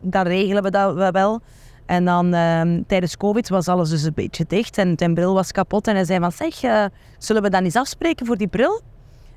dan 0.00 0.26
regelen 0.26 0.62
we 0.62 0.70
dat 0.70 1.10
wel. 1.12 1.40
En 1.86 2.04
dan 2.04 2.34
ehm, 2.34 2.82
tijdens 2.86 3.16
COVID 3.16 3.48
was 3.48 3.68
alles 3.68 3.90
dus 3.90 4.02
een 4.02 4.14
beetje 4.14 4.44
dicht 4.48 4.78
en 4.78 4.92
zijn 4.96 5.14
bril 5.14 5.34
was 5.34 5.52
kapot. 5.52 5.86
En 5.86 5.94
hij 5.94 6.04
zei 6.04 6.20
van, 6.20 6.32
zeg, 6.32 6.62
eh, 6.62 6.84
zullen 7.18 7.42
we 7.42 7.50
dan 7.50 7.64
eens 7.64 7.76
afspreken 7.76 8.26
voor 8.26 8.36
die 8.36 8.48
bril? 8.48 8.80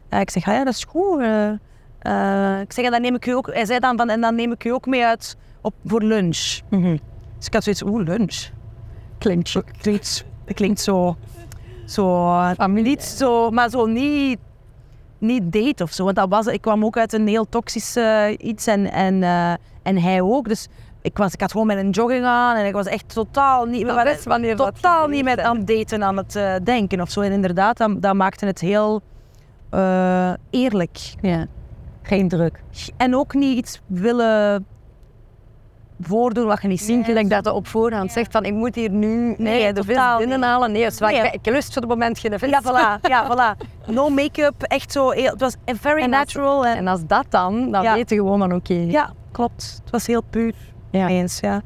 Eh, 0.10 0.20
ik 0.20 0.30
zeg, 0.30 0.48
ah 0.48 0.54
ja, 0.54 0.64
dat 0.64 0.74
is 0.74 0.84
goed. 0.84 1.20
eh. 1.22 1.50
Eh, 2.00 2.60
ik 2.62 2.74
zeg, 2.74 2.86
en 2.86 2.92
dan 2.92 3.02
neem 3.02 3.16
ik 3.16 3.26
u 3.26 3.32
ook, 3.32 3.54
hij 3.54 3.66
zei 3.66 3.80
dan 3.80 3.98
van, 3.98 4.10
en 4.10 4.22
dan 4.22 4.36
neem 4.36 4.52
ik 4.52 4.64
u 4.64 4.70
ook 4.70 4.86
mee 4.86 5.06
uit 5.06 5.38
op, 5.62 5.74
voor 5.86 6.02
lunch. 6.02 6.60
Dus 7.38 7.48
ik 7.48 7.54
had 7.54 7.64
zoiets, 7.64 7.84
oeh, 7.84 8.04
lunch. 8.04 8.50
Klinkt, 9.18 9.50
zo- 9.50 9.62
klinkt, 9.82 10.26
klinkt 10.54 10.80
zo, 10.80 11.16
zo, 11.86 12.34
eh, 12.58 12.66
niet 12.66 13.04
zo, 13.04 13.50
maar 13.52 13.70
zo 13.70 13.86
niet, 13.86 14.40
niet 15.18 15.52
date 15.52 15.84
of 15.84 15.92
zo. 15.92 16.04
Want 16.04 16.16
dat 16.16 16.30
was, 16.30 16.46
ik 16.46 16.62
kwam 16.62 16.86
ook 16.86 16.98
uit 16.98 17.14
een 17.14 17.28
heel 17.28 17.50
toxisch 17.50 17.96
eh, 17.96 18.26
iets 18.38 18.68
en, 18.68 18.92
en, 18.92 19.24
eh, 19.24 19.54
en 19.84 19.98
hij 19.98 20.22
ook. 20.22 20.48
Dus 20.48 20.68
ik, 21.02 21.18
was, 21.18 21.34
ik 21.34 21.42
had 21.42 21.52
gewoon 21.52 21.68
met 21.68 21.78
een 21.78 21.90
jogging 21.90 22.26
aan 22.26 22.56
en 22.56 22.66
ik 22.66 22.74
was 22.74 22.86
echt 22.86 23.14
totaal 23.14 23.66
niet, 23.66 23.88
Dat 23.88 24.06
is 24.06 24.24
wanneer 24.24 24.56
totaal 24.56 25.08
niet 25.08 25.24
met 25.24 25.40
aan 25.40 25.58
het 25.58 25.68
daten 25.68 26.04
aan 26.04 26.18
het 26.18 26.36
eh, 26.36 26.56
denken 26.64 27.02
of 27.02 27.12
zo. 27.12 27.22
En 27.22 27.32
inderdaad, 27.32 27.78
dat, 27.78 28.02
dat 28.02 28.14
maakte 28.14 28.46
het 28.46 28.60
heel 28.60 29.02
eerlijk. 30.50 31.00
Ja. 31.22 31.46
Geen 32.02 32.28
druk. 32.28 32.64
En 32.98 33.16
ook 33.16 33.34
niet 33.34 33.58
iets 33.58 33.82
willen 33.88 34.66
voordoen 36.02 36.46
wat 36.46 36.62
je 36.62 36.68
niet 36.68 36.80
Zien 36.82 36.96
ziet. 36.98 37.06
gelijk 37.06 37.30
dat 37.30 37.46
je 37.46 37.54
op 37.54 37.68
voorhand 37.68 38.12
zegt 38.12 38.32
van 38.32 38.44
ik 38.46 38.54
moet 38.54 38.76
hier 38.76 38.90
nu 38.90 39.36
nee, 39.38 39.74
de 39.74 39.84
vis 39.84 39.98
binnenhalen. 40.18 40.72
Nee, 40.72 40.90
waar, 41.00 41.12
Nee. 41.12 41.22
ik, 41.22 41.34
ik 41.34 41.46
lust 41.46 41.74
voor 41.74 41.82
het 41.82 41.92
moment 41.92 42.20
geen 42.20 42.40
vis. 42.40 42.50
Ja, 42.50 42.62
voilà. 42.64 43.02
Ja, 43.10 43.26
voilà. 43.32 43.66
No 43.88 44.10
make-up, 44.10 44.64
echt 44.64 44.92
zo. 44.92 45.12
Het 45.12 45.40
was 45.40 45.56
very 45.66 45.98
En 46.02 46.14
als- 46.14 46.18
natural. 46.34 46.66
En, 46.66 46.78
En 46.78 46.88
als 46.88 47.06
dat 47.08 47.26
dan, 47.30 47.72
dan 47.72 47.84
Ja. 47.84 47.94
weet 47.94 48.10
je 48.10 48.16
gewoon 48.16 48.40
van 48.40 48.54
oké. 48.54 48.74
ja, 48.88 49.14
klopt. 49.32 49.80
Het 49.84 49.92
was 49.92 50.08
heel 50.08 50.22
puur. 50.30 50.54
Ja. 50.92 51.08
Eens, 51.08 51.40
ja. 51.40 51.62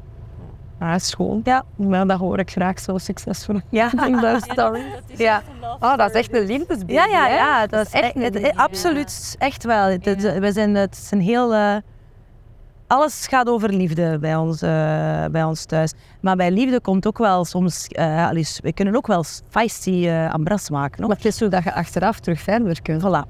Ah, 0.78 0.94
schoon. 0.98 1.40
Ja. 1.44 1.62
Maar 1.76 2.06
dat 2.06 2.18
hoor 2.18 2.38
ik 2.38 2.50
graag 2.50 2.78
zo 2.80 2.98
succesvol. 2.98 3.60
Ja. 3.70 3.90
In 4.06 4.20
dat 4.20 4.42
story. 4.42 4.82
Ja. 5.16 5.42
Oh, 5.80 5.96
dat 5.96 6.08
is 6.08 6.14
echt 6.16 6.34
een 6.34 6.46
liefdesbaby. 6.46 6.92
Ja, 6.92 7.04
ja, 7.06 7.26
ja. 7.28 7.66
Dat 7.66 7.86
is 7.86 7.92
echt 7.92 8.04
echt, 8.04 8.16
een 8.16 8.22
het, 8.22 8.34
liefde. 8.34 8.56
absoluut, 8.56 9.36
echt 9.38 9.64
wel. 9.64 9.98
We 10.40 10.50
zijn, 10.52 10.74
het 10.74 10.94
is 11.02 11.10
een 11.10 11.20
heel, 11.20 11.54
eh, 11.54 11.76
alles 12.90 13.26
gaat 13.26 13.48
over 13.48 13.72
liefde 13.72 14.18
bij 14.18 14.36
ons, 14.36 14.62
eh, 14.62 15.24
bij 15.30 15.44
ons 15.44 15.64
thuis. 15.64 15.92
Maar 16.20 16.36
bij 16.36 16.50
liefde 16.50 16.80
komt 16.80 17.06
ook 17.06 17.18
wel 17.18 17.44
soms... 17.44 17.86
eh 17.86 18.28
allee, 18.28 18.46
we 18.62 18.72
kunnen 18.72 18.96
ook 18.96 19.06
wel 19.06 19.24
feisty 19.48 19.90
uh, 19.90 20.32
ambras 20.32 20.70
maken. 20.70 21.06
Maar 21.06 21.16
het 21.16 21.24
is 21.24 21.36
zo 21.36 21.48
dat 21.48 21.64
je 21.64 21.74
achteraf 21.74 22.20
terug 22.20 22.40
verder 22.40 22.82
kunt. 22.82 23.02
Voilà. 23.02 23.28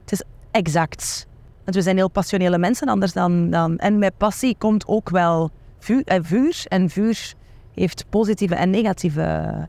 Het 0.00 0.12
is 0.12 0.22
exact. 0.50 1.26
Want 1.64 1.76
we 1.76 1.82
zijn 1.82 1.96
heel 1.96 2.10
passionele 2.10 2.58
mensen, 2.58 2.88
anders 2.88 3.12
dan... 3.12 3.50
dan 3.50 3.78
en 3.78 3.98
met 3.98 4.16
passie 4.16 4.56
komt 4.58 4.86
ook 4.86 5.10
wel 5.10 5.50
vuur. 5.78 6.02
En 6.04 6.24
vuur, 6.24 6.64
en 6.68 6.90
vuur 6.90 7.34
heeft 7.74 8.04
positieve 8.08 8.54
en 8.54 8.70
negatieve... 8.70 9.68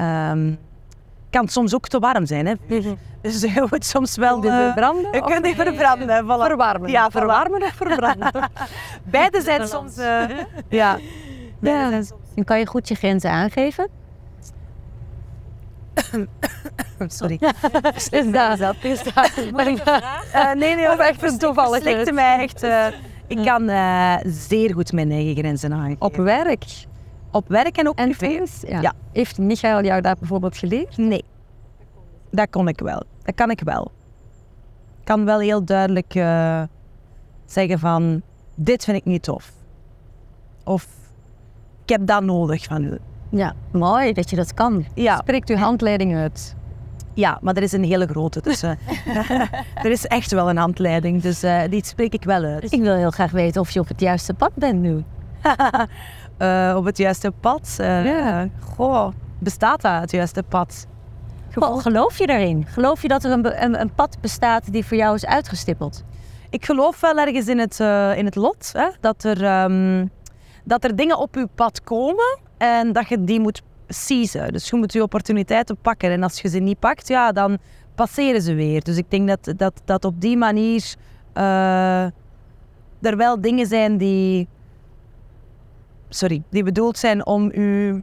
Um, 0.00 0.58
kan 1.32 1.48
soms 1.48 1.74
ook 1.74 1.88
te 1.88 1.98
warm 1.98 2.26
zijn. 2.26 2.46
Hè? 2.46 2.54
Vuur. 2.68 2.96
Dus 3.20 3.40
je 3.40 3.66
moet 3.70 3.84
soms 3.84 4.16
wel... 4.16 4.44
Uh, 4.44 4.56
verbranden? 4.56 5.12
Je 5.12 5.20
kunt 5.20 5.44
die 5.44 5.54
verbranden. 5.54 6.24
Voilà. 6.24 6.46
Verwarmen. 6.46 6.90
Ja, 6.90 7.10
verwarmen 7.10 7.62
of 7.62 7.72
verbranden. 7.72 8.30
Beide 9.04 9.40
zijn 9.48 9.68
soms... 9.68 9.98
Uh, 9.98 10.24
ja. 10.68 10.98
ja. 11.60 12.02
En 12.34 12.44
kan 12.44 12.58
je 12.58 12.66
goed 12.66 12.88
je 12.88 12.94
grenzen 12.94 13.30
aangeven? 13.30 13.88
Sorry. 17.06 17.38
is 18.10 18.30
dat? 18.32 18.58
dat 18.58 18.76
is 18.82 19.02
dat. 19.02 19.30
uh, 19.36 20.52
nee, 20.52 20.74
nee. 20.74 20.90
Of 20.90 20.98
echt 20.98 21.22
een 21.22 21.38
toevallig. 21.38 22.12
Mij 22.12 22.38
echt... 22.38 22.64
Uh, 22.64 22.86
ik 23.26 23.44
kan 23.44 23.70
zeer 24.24 24.74
goed 24.74 24.92
mijn 24.92 25.10
eigen 25.10 25.36
grenzen 25.36 25.72
aangeven. 25.72 26.00
Op 26.00 26.16
werk? 26.16 26.64
Op 27.32 27.48
werk 27.48 27.76
en 27.76 27.88
ook 27.88 27.98
en 27.98 28.16
privé. 28.16 28.44
Ja. 28.66 28.80
ja. 28.80 28.92
Heeft 29.12 29.38
Michael 29.38 29.84
jou 29.84 30.00
dat 30.00 30.18
bijvoorbeeld 30.18 30.56
geleerd? 30.56 30.96
Nee. 30.96 31.24
Dat 32.30 32.50
kon 32.50 32.68
ik 32.68 32.80
wel. 32.80 33.02
Dat 33.22 33.34
kan 33.34 33.50
ik 33.50 33.60
wel. 33.60 33.90
Ik 34.98 35.04
kan 35.04 35.24
wel 35.24 35.38
heel 35.38 35.64
duidelijk 35.64 36.14
uh, 36.14 36.62
zeggen 37.46 37.78
van... 37.78 38.22
Dit 38.54 38.84
vind 38.84 38.96
ik 38.96 39.04
niet 39.04 39.22
tof. 39.22 39.52
Of... 40.64 40.86
Ik 41.82 41.88
heb 41.88 42.06
dat 42.06 42.22
nodig 42.22 42.64
van 42.64 42.84
u. 42.84 42.98
Ja, 43.28 43.54
mooi 43.70 44.12
dat 44.12 44.30
je 44.30 44.36
dat 44.36 44.54
kan. 44.54 44.84
Ja. 44.94 45.16
Spreekt 45.16 45.50
uw 45.50 45.56
handleiding 45.56 46.16
uit? 46.16 46.54
Ja, 47.14 47.38
maar 47.42 47.56
er 47.56 47.62
is 47.62 47.72
een 47.72 47.84
hele 47.84 48.06
grote. 48.06 48.40
Dus, 48.40 48.62
uh, 48.62 48.70
er 49.84 49.90
is 49.90 50.06
echt 50.06 50.30
wel 50.32 50.50
een 50.50 50.56
handleiding, 50.56 51.22
dus 51.22 51.44
uh, 51.44 51.60
die 51.70 51.84
spreek 51.84 52.12
ik 52.12 52.24
wel 52.24 52.44
uit. 52.44 52.72
Ik 52.72 52.80
wil 52.80 52.94
heel 52.94 53.10
graag 53.10 53.30
weten 53.30 53.60
of 53.60 53.70
je 53.70 53.80
op 53.80 53.88
het 53.88 54.00
juiste 54.00 54.34
pad 54.34 54.50
bent 54.54 54.80
nu. 54.80 55.04
uh, 56.42 56.74
op 56.76 56.84
het 56.84 56.96
juiste 56.96 57.32
pad? 57.40 57.74
ja. 57.78 58.48
Goh, 58.60 59.12
bestaat 59.38 59.80
dat, 59.80 60.00
het 60.00 60.10
juiste 60.10 60.42
pad? 60.42 60.86
Goh, 61.54 61.80
geloof 61.80 62.18
je 62.18 62.26
daarin? 62.26 62.66
Geloof 62.66 63.02
je 63.02 63.08
dat 63.08 63.24
er 63.24 63.30
een, 63.30 63.62
een, 63.62 63.80
een, 63.80 63.94
pad 63.94 64.16
bestaat 64.20 64.72
die 64.72 64.84
voor 64.84 64.96
jou 64.96 65.14
is 65.14 65.26
uitgestippeld? 65.26 66.04
Ik 66.50 66.64
geloof 66.64 67.00
wel 67.00 67.18
ergens 67.18 67.48
in 67.48 67.58
het, 67.58 67.80
in 68.18 68.24
het 68.24 68.34
lot. 68.34 68.70
Hè? 68.72 68.88
Dat, 69.00 69.24
er, 69.24 69.62
um, 69.64 70.10
dat 70.64 70.84
er 70.84 70.96
dingen 70.96 71.18
op 71.18 71.34
je 71.34 71.48
pad 71.54 71.82
komen 71.82 72.38
en 72.58 72.92
dat 72.92 73.08
je 73.08 73.24
die 73.24 73.40
moet 73.40 73.62
seizen. 73.88 74.52
Dus 74.52 74.68
je 74.68 74.76
moet 74.76 74.92
je 74.92 75.02
opportuniteiten 75.02 75.76
pakken. 75.76 76.10
En 76.10 76.22
als 76.22 76.40
je 76.40 76.48
ze 76.48 76.58
niet 76.58 76.78
pakt, 76.78 77.08
ja, 77.08 77.32
dan 77.32 77.58
passeren 77.94 78.42
ze 78.42 78.54
weer. 78.54 78.82
Dus 78.82 78.96
ik 78.96 79.10
denk 79.10 79.28
dat, 79.28 79.54
dat, 79.56 79.82
dat 79.84 80.04
op 80.04 80.20
die 80.20 80.36
manier 80.36 80.94
er 83.02 83.16
wel 83.16 83.40
dingen 83.40 83.66
zijn 83.66 83.96
die... 83.96 84.48
Sorry, 86.14 86.42
die 86.50 86.62
bedoeld 86.62 86.98
zijn 86.98 87.26
om 87.26 87.50
u... 87.54 88.02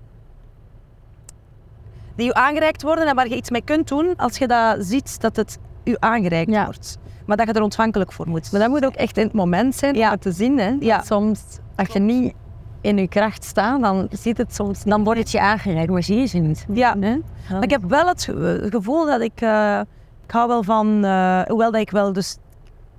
Die 2.15 2.27
u 2.27 2.31
aangereikt 2.33 2.81
worden 2.81 3.07
en 3.07 3.15
waar 3.15 3.27
je 3.27 3.35
iets 3.35 3.49
mee 3.49 3.61
kunt 3.61 3.87
doen 3.87 4.15
als 4.15 4.37
je 4.37 4.47
dat 4.47 4.77
ziet 4.79 5.21
dat 5.21 5.35
het 5.35 5.57
u 5.83 5.95
aangereikt 5.99 6.51
ja. 6.51 6.65
wordt. 6.65 6.97
Maar 7.25 7.37
dat 7.37 7.47
je 7.47 7.53
er 7.53 7.61
ontvankelijk 7.61 8.11
voor 8.11 8.27
moet. 8.27 8.51
Maar 8.51 8.61
dat 8.61 8.69
moet 8.69 8.85
ook 8.85 8.95
echt 8.95 9.17
in 9.17 9.23
het 9.23 9.33
moment 9.33 9.75
zijn 9.75 9.95
ja. 9.95 10.05
om 10.05 10.11
het 10.11 10.21
te 10.21 10.31
zien. 10.31 10.59
Hè? 10.59 10.75
Ja. 10.79 11.01
Soms, 11.01 11.41
als 11.75 11.87
je 11.87 11.99
niet 11.99 12.33
in 12.81 12.97
je 12.97 13.07
kracht 13.07 13.43
staan, 13.43 13.81
dan 13.81 14.07
ziet 14.11 14.37
het 14.37 14.55
soms... 14.55 14.83
Dan 14.83 15.03
wordt 15.03 15.19
het 15.19 15.31
je 15.31 15.39
aangereikt, 15.39 15.91
maar 15.91 16.03
zie 16.03 16.17
je 16.17 16.25
ze 16.25 16.37
niet. 16.37 16.65
Ja. 16.73 16.95
Nee? 16.95 17.23
Maar 17.49 17.63
ik 17.63 17.69
heb 17.69 17.83
wel 17.87 18.07
het 18.07 18.29
gevoel 18.69 19.05
dat 19.05 19.21
ik... 19.21 19.41
Uh, 19.41 19.79
ik 20.23 20.31
hou 20.31 20.47
wel 20.47 20.63
van... 20.63 21.05
Uh, 21.05 21.41
hoewel 21.41 21.71
dat 21.71 21.81
ik 21.81 21.91
wel 21.91 22.13
dus 22.13 22.37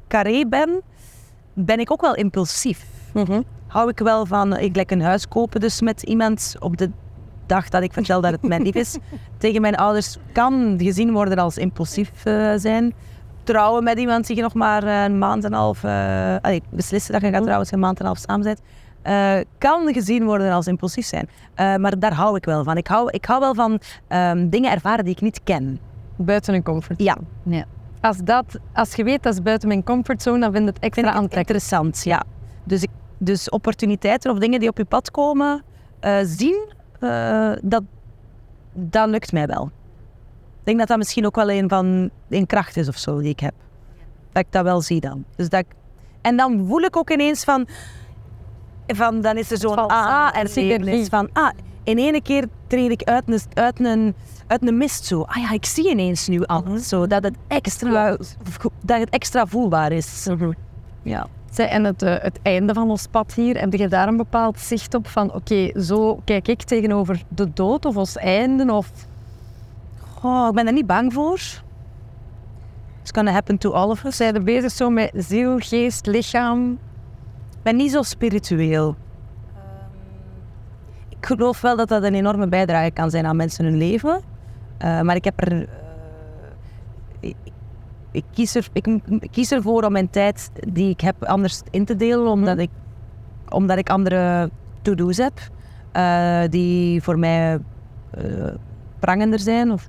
carré 0.08 0.44
ben, 0.46 0.82
ben 1.52 1.78
ik 1.78 1.92
ook 1.92 2.00
wel 2.00 2.14
impulsief. 2.14 2.84
Mm 3.14 3.24
-hmm. 3.24 3.44
Hou 3.70 3.88
ik 3.88 3.98
wel 3.98 4.26
van... 4.26 4.56
Ik 4.56 4.76
lekker 4.76 4.96
een 4.96 5.02
huis 5.02 5.28
kopen 5.28 5.60
dus 5.60 5.80
met 5.80 6.02
iemand 6.02 6.54
op 6.58 6.76
de 6.76 6.90
dag 7.46 7.68
dat 7.68 7.82
ik 7.82 7.92
vertel 7.92 8.20
dat 8.20 8.32
het 8.32 8.42
mijn 8.42 8.62
lief 8.62 8.74
is. 8.74 8.98
Tegen 9.38 9.60
mijn 9.60 9.76
ouders 9.76 10.16
kan 10.32 10.74
gezien 10.78 11.12
worden 11.12 11.38
als 11.38 11.56
impulsief 11.56 12.24
uh, 12.24 12.52
zijn. 12.56 12.94
Trouwen 13.44 13.84
met 13.84 13.98
iemand 13.98 14.26
die 14.26 14.36
je 14.36 14.42
nog 14.42 14.54
maar 14.54 14.82
een 14.84 15.18
maand 15.18 15.44
en 15.44 15.52
een 15.52 15.58
half... 15.58 15.84
Allee, 16.42 16.62
beslissen 16.70 17.12
dat 17.12 17.20
je 17.20 17.26
gaat 17.28 17.36
trouwen 17.36 17.58
als 17.58 17.68
je 17.68 17.74
een 17.74 17.80
maand 17.80 17.98
en 17.98 18.04
een 18.04 18.10
half 18.10 18.22
samen 18.26 18.44
bent. 18.44 18.60
Uh, 19.04 19.44
kan 19.58 19.92
gezien 19.92 20.24
worden 20.24 20.52
als 20.52 20.66
impulsief 20.66 21.06
zijn. 21.06 21.28
Uh, 21.56 21.76
maar 21.76 21.98
daar 21.98 22.14
hou 22.14 22.36
ik 22.36 22.44
wel 22.44 22.64
van. 22.64 22.76
Ik 22.76 22.86
hou, 22.86 23.10
ik 23.10 23.24
hou 23.24 23.40
wel 23.40 23.54
van 23.54 23.80
um, 24.08 24.48
dingen 24.48 24.72
ervaren 24.72 25.04
die 25.04 25.14
ik 25.14 25.20
niet 25.20 25.40
ken. 25.44 25.80
Buiten 26.16 26.54
een 26.54 26.62
comfortzone. 26.62 27.10
Ja. 27.10 27.16
ja. 27.56 27.64
Als, 28.00 28.16
dat, 28.16 28.44
als 28.72 28.94
je 28.94 29.04
weet 29.04 29.22
dat 29.22 29.32
is 29.32 29.42
buiten 29.42 29.68
mijn 29.68 29.84
comfortzone, 29.84 30.40
dan 30.40 30.52
vind 30.52 30.64
je 30.64 30.70
het 30.70 30.82
extra 30.82 31.20
interessant. 31.30 32.04
Ja. 32.04 32.22
Dus, 32.64 32.82
ik, 32.82 32.90
dus 33.20 33.48
opportuniteiten 33.48 34.30
of 34.30 34.38
dingen 34.38 34.60
die 34.60 34.68
op 34.68 34.76
je 34.78 34.84
pad 34.84 35.10
komen, 35.10 35.62
uh, 36.04 36.16
zien, 36.22 36.68
dat, 37.62 37.82
dat 38.72 39.08
lukt 39.08 39.32
mij 39.32 39.46
wel. 39.46 39.70
Ik 40.58 40.66
denk 40.66 40.78
dat 40.78 40.88
dat 40.88 40.98
misschien 40.98 41.26
ook 41.26 41.36
wel 41.36 41.50
een 41.50 41.68
van 41.68 42.10
een 42.28 42.46
kracht 42.46 42.76
is 42.76 42.88
of 42.88 42.96
zo 42.96 43.20
die 43.20 43.30
ik 43.30 43.40
heb. 43.40 43.54
Dat 44.32 44.44
ik 44.44 44.52
dat 44.52 44.62
wel 44.64 44.80
zie 44.80 45.00
dan. 45.00 45.24
Dus 45.36 45.48
dat 45.48 45.60
ik, 45.60 45.66
en 46.20 46.36
dan 46.36 46.66
voel 46.66 46.80
ik 46.80 46.96
ook 46.96 47.10
ineens 47.10 47.44
van 47.44 47.66
van, 48.96 49.20
dan 49.20 49.36
is 49.36 49.50
er 49.50 49.58
zo'n 49.58 49.90
aha-erlevenis 49.90 51.08
van, 51.08 51.28
ah, 51.32 51.50
in 51.82 51.98
ene 51.98 52.22
keer 52.22 52.44
treed 52.66 52.90
ik 52.90 53.02
uit 53.02 53.22
een, 53.26 53.40
uit 53.54 53.80
een, 53.80 54.14
uit 54.46 54.66
een 54.66 54.76
mist 54.76 55.04
zo. 55.04 55.22
Ah 55.22 55.36
ja, 55.36 55.50
ik 55.50 55.64
zie 55.64 55.90
ineens 55.90 56.28
nu 56.28 56.44
alles. 56.44 56.88
Zo, 56.88 57.06
dat, 57.06 57.24
het 57.24 57.36
extra, 57.48 58.16
dat 58.80 59.00
het 59.00 59.10
extra 59.10 59.46
voelbaar 59.46 59.92
is. 59.92 60.28
Ja. 61.02 61.26
Zij, 61.50 61.68
en 61.68 61.84
het, 61.84 62.02
uh, 62.02 62.14
het 62.18 62.38
einde 62.42 62.74
van 62.74 62.90
ons 62.90 63.06
pad 63.06 63.34
hier, 63.34 63.60
heb 63.60 63.72
je 63.72 63.88
daar 63.88 64.08
een 64.08 64.16
bepaald 64.16 64.58
zicht 64.58 64.94
op 64.94 65.08
van, 65.08 65.26
oké, 65.26 65.36
okay, 65.36 65.82
zo 65.82 66.20
kijk 66.24 66.48
ik 66.48 66.62
tegenover 66.62 67.22
de 67.28 67.52
dood 67.52 67.84
of 67.84 67.96
ons 67.96 68.16
einde? 68.16 68.72
Of... 68.72 68.90
Oh, 70.22 70.46
ik 70.48 70.54
ben 70.54 70.66
er 70.66 70.72
niet 70.72 70.86
bang 70.86 71.12
voor. 71.12 71.40
It's 73.00 73.10
gonna 73.12 73.32
happen 73.32 73.58
to 73.58 73.70
all 73.70 73.88
of 73.88 74.04
us. 74.04 74.16
Zijn 74.16 74.34
er 74.34 74.42
bezig 74.42 74.70
zo 74.70 74.90
met 74.90 75.10
ziel, 75.14 75.58
geest, 75.58 76.06
lichaam? 76.06 76.72
Ik 77.50 77.62
ben 77.62 77.76
niet 77.76 77.90
zo 77.90 78.02
spiritueel. 78.02 78.88
Um, 78.88 78.94
ik 81.08 81.26
geloof 81.26 81.60
wel 81.60 81.76
dat 81.76 81.88
dat 81.88 82.02
een 82.02 82.14
enorme 82.14 82.48
bijdrage 82.48 82.90
kan 82.90 83.10
zijn 83.10 83.26
aan 83.26 83.36
mensen 83.36 83.64
hun 83.64 83.76
leven. 83.76 84.20
Uh, 84.84 85.00
maar 85.00 85.16
ik 85.16 85.24
heb 85.24 85.40
er. 85.40 85.52
Uh, 85.52 85.66
ik, 87.20 87.36
ik, 88.12 88.24
kies 88.32 88.54
er, 88.54 88.68
ik, 88.72 88.86
ik, 88.86 89.30
kies 89.30 89.52
ervoor 89.52 89.84
om 89.84 89.92
mijn 89.92 90.10
tijd 90.10 90.50
die 90.68 90.90
ik 90.90 91.00
heb 91.00 91.24
anders 91.24 91.62
in 91.70 91.84
te 91.84 91.96
delen, 91.96 92.26
omdat, 92.26 92.54
mm. 92.54 92.60
ik, 92.60 92.70
omdat 93.48 93.78
ik 93.78 93.90
andere 93.90 94.50
to-do's 94.82 95.16
heb 95.16 95.40
uh, 95.96 96.42
die 96.50 97.02
voor 97.02 97.18
mij 97.18 97.58
prangender 98.98 99.38
zijn. 99.38 99.72
Of, 99.72 99.88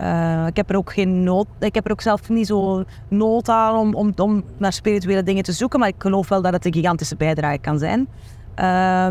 Uh, 0.00 0.46
ik 0.46 0.56
heb 0.56 0.70
er 0.70 0.76
ook 0.76 0.92
geen 0.92 1.22
nood, 1.22 1.46
ik 1.58 1.74
heb 1.74 1.84
er 1.84 1.92
ook 1.92 2.00
zelf 2.00 2.28
niet 2.28 2.46
zo 2.46 2.84
nood 3.08 3.48
aan 3.48 3.76
om, 3.76 3.94
om, 3.94 4.12
om, 4.16 4.44
naar 4.56 4.72
spirituele 4.72 5.22
dingen 5.22 5.42
te 5.42 5.52
zoeken, 5.52 5.78
maar 5.78 5.88
ik 5.88 5.94
geloof 5.98 6.28
wel 6.28 6.42
dat 6.42 6.52
het 6.52 6.64
een 6.64 6.72
gigantische 6.72 7.16
bijdrage 7.16 7.58
kan 7.58 7.78
zijn. 7.78 8.08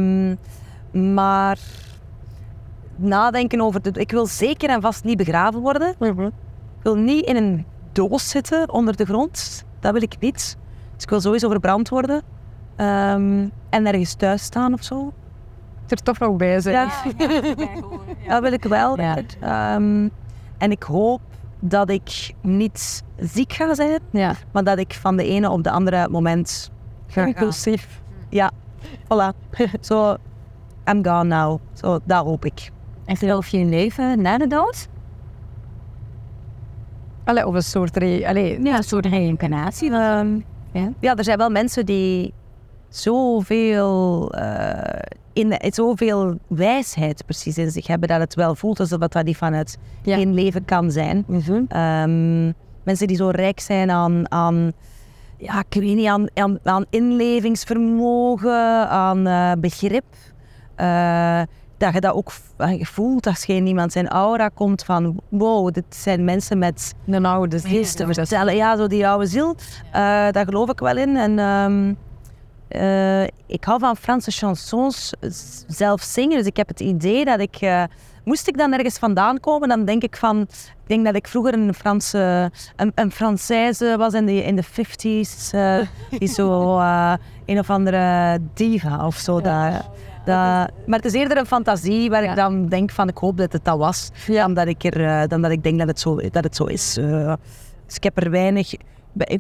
Um, 0.02 0.38
maar 1.14 1.60
nadenken 2.96 3.62
over, 3.62 3.82
de, 3.82 3.92
ik 3.94 4.12
wil 4.12 4.26
zeker 4.26 4.70
en 4.70 4.82
vast 4.82 5.04
niet 5.04 5.18
begraven 5.18 5.60
worden. 5.60 5.96
-hmm. 6.00 6.26
Ik 6.26 6.84
wil 6.84 6.96
niet 6.96 7.26
in 7.26 7.36
een 7.36 7.66
doos 7.96 8.30
zitten 8.30 8.72
onder 8.72 8.96
de 8.96 9.06
grond, 9.06 9.66
dat 9.80 9.94
wil 9.94 10.02
ik 10.02 10.16
niet. 10.20 10.58
Dus 10.94 11.04
ik 11.04 11.10
wil 11.10 11.22
sowieso 11.22 11.50
verbrand 11.50 11.90
worden 11.90 12.24
um, 12.78 13.52
en 13.70 13.86
ergens 13.86 14.14
thuis 14.14 14.44
staan 14.44 14.74
of 14.74 14.84
zo. 14.84 15.14
Er 15.88 16.04
toch 16.04 16.20
nog 16.20 16.36
bij 16.36 16.60
zijn. 16.60 16.90
Ja, 17.18 17.30
dat 18.28 18.42
wil 18.42 18.52
ik 18.52 18.64
wel. 18.64 19.00
Ja. 19.00 19.18
Um, 19.76 20.12
en 20.58 20.72
ik 20.72 20.84
hoop 20.84 21.22
dat 21.60 21.90
ik 21.90 22.34
niet 22.42 23.04
ziek 23.18 23.54
ga 23.54 23.74
zijn, 23.74 24.00
ja. 24.12 24.36
maar 24.52 24.64
dat 24.64 24.78
ik 24.78 24.94
van 24.94 25.16
de 25.16 25.24
ene 25.24 25.50
op 25.50 25.64
de 25.64 25.72
andere 25.72 26.10
moment 26.10 26.72
ga 27.08 27.32
gaan. 27.32 27.76
Ja, 28.30 28.52
voilà. 29.04 29.36
Zo, 29.52 29.66
so, 29.82 30.18
I'm 30.92 31.06
gone 31.06 31.24
now. 31.24 31.60
Zo, 31.74 31.86
so, 31.88 32.00
dat 32.04 32.26
hoop 32.26 32.46
ik. 32.46 32.72
En 33.06 33.18
geloof 33.18 33.48
je 33.48 33.58
in 33.58 33.70
leven 33.70 34.22
na 34.22 34.38
de 34.38 34.48
dood? 34.48 34.88
Allee, 37.26 37.48
of 37.48 37.54
een 37.54 37.64
soort, 37.64 37.98
re 37.98 38.28
Allee. 38.28 38.64
Ja, 38.64 38.78
een 38.78 38.84
soort 38.84 39.06
reïncarnatie. 39.06 39.92
Um, 39.92 40.46
ja. 40.72 40.92
ja, 41.00 41.16
er 41.16 41.24
zijn 41.24 41.38
wel 41.38 41.50
mensen 41.50 41.86
die 41.86 42.34
zoveel, 42.90 44.32
uh, 44.36 44.72
in, 45.34 45.74
zoveel 45.74 46.38
wijsheid 46.48 47.26
precies 47.26 47.58
in 47.58 47.72
zich 47.72 47.88
hebben 47.88 48.08
dat 48.08 48.20
het 48.20 48.36
wel 48.36 48.56
voelt 48.56 48.80
alsof 48.80 49.00
dat 49.00 49.24
niet 49.24 49.38
vanuit 49.38 49.78
geen 50.04 50.28
ja. 50.28 50.34
leven 50.34 50.66
kan 50.66 50.92
zijn. 50.92 51.24
Mm 51.28 51.40
-hmm. 51.40 51.82
um, 51.82 52.54
mensen 52.84 53.08
die 53.08 53.18
zo 53.18 53.30
rijk 53.30 53.60
zijn 53.60 53.92
aan, 53.92 54.32
aan 54.32 54.72
ja, 55.38 55.64
ik 55.70 55.82
weet 55.82 55.96
niet, 55.96 56.08
aan, 56.08 56.28
aan, 56.34 56.60
aan 56.64 56.86
inlevingsvermogen, 56.90 58.90
aan 58.90 59.28
eh, 59.28 59.52
begrip. 59.60 60.06
Eh, 60.76 61.42
dat 61.78 61.94
je 61.94 62.00
dat 62.00 62.14
ook 62.14 62.32
je 62.58 62.86
voelt 62.86 63.28
als 63.28 63.44
je 63.44 63.54
in 63.54 63.68
iemand 63.68 63.92
zijn 63.92 64.08
aura 64.08 64.50
komt 64.50 64.84
van 64.84 65.20
wow, 65.30 65.74
dit 65.74 65.86
zijn 65.90 66.24
mensen 66.24 66.58
met 66.58 66.94
Een 67.08 67.26
oude 67.26 67.62
iets 67.68 67.94
te 67.94 68.14
vertellen. 68.14 68.56
Ja, 68.56 68.78
zo 68.78 68.88
die 68.88 69.08
oude 69.08 69.26
ziel, 69.26 69.56
eh, 69.86 69.92
daar 70.32 70.46
geloof 70.46 70.70
ik 70.70 70.80
wel 70.80 70.98
in. 70.98 71.18
En 71.18 71.40
ehm, 71.40 71.94
eh, 72.68 73.24
ik 73.48 73.64
hou 73.64 73.80
van 73.80 73.96
Franse 73.98 74.32
chansons 74.32 75.14
zelf 75.68 76.02
zingen, 76.02 76.38
dus 76.38 76.46
ik 76.48 76.58
heb 76.58 76.68
het 76.68 76.80
idee 76.80 77.26
dat 77.26 77.40
ik... 77.40 77.56
eh, 77.56 77.84
moest 78.24 78.48
ik 78.48 78.58
dan 78.58 78.74
ergens 78.74 78.98
vandaan 78.98 79.40
komen, 79.40 79.70
dan 79.70 79.86
denk 79.86 80.04
ik 80.04 80.18
van... 80.18 80.42
Ik 80.42 80.92
denk 80.92 81.06
dat 81.06 81.16
ik 81.16 81.28
vroeger 81.28 81.54
een 81.54 81.74
Franse... 81.74 82.52
Een, 82.76 82.92
een 82.96 83.12
Française 83.12 83.98
was 83.98 84.14
in 84.14 84.26
de, 84.26 84.44
in 84.44 84.56
de 84.56 84.64
50s. 84.64 85.52
eh, 85.52 85.78
die 86.20 86.28
zo 86.28 86.80
een 87.46 87.60
of 87.60 87.70
andere 87.70 88.40
diva 88.54 89.06
of 89.06 89.16
zo. 89.16 89.42
Dat, 89.42 89.90
dat, 90.26 90.72
maar 90.86 91.00
het 91.00 91.06
is 91.06 91.14
eerder 91.14 91.38
een 91.38 91.46
fantasie 91.46 92.10
waar 92.10 92.24
ik 92.24 92.36
dan 92.36 92.68
denk 92.68 92.92
van... 92.92 93.08
Ik 93.08 93.18
hoop 93.18 93.38
dat 93.38 93.54
het 93.54 93.66
dat 93.66 93.78
was. 93.78 94.10
Dan, 94.28 94.54
dat 94.54 94.68
ik 94.68 94.84
er, 94.84 95.06
eh, 95.06 95.28
dan 95.28 95.42
dat 95.42 95.52
ik 95.52 95.64
denk 95.64 95.80
dat 95.80 95.88
het 95.88 96.00
zo, 96.00 96.16
dat 96.16 96.44
het 96.44 96.56
zo 96.56 96.64
is. 96.64 96.98
eh. 96.98 97.34
dus 97.86 97.96
ik 97.96 98.04
heb 98.04 98.18
er 98.24 98.30
weinig... 98.32 98.74
bij- 99.14 99.40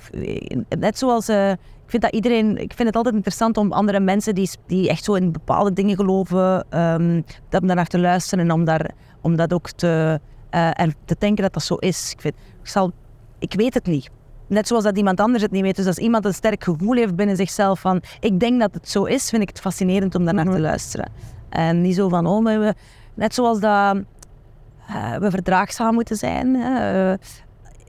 Net 0.79 0.97
zoals... 0.97 1.27
eh, 1.27 1.51
ik 1.51 1.91
vind, 1.91 2.03
dat 2.03 2.13
iedereen, 2.13 2.57
ik 2.57 2.73
vind 2.73 2.87
het 2.87 2.95
altijd 2.97 3.15
interessant 3.15 3.57
om 3.57 3.71
andere 3.71 3.99
mensen 3.99 4.35
die, 4.35 4.49
die 4.67 4.89
echt 4.89 5.03
zo 5.03 5.13
in 5.13 5.31
bepaalde 5.31 5.73
dingen 5.73 5.95
geloven, 5.95 6.65
ehm, 6.69 7.21
dat 7.49 7.61
om 7.61 7.67
daarnaar 7.67 7.87
te 7.87 7.99
luisteren 7.99 8.43
en 8.45 8.51
om, 8.51 8.65
daar, 8.65 8.91
om 9.21 9.35
dat 9.35 9.53
ook 9.53 9.69
te, 9.69 10.19
eh, 10.49 10.79
en 10.79 10.93
te 11.05 11.15
denken 11.19 11.43
dat 11.43 11.53
dat 11.53 11.63
zo 11.63 11.75
is. 11.75 12.11
Ik, 12.11 12.21
vind, 12.21 12.35
ik, 12.61 12.67
zal, 12.67 12.91
ik 13.39 13.53
weet 13.53 13.73
het 13.73 13.85
niet. 13.85 14.09
Net 14.47 14.67
zoals 14.67 14.83
dat 14.83 14.97
iemand 14.97 15.19
anders 15.19 15.43
het 15.43 15.51
niet 15.51 15.61
weet. 15.61 15.75
Dus 15.75 15.85
als 15.85 15.97
iemand 15.97 16.25
een 16.25 16.33
sterk 16.33 16.63
gevoel 16.63 16.95
heeft 16.95 17.15
binnen 17.15 17.35
zichzelf 17.35 17.79
van 17.79 18.01
ik 18.19 18.39
denk 18.39 18.59
dat 18.59 18.73
het 18.73 18.89
zo 18.89 19.03
is, 19.03 19.29
vind 19.29 19.41
ik 19.41 19.49
het 19.49 19.59
fascinerend 19.59 20.15
om 20.15 20.25
daarnaar 20.25 20.51
te 20.51 20.59
luisteren. 20.59 21.11
En 21.49 21.81
niet 21.81 21.95
zo 21.95 22.09
van, 22.09 22.27
oh, 22.27 22.43
maar 22.43 22.59
we, 22.59 22.73
net 23.13 23.33
zoals 23.33 23.59
dat 23.59 23.97
eh, 24.87 25.15
we 25.15 25.29
verdraagzaam 25.29 25.93
moeten 25.93 26.15
zijn. 26.15 26.55
eh, 26.55 27.13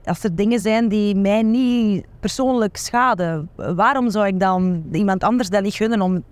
als 0.05 0.23
er 0.23 0.35
dingen 0.35 0.59
zijn 0.59 0.87
die 0.87 1.15
mij 1.15 1.41
niet 1.41 2.05
persoonlijk 2.19 2.77
schaden, 2.77 3.49
waarom 3.55 4.09
zou 4.09 4.27
ik 4.27 4.39
dan 4.39 4.83
iemand 4.91 5.23
anders 5.23 5.49
dat 5.49 5.63
niet 5.63 5.73
gunnen 5.73 6.01
om 6.01 6.23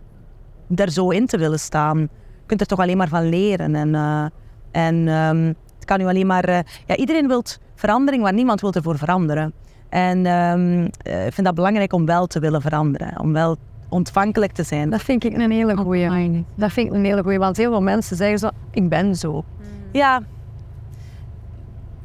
daar 0.67 0.89
zo 0.89 1.09
in 1.09 1.25
te 1.25 1.37
willen 1.37 1.59
staan? 1.59 1.99
Je 1.99 2.45
kunt 2.45 2.61
er 2.61 2.67
toch 2.67 2.79
alleen 2.79 2.97
maar 2.97 3.07
van 3.07 3.29
leren. 3.29 3.75
En, 3.75 3.95
eh, 3.95 4.25
en 4.71 5.07
ehm, 5.07 5.53
het 5.75 5.85
kan 5.85 5.99
nu 5.99 6.05
alleen 6.05 6.27
maar... 6.27 6.49
ja, 6.85 6.95
iedereen 6.95 7.27
wil 7.27 7.43
verandering, 7.75 8.23
maar 8.23 8.33
niemand 8.33 8.61
wil 8.61 8.73
ervoor 8.73 8.97
veranderen. 8.97 9.53
En 9.95 10.25
ehm, 10.25 10.87
eh, 11.01 11.25
ik 11.25 11.33
vind 11.33 11.45
dat 11.47 11.55
belangrijk 11.55 11.93
om 11.93 12.05
wel 12.05 12.27
te 12.27 12.39
willen 12.39 12.61
veranderen. 12.61 13.19
Om 13.19 13.33
wel 13.33 13.57
ontvankelijk 13.89 14.51
te 14.51 14.63
zijn. 14.63 14.89
Dat 14.89 15.01
vind 15.01 15.23
ik 15.23 15.33
een 15.37 15.51
hele 15.51 15.77
goeie. 15.77 16.45
Dat 16.55 16.71
vind 16.71 16.87
ik 16.87 16.93
een 16.93 17.05
hele 17.05 17.21
goeie, 17.23 17.39
want 17.39 17.57
heel 17.57 17.69
veel 17.71 17.81
mensen 17.81 18.17
zeggen 18.17 18.39
zo, 18.39 18.49
ik 18.71 18.89
ben 18.89 19.15
zo. 19.15 19.43
Ja, 19.91 20.21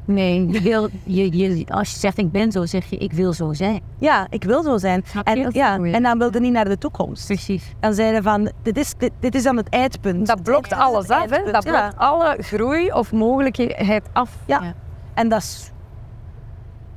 Nee, 0.04 0.48
je 0.52 0.60
wil, 0.60 0.88
je, 1.04 1.36
je, 1.36 1.64
als 1.68 1.90
je 1.92 1.98
zegt 1.98 2.18
ik 2.18 2.30
ben 2.32 2.52
zo, 2.52 2.66
zeg 2.66 2.84
je 2.90 2.96
ik 2.96 3.12
wil 3.12 3.32
zo 3.32 3.52
zijn. 3.52 3.80
ja, 3.98 4.26
ik 4.30 4.44
wil 4.44 4.62
zo 4.62 4.78
zijn. 4.78 5.04
Je? 5.12 5.22
En, 5.22 5.50
ja, 5.52 5.78
en 5.78 6.02
dan 6.02 6.18
wilde 6.18 6.40
niet 6.40 6.52
naar 6.52 6.64
de 6.68 6.78
toekomst. 6.78 7.26
Precies. 7.26 7.74
Dan 7.80 7.94
zeiden 7.94 8.22
van, 8.22 8.50
dit 8.62 8.76
is, 8.78 8.94
dit, 8.98 9.10
dit 9.20 9.34
is 9.34 9.46
aan 9.46 9.56
het 9.56 9.68
eindpunt. 9.68 10.26
Dat 10.26 10.42
blokt 10.42 10.72
alles 10.72 11.08
af, 11.08 11.30
hè? 11.30 11.52
Dat 11.52 11.64
Ja. 11.64 11.70
blokt 11.70 11.96
alle 11.96 12.36
groei 12.40 12.92
of 12.92 13.12
mogelijkheid 13.12 14.02
af. 14.12 14.36
Ja. 14.46 14.62
Ja. 14.62 14.74
En 15.14 15.28
dat 15.28 15.40
is, 15.40 15.70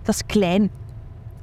dat 0.02 0.16
is 0.16 0.26
klein. 0.26 0.70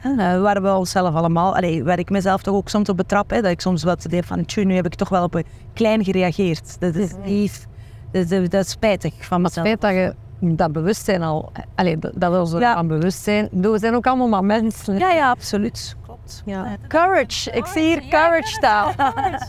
Eh, 0.03 0.41
waar 0.41 0.63
we 0.63 0.75
onszelf 0.75 1.15
allemaal, 1.15 1.57
allee, 1.57 1.85
waar 1.85 1.99
ik 1.99 2.11
mezelf 2.11 2.43
toch 2.43 2.55
ook 2.55 2.69
soms 2.69 2.89
op 2.89 2.97
betrap, 2.97 3.31
hè, 3.31 3.41
dat 3.43 3.51
ik 3.51 3.61
soms 3.61 3.83
wel 3.85 3.95
het 3.95 4.05
idee 4.05 4.23
van, 4.23 4.45
tjoe, 4.45 4.65
nu 4.65 4.75
heb 4.75 4.87
ik 4.87 4.95
toch 4.95 5.09
wel 5.09 5.23
op 5.23 5.35
een 5.35 5.45
klein 5.75 6.05
gereageerd. 6.05 6.81
Dat 6.81 6.95
is 6.95 7.13
niet, 7.25 7.67
dat, 8.13 8.31
is- 8.31 8.49
dat 8.49 8.65
is 8.65 8.71
spijtig 8.71 9.13
van 9.27 9.41
Maar 9.41 9.51
het 9.51 9.65
mezelf. 9.65 9.67
feit 9.67 9.81
dat 9.81 9.91
je 9.91 10.15
dat 10.57 10.73
bewustzijn 10.73 11.23
al, 11.23 11.53
allee, 11.75 11.99
dat 12.15 12.33
we 12.33 12.39
ons 12.39 12.53
Ja. 12.53 12.71
ervan 12.71 12.87
bewust 12.89 13.23
zijn, 13.23 13.49
we 13.51 13.79
zijn 13.79 13.95
ook 13.95 14.07
allemaal 14.07 14.29
maar 14.29 14.45
mensen. 14.45 14.99
Ja, 14.99 15.11
ja, 15.11 15.31
absoluut. 15.31 15.97
Klopt. 16.05 16.43
Ja. 16.45 16.67
Courage, 16.89 17.51
ik 17.51 17.67
zie 17.67 17.83
hier 17.83 18.03
courage 18.11 18.47
staan. 18.53 18.93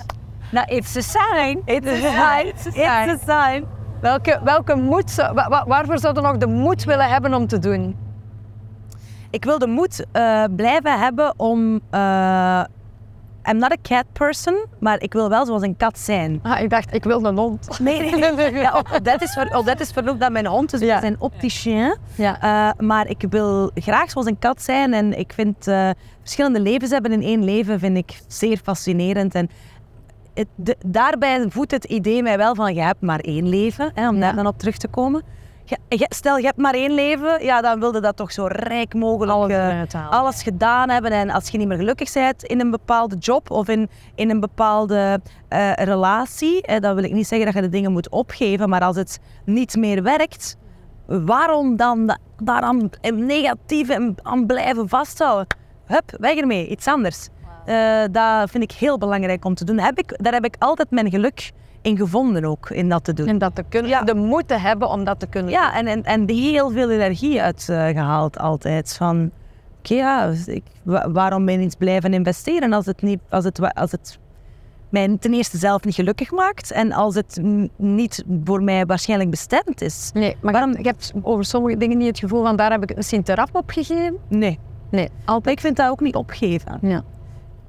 Nou, 0.51 0.67
it's 0.75 0.97
a 0.97 1.01
sign. 1.01 1.61
It's 1.65 1.87
a 1.87 1.95
sign. 1.95 2.47
It's 2.47 2.77
a 2.77 3.17
sign. 3.49 3.65
Welke, 4.01 4.39
welke 4.43 4.75
moed, 4.75 5.15
waarvoor 5.67 5.99
zouden 5.99 6.23
we 6.23 6.29
nog 6.29 6.37
de 6.37 6.47
moed 6.47 6.83
willen 6.83 7.09
hebben 7.09 7.33
om 7.33 7.47
te 7.47 7.59
doen? 7.59 7.95
Ik 9.31 9.43
wil 9.45 9.59
de 9.59 9.67
moed 9.67 10.05
eh, 10.11 10.43
blijven 10.55 10.99
hebben 10.99 11.33
om... 11.37 11.79
eh, 11.89 12.63
I'm 13.49 13.57
not 13.57 13.71
a 13.71 13.75
cat 13.81 14.05
person, 14.13 14.65
maar 14.79 15.01
ik 15.01 15.13
wil 15.13 15.29
wel 15.29 15.45
zoals 15.45 15.61
een 15.61 15.77
kat 15.77 15.99
zijn. 15.99 16.39
Ah, 16.43 16.59
ik 16.61 16.69
dacht, 16.69 16.93
ik 16.93 17.03
wil 17.03 17.23
een 17.25 17.37
hond. 17.37 17.79
Nee, 17.79 18.11
nee, 18.15 18.31
nee. 18.31 18.51
Ja, 18.61 18.83
dat 19.03 19.21
is, 19.21 19.31
ver, 19.33 19.63
dat 19.65 19.79
is 19.79 19.91
vernoemd 19.91 20.21
aan 20.23 20.31
mijn 20.31 20.45
hond, 20.47 20.71
dus 20.71 20.79
Ja. 20.79 20.99
zijn 20.99 21.15
opticien. 21.19 21.95
Ja. 22.15 22.41
Eh, 22.41 22.85
maar 22.85 23.07
ik 23.07 23.25
wil 23.29 23.71
graag 23.75 24.09
zoals 24.11 24.27
een 24.27 24.39
kat 24.39 24.61
zijn 24.61 24.93
en 24.93 25.17
ik 25.19 25.33
vind 25.33 25.55
verschillende 26.19 26.59
levens 26.59 26.91
hebben 26.91 27.11
in 27.11 27.21
één 27.21 27.43
leven 27.43 27.79
vind 27.79 27.97
ik 27.97 28.21
zeer 28.27 28.57
fascinerend. 28.63 29.35
En 29.35 29.49
het, 30.33 30.47
de- 30.55 30.77
daarbij 30.85 31.45
voedt 31.49 31.71
het 31.71 31.83
idee 31.85 32.23
mij 32.23 32.37
wel 32.37 32.55
van 32.55 32.73
je 32.73 32.81
hebt 32.81 33.01
maar 33.01 33.19
één 33.19 33.49
leven, 33.49 33.91
hè, 33.93 34.09
om 34.09 34.19
daar 34.19 34.35
dan 34.35 34.47
op 34.47 34.57
terug 34.57 34.77
te 34.77 34.87
komen. 34.87 35.21
Stel 35.97 36.37
je 36.37 36.45
hebt 36.45 36.57
maar 36.57 36.73
één 36.73 36.91
leven, 36.91 37.43
ja, 37.43 37.61
dan 37.61 37.79
wilde 37.79 37.99
dat 37.99 38.15
toch 38.15 38.31
zo 38.31 38.45
rijk 38.49 38.93
mogelijk 38.93 39.31
Alles 39.31 39.51
eh, 39.93 40.09
alles 40.09 40.43
gedaan 40.43 40.89
hebben. 40.89 41.11
En 41.11 41.29
als 41.29 41.49
je 41.49 41.57
niet 41.57 41.67
meer 41.67 41.77
gelukkig 41.77 42.13
bent 42.13 42.43
in 42.43 42.59
een 42.59 42.71
bepaalde 42.71 43.15
job 43.15 43.51
of 43.51 43.67
in, 43.67 43.89
in 44.15 44.29
een 44.29 44.39
bepaalde 44.39 45.21
eh, 45.47 45.73
relatie, 45.73 46.61
eh, 46.61 46.79
dan 46.79 46.95
wil 46.95 47.03
ik 47.03 47.11
niet 47.13 47.27
zeggen 47.27 47.45
dat 47.45 47.55
je 47.55 47.61
de 47.61 47.69
dingen 47.69 47.91
moet 47.91 48.09
opgeven, 48.09 48.69
maar 48.69 48.81
als 48.81 48.95
het 48.95 49.19
niet 49.45 49.75
meer 49.75 50.03
werkt, 50.03 50.57
waarom 51.05 51.75
dan 51.75 52.05
da- 52.05 52.17
daaraan 52.43 52.89
negatief 53.13 53.89
en 53.89 54.15
aan 54.21 54.45
blijven 54.45 54.89
vasthouden? 54.89 55.47
Hup, 55.85 56.15
weg 56.19 56.35
ermee, 56.35 56.67
iets 56.67 56.87
anders. 56.87 57.29
Eh, 57.65 58.01
dat 58.11 58.49
vind 58.49 58.63
ik 58.63 58.71
heel 58.71 58.97
belangrijk 58.97 59.45
om 59.45 59.53
te 59.55 59.65
doen. 59.65 59.79
Heb 59.79 59.97
ik, 59.97 60.13
daar 60.23 60.33
heb 60.33 60.45
ik 60.45 60.55
altijd 60.59 60.91
mijn 60.91 61.09
geluk 61.09 61.51
in 61.81 61.97
gevonden 61.97 62.45
ook, 62.45 62.69
in 62.69 62.89
dat 62.89 63.03
te 63.03 63.13
doen. 63.13 63.27
En 63.27 63.37
dat 63.37 63.55
te 63.55 63.63
kunnen, 63.69 63.89
Ja. 63.89 64.01
de 64.01 64.15
moed 64.15 64.47
te 64.47 64.57
hebben 64.57 64.89
om 64.89 65.03
dat 65.03 65.19
te 65.19 65.27
kunnen 65.27 65.51
Ja, 65.51 65.73
en, 65.75 65.87
en, 65.87 66.03
en 66.03 66.29
heel 66.29 66.71
veel 66.71 66.89
energie 66.89 67.41
uitgehaald 67.41 68.37
altijd. 68.39 68.95
Van, 68.97 69.31
oké, 69.77 69.93
ja, 69.93 70.31
ik, 70.45 70.63
wa- 70.83 71.11
waarom 71.11 71.45
ben 71.45 71.59
ik 71.59 71.65
iets 71.65 71.75
blijven 71.75 72.13
investeren 72.13 72.73
als 72.73 72.85
het, 72.85 73.01
niet, 73.01 73.19
als, 73.29 73.43
het, 73.43 73.73
als 73.75 73.91
het 73.91 74.19
mij 74.89 75.17
ten 75.19 75.33
eerste 75.33 75.57
zelf 75.57 75.83
niet 75.83 75.95
gelukkig 75.95 76.31
maakt 76.31 76.71
en 76.71 76.91
als 76.91 77.15
het 77.15 77.39
niet 77.75 78.23
voor 78.43 78.63
mij 78.63 78.85
waarschijnlijk 78.85 79.29
bestemd 79.29 79.81
is? 79.81 80.11
Nee, 80.13 80.35
maar 80.41 80.51
Waarom- 80.53 80.75
ik 80.75 80.85
heb 80.85 80.95
over 81.21 81.45
sommige 81.45 81.77
dingen 81.77 81.97
niet 81.97 82.07
het 82.07 82.19
gevoel 82.19 82.43
van 82.43 82.55
daar 82.55 82.71
heb 82.71 82.83
ik 82.89 82.95
misschien 82.95 83.23
te 83.23 83.35
rap 83.35 83.49
opgegeven. 83.55 84.17
Nee, 84.27 84.59
Nee, 84.91 85.09
altijd. 85.25 85.55
ik 85.55 85.61
vind 85.61 85.75
dat 85.77 85.89
ook 85.89 85.99
niet 86.01 86.15
opgeven. 86.15 86.77
Ja. 86.81 87.03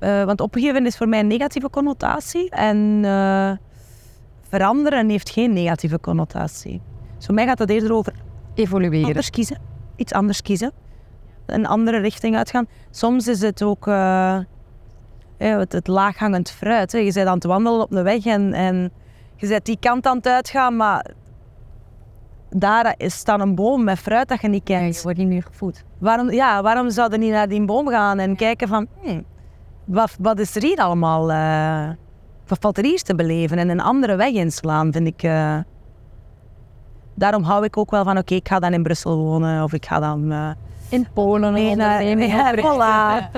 Eh, 0.03 0.25
want 0.25 0.41
opgeven 0.41 0.87
is 0.87 0.97
voor 0.97 1.09
mij 1.09 1.21
een 1.21 1.27
negatieve 1.27 1.71
connotatie 1.71 2.51
en 2.51 3.01
eh, 3.05 3.53
veranderen 4.49 5.09
heeft 5.09 5.31
geen 5.31 5.53
negatieve 5.53 6.01
connotatie. 6.01 6.81
Dus 7.17 7.27
voor 7.27 7.35
mij 7.35 7.47
gaat 7.47 7.59
het 7.59 7.71
eerder 7.71 7.93
over 7.93 8.13
Evolueren. 8.55 9.07
anders 9.07 9.31
kiezen. 9.31 9.59
Iets 9.97 10.13
anders 10.13 10.43
kiezen. 10.43 10.73
Een 11.47 11.67
andere 11.67 11.99
richting 11.99 12.37
uitgaan. 12.37 12.67
Soms 12.91 13.29
is 13.29 13.41
het 13.41 13.63
ook 13.63 13.87
eh, 13.87 13.95
ja, 15.39 15.59
het, 15.59 15.73
het 15.73 15.87
laaghangend 15.87 16.51
fruit. 16.51 16.93
Hè. 16.93 16.99
Je 16.99 17.13
bent 17.13 17.29
aan 17.29 17.35
het 17.35 17.45
wandelen 17.45 17.81
op 17.81 17.91
de 17.91 18.03
weg 18.03 18.25
en, 18.25 18.53
en 18.53 18.93
je 19.37 19.49
bent 19.49 19.65
die 19.67 19.79
kant 19.81 20.07
aan 20.07 20.17
het 20.17 20.27
uitgaan, 20.29 20.77
maar 20.77 21.11
daar 22.51 22.95
is 22.97 23.15
staat 23.15 23.41
een 23.41 23.55
boom 23.55 23.85
met 23.85 23.99
fruit 23.99 24.29
dat 24.29 24.41
je 24.41 24.49
niet 24.49 24.69
Je 24.69 24.75
kent. 24.75 25.03
wordt 25.03 25.19
niet 25.19 25.29
meer 25.29 25.43
gevoed. 25.43 25.85
Waarom, 25.99 26.31
ja, 26.31 26.63
waarom 26.63 26.91
zou 26.91 27.13
je 27.13 27.19
niet 27.19 27.31
naar 27.33 27.49
die 27.49 27.65
boom 27.65 27.89
gaan 27.89 28.19
en 28.19 28.37
kijken 28.37 28.69
van... 28.69 28.87
hmm, 29.01 29.25
wat, 29.85 30.17
wat 30.21 30.39
is 30.39 30.57
er 30.57 30.63
hier 30.63 30.77
allemaal... 30.79 31.31
eh, 31.33 31.95
wat 32.47 32.59
valt 32.61 32.79
er 32.79 32.85
hier 32.85 33.03
te 33.03 33.15
beleven? 33.15 33.59
En 33.59 33.69
een 33.69 33.81
andere 33.81 34.17
weg 34.17 34.31
inslaan, 34.33 34.93
vind 34.93 35.07
ik... 35.07 35.23
eh, 35.23 35.57
daarom 37.15 37.43
hou 37.43 37.65
ik 37.65 37.77
ook 37.77 37.91
wel 37.91 38.05
van... 38.05 38.19
Oké, 38.19 38.35
ik 38.35 38.49
ga 38.49 38.59
dan 38.59 38.73
in 38.73 38.83
Brussel 38.83 39.17
wonen 39.17 39.63
of 39.63 39.73
ik 39.73 39.87
ga 39.87 40.01
dan... 40.01 40.33
eh, 40.33 40.51
In 40.89 41.07
Polen 41.15 41.41
naar- 41.53 41.71
onderneming 41.71 42.33
ja, 42.37 42.55
voilà. 42.57 43.31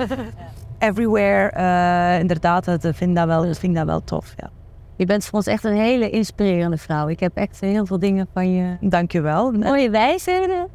Everywhere. 0.79 2.19
inderdaad, 2.19 2.65
dat 2.65 2.81
vind 2.81 3.01
ik 3.01 3.15
dat 3.15 3.25
wel, 3.27 3.41
vind 3.43 3.63
ik 3.63 3.75
dat 3.75 3.85
wel 3.85 4.03
tof. 4.03 4.33
Ja. 4.37 4.49
Je 4.95 5.05
bent 5.05 5.25
voor 5.25 5.33
ons 5.33 5.47
echt 5.47 5.63
een 5.63 5.75
hele 5.75 6.09
inspirerende 6.09 6.77
vrouw. 6.77 7.07
Ik 7.07 7.19
heb 7.19 7.35
echt 7.37 7.59
heel 7.59 7.85
veel 7.85 7.99
dingen 7.99 8.27
van 8.33 8.51
je 8.53 8.77
Dank 8.81 9.11
je 9.11 9.21
wel. 9.21 9.51
mooie 9.51 9.89
wijsheden 9.89 10.67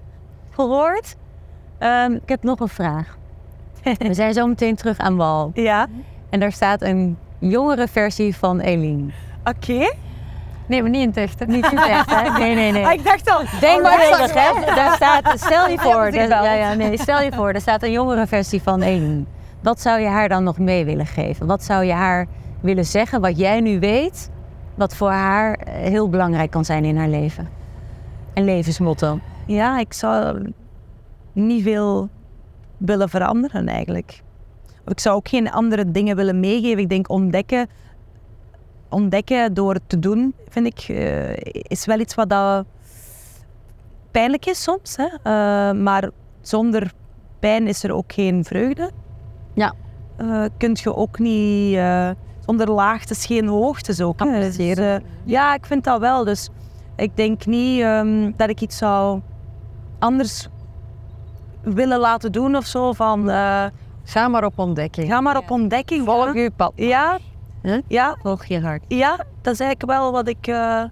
gehoord. 0.51 1.16
Ehm, 1.79 2.12
ik 2.12 2.29
heb 2.29 2.43
nog 2.43 2.61
een 2.61 2.68
vraag. 2.68 3.18
We 3.99 4.14
zijn 4.14 4.33
zo 4.33 4.47
meteen 4.47 4.74
terug 4.76 4.99
aan 4.99 5.16
wal. 5.16 5.51
Ja, 5.55 5.87
En 6.31 6.41
daar 6.41 6.53
staat 6.53 6.83
een 6.83 7.16
jongere 7.39 7.89
versie 7.89 8.37
van 8.37 8.61
Eline. 8.61 9.11
oké. 9.45 9.93
Nee, 10.66 10.83
maar 10.83 10.91
niet 10.91 11.01
in 11.03 11.09
het 11.09 11.16
echt. 11.16 11.39
hè. 11.39 11.47
Niet 11.47 11.72
in 11.72 11.78
hè? 11.78 12.39
Nee, 12.39 12.55
nee, 12.55 12.72
nee. 12.72 12.85
Ah, 12.87 12.93
ik 12.93 13.05
dacht 13.05 13.31
al... 13.31 13.43
Denk 13.61 13.83
maar 13.83 13.99
terug, 14.11 14.33
hè. 14.35 14.74
Daar 14.74 14.95
staat, 14.95 15.33
stel 15.41 15.68
je 15.68 15.78
voor, 15.78 16.11
daar- 16.11 16.28
wel. 16.28 16.45
ja, 16.45 16.53
ja, 16.53 16.74
nee, 16.74 16.99
stel 16.99 17.20
je 17.22 17.33
voor, 17.33 17.49
er 17.53 17.61
staat 17.61 17.83
een 17.83 17.91
jongere 17.93 18.26
versie 18.26 18.62
van 18.62 18.83
Eline. 18.83 19.24
Wat 19.62 19.81
zou 19.81 20.01
je 20.01 20.07
haar 20.07 20.28
dan 20.28 20.45
nog 20.45 20.59
mee 20.59 20.85
willen 20.85 21.07
geven? 21.07 21.47
Wat 21.47 21.64
zou 21.64 21.85
je 21.85 21.93
haar 21.93 22.26
willen 22.61 22.85
zeggen 22.87 23.20
wat 23.20 23.39
jij 23.39 23.61
nu 23.61 23.78
weet, 23.78 24.31
wat 24.74 24.97
voor 24.97 25.11
haar 25.11 25.55
eh, 25.55 25.72
heel 25.74 26.09
belangrijk 26.09 26.51
kan 26.51 26.64
zijn 26.64 26.85
in 26.85 26.97
haar 26.97 27.09
leven? 27.09 27.49
Een 28.35 28.45
levensmotto. 28.45 29.18
Ja, 29.47 29.78
ik 29.78 29.93
zou 29.93 30.53
niet 31.33 31.62
veel 31.62 32.09
willen 32.81 33.09
veranderen 33.09 33.68
eigenlijk. 33.68 34.22
Ik 34.87 35.01
zou 35.01 35.16
ook 35.16 35.28
geen 35.28 35.51
andere 35.51 35.91
dingen 35.91 36.16
willen 36.16 36.41
meegeven. 36.41 36.78
Ik 36.78 36.89
denk 36.89 37.09
ontdekken, 37.09 37.68
ontdekken 38.89 39.55
door 39.55 39.74
het 39.74 39.83
te 39.89 39.99
doen, 39.99 40.35
vind 40.49 40.66
ik, 40.66 40.78
eh, 40.89 41.37
is 41.53 41.87
wel 41.87 41.99
iets 42.01 42.14
wat 42.14 42.28
dat 42.28 42.64
pijnlijk 44.11 44.47
is 44.47 44.62
soms. 44.62 44.97
Hè? 44.97 45.07
Eh, 45.22 45.83
maar 45.83 46.11
zonder 46.41 46.93
pijn 47.39 47.66
is 47.66 47.83
er 47.83 47.93
ook 47.93 48.12
geen 48.12 48.45
vreugde. 48.45 48.91
Ja. 49.55 49.72
Eh 50.16 50.45
kunt 50.57 50.81
je 50.81 50.95
ook 50.95 51.18
niet, 51.18 51.78
zonder 52.47 52.70
laagtes 52.70 53.26
geen 53.26 53.47
hoogtes 53.47 54.01
ook. 54.01 54.20
hè. 54.20 54.51
Dus, 54.51 54.76
ja, 55.24 55.55
ik 55.55 55.66
vind 55.66 55.85
dat 55.85 56.01
wel. 56.01 56.24
Dus 56.24 56.49
ik 56.97 57.16
denk 57.16 57.47
niet 57.47 57.81
ehm, 57.81 58.31
dat 58.37 58.49
ik 58.49 58.61
iets 58.61 58.76
zou 58.76 59.20
anders 59.99 60.49
willen 61.62 61.98
laten 61.98 62.32
doen 62.32 62.56
of 62.56 62.64
zo. 62.66 62.92
Van, 62.92 63.30
eh, 63.30 63.64
Ga 64.04 64.28
maar 64.28 64.44
op 64.44 64.58
ontdekking. 64.58 65.08
ga 65.08 65.20
maar 65.20 65.36
op 65.36 65.50
ontdekking. 65.50 66.04
Volg 66.04 66.34
je 66.34 66.50
pad. 66.56 66.72
Ja, 66.74 67.18
Huh? 67.62 67.80
ja, 67.88 68.16
Volg 68.22 68.44
je 68.44 68.61
hart. 68.61 68.84
ja, 68.88 69.16
dat 69.42 69.52
is 69.52 69.61
eigenlijk 69.61 69.92
wel 69.92 70.12
wat 70.12 70.28
ik 70.28 70.46
eh, 70.46 70.82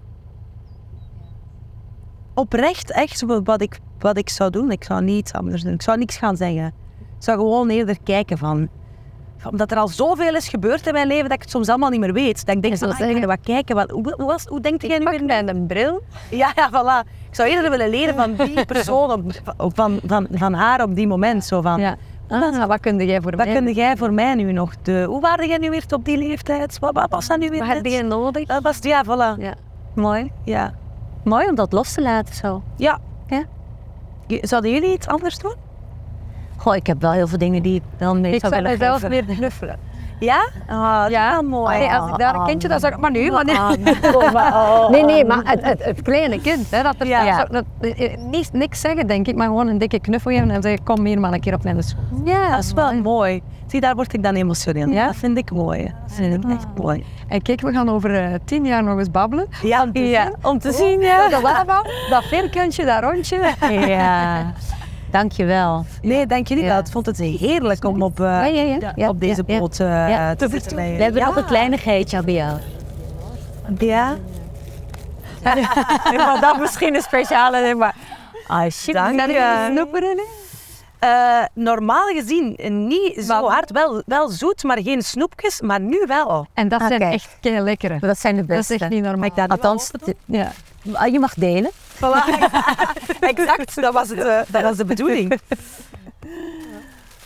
oprecht 2.33 2.91
echt 2.91 3.21
wa- 3.21 3.41
wat 3.41 3.61
ik, 3.61 3.79
wat 3.99 4.17
ik 4.17 4.29
zou 4.29 4.49
doen. 4.49 4.71
Ik 4.71 4.83
zou 4.83 5.01
niets 5.03 5.33
anders 5.33 5.63
doen. 5.63 5.73
Ik 5.73 5.81
zou 5.81 5.97
niks 5.97 6.17
gaan 6.17 6.37
zeggen. 6.37 6.65
Ik 6.97 7.23
zou 7.25 7.37
gewoon 7.37 7.69
eerder 7.69 7.97
kijken 8.03 8.37
van 8.37 8.67
omdat 9.51 9.71
er 9.71 9.77
al 9.77 9.87
zoveel 9.87 10.35
is 10.35 10.47
gebeurd 10.47 10.87
in 10.87 10.93
mijn 10.93 11.07
leven 11.07 11.23
dat 11.23 11.33
ik 11.33 11.41
het 11.41 11.49
soms 11.49 11.69
allemaal 11.69 11.89
niet 11.89 11.99
meer 11.99 12.13
weet. 12.13 12.45
Dat 12.45 12.55
ik 12.55 12.61
denk, 12.61 12.77
van, 12.77 12.89
ah, 12.91 12.99
ik 13.09 13.17
ga 13.17 13.25
wat 13.25 13.39
kijken. 13.43 13.75
Wat, 13.75 13.89
hoe, 13.89 14.13
hoe, 14.17 14.25
was, 14.25 14.45
hoe 14.45 14.59
denkt 14.61 14.81
jij 14.87 14.97
nu 14.97 15.05
weer? 15.05 15.47
een 15.49 15.67
bril. 15.67 16.01
Ja, 16.29 16.51
ja, 16.55 16.69
voilà. 16.71 17.07
Ik 17.29 17.35
zou 17.35 17.49
eerder 17.49 17.69
willen 17.69 17.89
leren 17.89 18.15
van 18.15 18.33
die 18.35 18.65
persoon, 18.75 19.11
op, 19.57 19.71
van, 19.75 19.99
van, 20.05 20.27
van 20.31 20.53
haar 20.53 20.83
op 20.83 20.95
die 20.95 21.07
moment. 21.07 21.45
Zo 21.45 21.61
van, 21.61 21.79
Ja. 21.79 21.95
Ah, 22.27 22.65
wat 22.65 22.79
kun 22.79 23.05
jij 23.05 23.21
voor 23.21 23.35
Wat 23.35 23.45
mij? 23.45 23.55
kun 23.55 23.73
jij 23.73 23.97
voor 23.97 24.13
mij 24.13 24.35
nu 24.35 24.51
nog? 24.51 24.73
De, 24.81 25.03
hoe 25.07 25.21
waren 25.21 25.47
jij 25.47 25.57
nu 25.57 25.69
weer 25.69 25.83
op 25.89 26.05
die 26.05 26.17
leeftijd? 26.17 26.79
Wat, 26.79 26.93
wat 26.93 27.09
was 27.09 27.27
dat 27.27 27.39
nu 27.39 27.49
weer? 27.49 27.59
Wat 27.65 27.67
heb 27.75 27.85
je 27.85 28.03
nodig? 28.03 28.47
Dat 28.47 28.63
was, 28.63 28.77
ja, 28.81 29.03
voilà. 29.05 29.41
Ja. 29.41 29.53
Mooi. 29.95 30.31
Ja. 30.43 30.73
Mooi 31.23 31.47
om 31.47 31.55
dat 31.55 31.73
los 31.73 31.93
te 31.93 32.01
laten 32.01 32.35
zo. 32.35 32.63
ja. 32.75 32.99
Ja. 33.27 33.43
Zouden 34.41 34.71
jullie 34.71 34.93
iets 34.93 35.07
anders 35.07 35.37
doen? 35.37 35.55
Goh, 36.59 36.75
ik 36.75 36.87
heb 36.87 37.01
wel 37.01 37.11
heel 37.11 37.27
veel 37.27 37.37
dingen 37.37 37.61
die 37.63 37.75
ik 37.75 37.81
wel 37.97 38.15
mee 38.15 38.33
Ik 38.33 38.39
zou 38.39 38.51
zou 38.53 38.63
willen 38.63 38.77
mezelf 38.79 39.01
geven. 39.01 39.25
meer 39.27 39.35
knuffelen. 39.37 39.77
Ja? 40.19 40.49
Ah, 40.67 40.97
dat 41.01 41.07
is 41.09 41.13
Ja. 41.15 41.31
wel 41.31 41.41
mooi. 41.43 41.77
Nee, 41.77 41.89
als 41.89 42.11
ik 42.11 42.17
daar 42.17 42.35
een 42.35 42.45
kindje, 42.45 42.67
dan 42.67 42.79
zeg 42.79 42.91
ik, 42.91 42.97
maar 42.99 43.11
nu, 43.11 43.31
maar 43.31 43.45
Ah, 43.49 43.69
nee. 43.77 43.95
Nee, 44.89 45.03
nee, 45.03 45.25
maar 45.25 45.41
het, 45.43 45.63
het, 45.63 45.83
het 45.83 46.01
kleine 46.01 46.41
kind, 46.41 46.71
hè, 46.71 46.83
dat 46.83 46.95
er 46.97 47.07
Ja. 47.07 47.45
dat, 47.45 47.63
dat, 47.79 47.95
niks, 48.31 48.49
niks 48.51 48.79
zeggen, 48.81 49.07
denk 49.07 49.27
ik, 49.27 49.35
maar 49.35 49.47
gewoon 49.47 49.67
een 49.67 49.77
dikke 49.77 49.99
knuffel 49.99 50.31
geven 50.31 50.51
en 50.51 50.61
zeggen, 50.61 50.83
kom 50.83 51.05
hier 51.05 51.19
maar 51.19 51.33
een 51.33 51.39
keer 51.39 51.53
op 51.53 51.63
mijn 51.63 51.83
school. 51.83 52.03
Ja, 52.25 52.49
Dat 52.49 52.63
is 52.63 52.73
wel 52.73 52.93
mooi. 52.93 53.41
Zie, 53.67 53.81
daar 53.81 53.95
word 53.95 54.13
ik 54.13 54.23
dan 54.23 54.35
emotioneel. 54.35 54.87
Ja? 54.87 55.05
Dat 55.05 55.15
vind 55.15 55.37
ik 55.37 55.51
mooi. 55.51 55.83
Dat 55.83 56.15
vind 56.15 56.43
ik 56.45 56.51
echt 56.51 56.65
mooi. 56.77 57.03
En 57.27 57.41
kijk, 57.41 57.61
we 57.61 57.71
gaan 57.71 57.89
over 57.89 58.15
eh, 58.23 58.33
tien 58.45 58.65
jaar 58.65 58.83
nog 58.83 58.97
eens 58.99 59.11
babbelen. 59.11 59.47
Ja, 59.61 59.83
om 59.83 59.91
te 59.93 59.99
zien. 60.05 60.35
Om 60.41 60.59
te 60.59 60.71
zien, 60.71 60.99
ja. 60.99 61.29
Dat 61.29 61.41
lava, 61.41 61.81
dat 62.09 62.23
vierkantje, 62.23 62.85
dat 62.85 63.03
rondje. 63.03 63.53
Ja, 63.69 64.45
dankjewel. 65.11 65.85
Nee, 66.01 66.25
dank 66.25 66.47
jullie 66.47 66.63
Ja. 66.63 66.69
wel. 66.69 66.79
Ik 66.79 66.87
vond 66.87 67.05
het 67.05 67.17
heerlijk 67.17 67.85
om 67.85 68.01
op, 68.01 68.19
eh, 68.19 68.25
Ja, 68.25 68.45
ja, 68.45 68.61
ja. 68.61 68.93
ja 68.95 69.09
op 69.09 69.19
deze 69.19 69.43
ja, 69.47 69.53
ja. 69.53 69.59
boot 69.59 69.79
eh, 69.79 70.09
Ja. 70.09 70.35
te 70.35 70.47
met 70.49 70.73
We 70.73 70.81
hebben 70.81 71.21
ja. 71.21 71.27
nog 71.27 71.35
een 71.35 71.45
kleinigheidje 71.45 72.23
bij 72.23 72.33
jou. 72.33 72.57
Ja. 73.79 74.15
maar 76.17 76.37
dat 76.41 76.59
misschien 76.59 76.95
een 76.95 77.01
speciale, 77.01 77.75
maar... 77.75 77.95
Alsjeblieft. 78.47 79.17
Dank 79.17 79.19
Zijn 79.19 79.75
je. 79.75 80.48
Eh, 80.99 81.43
normaal 81.53 82.07
gezien 82.07 82.55
niet 82.87 83.23
zo 83.25 83.47
hard. 83.49 83.71
Wel, 83.71 84.01
wel 84.05 84.29
zoet, 84.29 84.63
maar 84.63 84.81
geen 84.81 85.01
snoepjes. 85.01 85.61
Maar 85.61 85.79
nu 85.79 86.03
wel. 86.07 86.47
En 86.53 86.67
dat 86.67 86.81
zijn 86.87 87.01
echt 87.01 87.37
kei 87.41 87.59
lekkere. 87.59 87.99
Dat 87.99 88.19
zijn 88.19 88.35
de 88.35 88.45
Dat 88.45 88.57
is 88.57 88.67
beste. 88.67 88.83
echt 88.83 88.93
niet 88.93 89.03
normaal. 89.03 89.29
Mag 89.35 89.45
ik 89.45 89.51
Althans, 89.51 89.91
Ja. 90.25 90.51
Ah, 90.93 91.07
je 91.11 91.19
mag 91.19 91.33
delen. 91.33 91.71
Voilà. 91.95 91.99
exact, 93.19 93.81
dat 93.81 93.93
was, 93.93 94.09
het, 94.09 94.19
eh, 94.19 94.39
dat 94.47 94.61
was 94.61 94.77
de 94.77 94.85
bedoeling. 94.85 95.39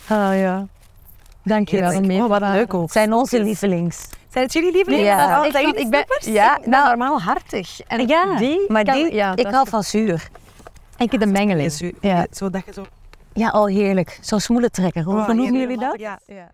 Ah 0.08 0.38
ja. 0.38 0.66
Dank 1.42 1.68
je 1.68 1.80
wel. 1.80 2.22
Oh, 2.22 2.28
wat 2.28 2.40
leuk 2.40 2.74
ook. 2.74 2.82
Het 2.82 2.92
zijn 2.92 3.12
onze 3.12 3.42
lievelings. 3.42 4.06
Zijn 4.30 4.44
het 4.44 4.52
jullie 4.52 4.72
lievelingen? 4.72 5.04
Ja. 5.04 5.40
Oh, 5.40 5.46
ik, 5.46 5.52
zijn 5.52 5.64
vond- 5.64 5.76
jullie 5.78 5.98
ik 5.98 6.06
ben, 6.20 6.32
ja, 6.32 6.58
nou, 6.64 6.88
normaal 6.88 7.20
hartig. 7.20 7.80
En 7.86 8.08
Ja, 8.08 8.36
die 8.36 8.64
maar 8.68 8.84
kan- 8.84 8.94
die, 8.94 9.14
ja, 9.14 9.36
ik 9.36 9.46
hou 9.46 9.68
van 9.68 9.82
zuur. 9.82 10.28
Ik 10.98 11.10
heb 11.10 11.20
de 11.20 11.26
mengeling. 11.26 11.72
Zo, 11.72 11.90
Ja. 12.00 12.26
Zodat 12.30 12.62
je 12.66 12.72
zo... 12.72 12.86
Ja, 13.34 13.50
oh 13.50 13.66
heerlijk. 13.68 14.18
Zo'n 14.22 14.40
smoelentrekker. 14.40 15.02
Hoe 15.02 15.14
Oh, 15.14 15.26
noemen 15.26 15.44
heerlijk. 15.54 15.62
jullie 15.62 15.78
dat? 15.90 16.00
Ja. 16.26 16.50